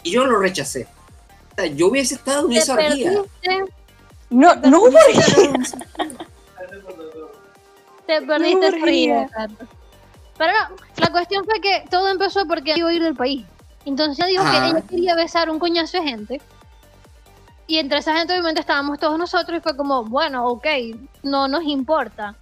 Y 0.02 0.10
yo 0.12 0.26
lo 0.26 0.38
rechacé. 0.38 0.86
O 1.52 1.54
sea, 1.56 1.66
yo 1.66 1.88
hubiese 1.88 2.16
estado 2.16 2.46
en 2.46 2.52
te 2.52 2.58
esa 2.58 2.74
orgía. 2.74 3.12
no, 4.30 4.54
no 4.56 4.78
hubo 4.80 4.88
orgía. 4.88 5.52
te 8.06 8.22
perdiste 8.22 8.70
No, 8.70 8.82
orgía. 8.82 9.30
Pero 10.36 10.52
no, 10.52 10.76
la 10.98 11.10
cuestión 11.10 11.44
fue 11.44 11.60
que 11.60 11.84
todo 11.90 12.08
empezó 12.08 12.46
porque 12.46 12.74
iba 12.76 12.88
a 12.88 12.92
ir 12.92 13.02
del 13.02 13.14
país. 13.14 13.46
Entonces 13.86 14.18
ella 14.18 14.26
dijo 14.28 14.42
Ajá. 14.42 14.52
que 14.52 14.70
ella 14.70 14.86
quería 14.88 15.14
besar 15.14 15.48
un 15.48 15.58
coñazo 15.58 15.98
de 15.98 16.08
gente. 16.08 16.40
Y 17.66 17.78
entre 17.78 17.98
esa 17.98 18.14
gente 18.16 18.32
obviamente 18.34 18.60
estábamos 18.60 18.98
todos 18.98 19.18
nosotros 19.18 19.58
y 19.58 19.62
fue 19.62 19.76
como, 19.76 20.04
bueno, 20.04 20.46
ok, 20.46 20.66
no 21.22 21.48
nos 21.48 21.64
importa. 21.64 22.34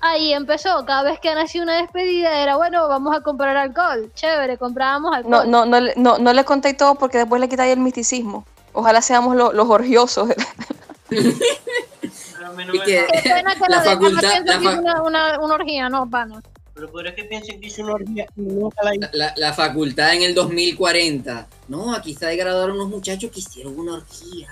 Ahí 0.00 0.32
empezó, 0.32 0.84
cada 0.86 1.02
vez 1.02 1.18
que 1.18 1.30
hacía 1.30 1.62
una 1.62 1.76
despedida 1.76 2.38
era, 2.40 2.56
bueno, 2.56 2.86
vamos 2.88 3.16
a 3.16 3.20
comprar 3.22 3.56
alcohol. 3.56 4.12
Chévere, 4.14 4.56
comprábamos 4.58 5.14
alcohol. 5.16 5.50
No, 5.50 5.64
no, 5.64 5.66
no, 5.66 5.80
le- 5.80 5.94
no, 5.96 6.18
no 6.18 6.32
le 6.32 6.44
conté 6.44 6.74
todo 6.74 6.94
porque 6.94 7.18
después 7.18 7.40
le 7.40 7.48
quitáis 7.48 7.72
el 7.72 7.80
misticismo. 7.80 8.44
Ojalá 8.74 9.00
seamos 9.02 9.34
lo- 9.34 9.52
los 9.52 9.68
orgiosos. 9.68 10.28
Qué 11.08 11.16
pena 13.22 13.54
que 13.54 13.60
La 13.68 13.78
la, 13.78 13.82
facultad- 13.82 14.44
la 14.44 14.58
una, 14.78 15.02
una, 15.02 15.38
una 15.40 15.54
orgía, 15.54 15.88
no, 15.88 16.08
pana. 16.08 16.42
Pero 16.78 16.92
por 16.92 17.04
es 17.08 17.14
que 17.14 17.24
piensen 17.24 17.60
que 17.60 17.66
hice 17.66 17.82
una 17.82 17.94
orgía 17.94 18.26
y 18.36 18.40
nunca 18.40 18.84
la 18.84 18.94
hice. 18.94 19.10
La, 19.36 19.52
facultad 19.52 20.14
en 20.14 20.22
el 20.22 20.32
2040. 20.32 21.48
No, 21.66 21.92
aquí 21.92 22.12
está 22.12 22.28
de 22.28 22.36
graduar 22.36 22.70
unos 22.70 22.88
muchachos 22.88 23.32
que 23.32 23.40
hicieron 23.40 23.76
una 23.76 23.94
orgía. 23.94 24.48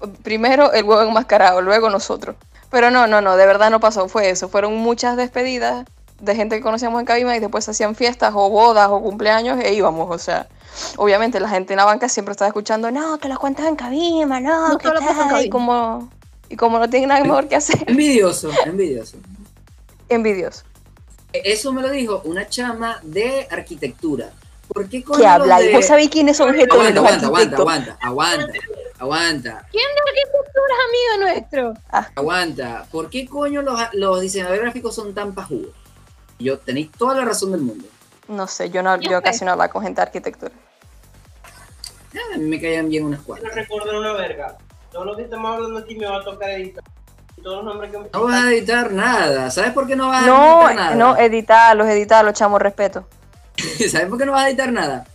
Oh, 0.00 0.06
Primero 0.22 0.72
el 0.72 0.84
huevo 0.84 1.02
enmascarado, 1.02 1.60
luego 1.60 1.90
nosotros. 1.90 2.36
Pero 2.70 2.92
no, 2.92 3.08
no, 3.08 3.20
no, 3.20 3.36
de 3.36 3.46
verdad 3.46 3.68
no 3.70 3.80
pasó, 3.80 4.08
fue 4.08 4.30
eso. 4.30 4.48
Fueron 4.48 4.76
muchas 4.76 5.16
despedidas 5.16 5.86
de 6.20 6.36
gente 6.36 6.56
que 6.56 6.62
conocíamos 6.62 7.00
en 7.00 7.06
Cabima 7.06 7.36
y 7.36 7.40
después 7.40 7.64
se 7.64 7.72
hacían 7.72 7.96
fiestas 7.96 8.32
o 8.32 8.48
bodas 8.48 8.88
o 8.90 9.02
cumpleaños 9.02 9.58
e 9.58 9.74
íbamos, 9.74 10.08
o 10.08 10.18
sea. 10.18 10.46
Obviamente 10.98 11.40
la 11.40 11.48
gente 11.48 11.72
en 11.72 11.78
la 11.78 11.84
banca 11.84 12.08
siempre 12.08 12.30
estaba 12.30 12.46
escuchando, 12.46 12.92
no, 12.92 13.18
que 13.18 13.28
los 13.28 13.40
cuentas 13.40 13.66
en 13.66 13.74
Cabima, 13.74 14.38
no, 14.38 14.68
No 14.68 14.78
que 14.78 14.88
tal", 14.88 15.44
y 15.44 15.50
como, 15.50 16.10
y 16.48 16.56
como 16.56 16.78
no 16.78 16.88
tienen 16.88 17.08
nada 17.08 17.22
mejor 17.22 17.48
que 17.48 17.56
hacer, 17.56 17.84
envidioso, 17.88 18.50
envidioso. 18.64 19.16
envidiosos. 20.08 20.64
Eso 21.32 21.72
me 21.72 21.82
lo 21.82 21.90
dijo 21.90 22.22
una 22.24 22.48
chama 22.48 23.00
de 23.02 23.46
arquitectura. 23.50 24.30
¿Por 24.68 24.88
qué 24.88 25.02
coño 25.04 25.20
¿Qué 25.20 25.26
habla? 25.26 25.58
de- 25.60 25.70
¿Y 25.70 25.74
vos 25.74 25.84
sabéis 25.86 26.10
quiénes 26.10 26.36
son 26.36 26.54
estos 26.54 26.76
Aguanta, 26.78 26.94
los 27.00 27.04
aguanta, 27.06 27.26
aguanta, 27.26 27.56
arquitectos? 27.56 27.98
aguanta, 28.00 28.48
aguanta, 28.50 28.58
aguanta, 28.98 29.66
¿Quién 29.70 29.84
de 29.94 30.00
arquitectura 30.10 30.74
es 30.74 30.88
amigo 30.88 31.32
nuestro? 31.32 31.74
aguanta. 32.16 32.86
¿Por 32.90 33.10
qué 33.10 33.26
coño 33.26 33.62
los, 33.62 33.78
los 33.92 34.20
diseñadores 34.20 34.60
gráficos 34.62 34.94
son 34.94 35.14
tan 35.14 35.34
pajudos? 35.34 35.70
Yo 36.38 36.58
tenéis 36.58 36.90
toda 36.92 37.14
la 37.14 37.24
razón 37.24 37.52
del 37.52 37.60
mundo. 37.60 37.86
No 38.28 38.46
sé, 38.48 38.70
yo, 38.70 38.82
no, 38.82 39.00
yo 39.00 39.22
casi 39.22 39.44
no 39.44 39.52
hablaba 39.52 39.70
con 39.70 39.82
gente 39.82 40.00
de 40.00 40.02
arquitectura. 40.06 40.52
Ah, 42.14 42.34
A 42.34 42.38
mí 42.38 42.44
me 42.46 42.60
caían 42.60 42.88
bien 42.88 43.04
unas 43.04 43.20
No 43.20 43.26
cuantas. 43.26 43.54
recuerdo 43.54 43.98
una 43.98 44.12
verga. 44.14 44.56
Todo 44.96 45.04
lo 45.04 45.14
que 45.14 45.24
estamos 45.24 45.54
hablando 45.54 45.78
aquí 45.78 45.94
me 45.94 46.06
va 46.06 46.16
a 46.16 46.24
tocar 46.24 46.48
editar. 46.52 46.82
Todos 47.42 47.56
los 47.56 47.64
nombres 47.66 47.92
que 47.92 47.98
me 47.98 48.08
No 48.14 48.22
vas 48.22 48.44
a 48.44 48.50
editar 48.50 48.90
nada. 48.92 49.50
¿Sabes 49.50 49.72
por 49.72 49.86
qué 49.86 49.94
no 49.94 50.08
vas 50.08 50.22
a 50.22 50.26
editar 50.26 50.74
nada? 50.74 50.94
no, 50.94 51.18
editarlos, 51.18 51.86
editarlos, 51.88 52.32
chamo, 52.32 52.58
respeto. 52.58 53.06
¿Sabes 53.90 54.08
por 54.08 54.16
qué 54.16 54.24
no 54.24 54.32
vas 54.32 54.46
a 54.46 54.48
editar 54.48 54.72
nada? 54.72 55.06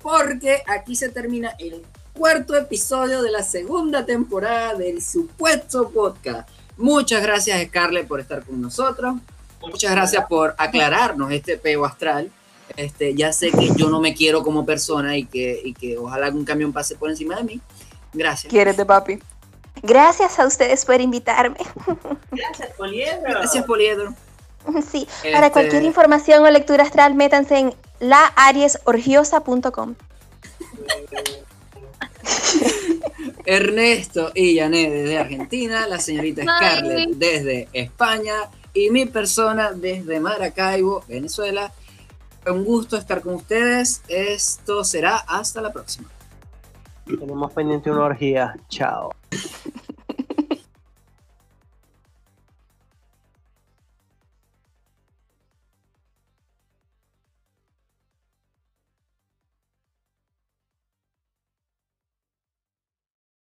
Porque 0.00 0.62
aquí 0.68 0.94
se 0.94 1.08
termina 1.08 1.56
el 1.58 1.84
cuarto 2.12 2.54
episodio 2.54 3.20
de 3.20 3.32
la 3.32 3.42
segunda 3.42 4.06
temporada 4.06 4.74
del 4.74 5.02
supuesto 5.02 5.90
podcast. 5.90 6.48
Muchas 6.76 7.20
gracias, 7.20 7.60
Scarlett, 7.66 8.06
por 8.06 8.20
estar 8.20 8.44
con 8.44 8.62
nosotros. 8.62 9.16
Muchas 9.60 9.90
gracias 9.90 10.24
por 10.28 10.54
aclararnos 10.56 11.32
este 11.32 11.58
peo 11.58 11.84
astral. 11.84 12.30
Este, 12.76 13.12
ya 13.16 13.32
sé 13.32 13.50
que 13.50 13.70
yo 13.74 13.90
no 13.90 14.00
me 14.00 14.14
quiero 14.14 14.44
como 14.44 14.64
persona 14.64 15.16
y 15.16 15.24
que, 15.24 15.60
y 15.64 15.74
que 15.74 15.98
ojalá 15.98 16.28
un 16.28 16.44
camión 16.44 16.72
pase 16.72 16.94
por 16.94 17.10
encima 17.10 17.34
de 17.34 17.42
mí. 17.42 17.60
Gracias. 18.16 18.50
Quiérete, 18.50 18.84
papi. 18.84 19.20
Gracias 19.82 20.38
a 20.38 20.46
ustedes 20.46 20.84
por 20.84 21.00
invitarme. 21.00 21.58
Gracias, 22.32 22.70
Poliedro. 22.76 23.22
Gracias, 23.22 23.64
Poliedro. 23.64 24.14
Sí, 24.90 25.06
para 25.22 25.46
Este- 25.46 25.52
cualquier 25.52 25.84
información 25.84 26.44
o 26.44 26.50
lectura 26.50 26.82
astral, 26.82 27.14
métanse 27.14 27.58
en 27.58 27.74
laariesorgiosa.com. 28.00 29.94
Ernesto 33.44 34.32
y 34.34 34.58
Janet 34.58 34.90
desde 34.92 35.18
Argentina, 35.18 35.86
la 35.86 36.00
señorita. 36.00 36.42
Scarlett 36.42 37.10
desde 37.10 37.68
España 37.72 38.34
y 38.74 38.90
mi 38.90 39.06
persona 39.06 39.70
desde 39.72 40.18
Maracaibo, 40.18 41.04
Venezuela. 41.06 41.72
Un 42.46 42.64
gusto 42.64 42.96
estar 42.96 43.20
con 43.22 43.34
ustedes. 43.34 44.02
Esto 44.08 44.82
será 44.84 45.16
hasta 45.16 45.60
la 45.60 45.72
próxima. 45.72 46.08
Tenemos 47.06 47.52
pendiente 47.52 47.90
una 47.90 48.04
orgía. 48.04 48.56
Chao. 48.68 49.14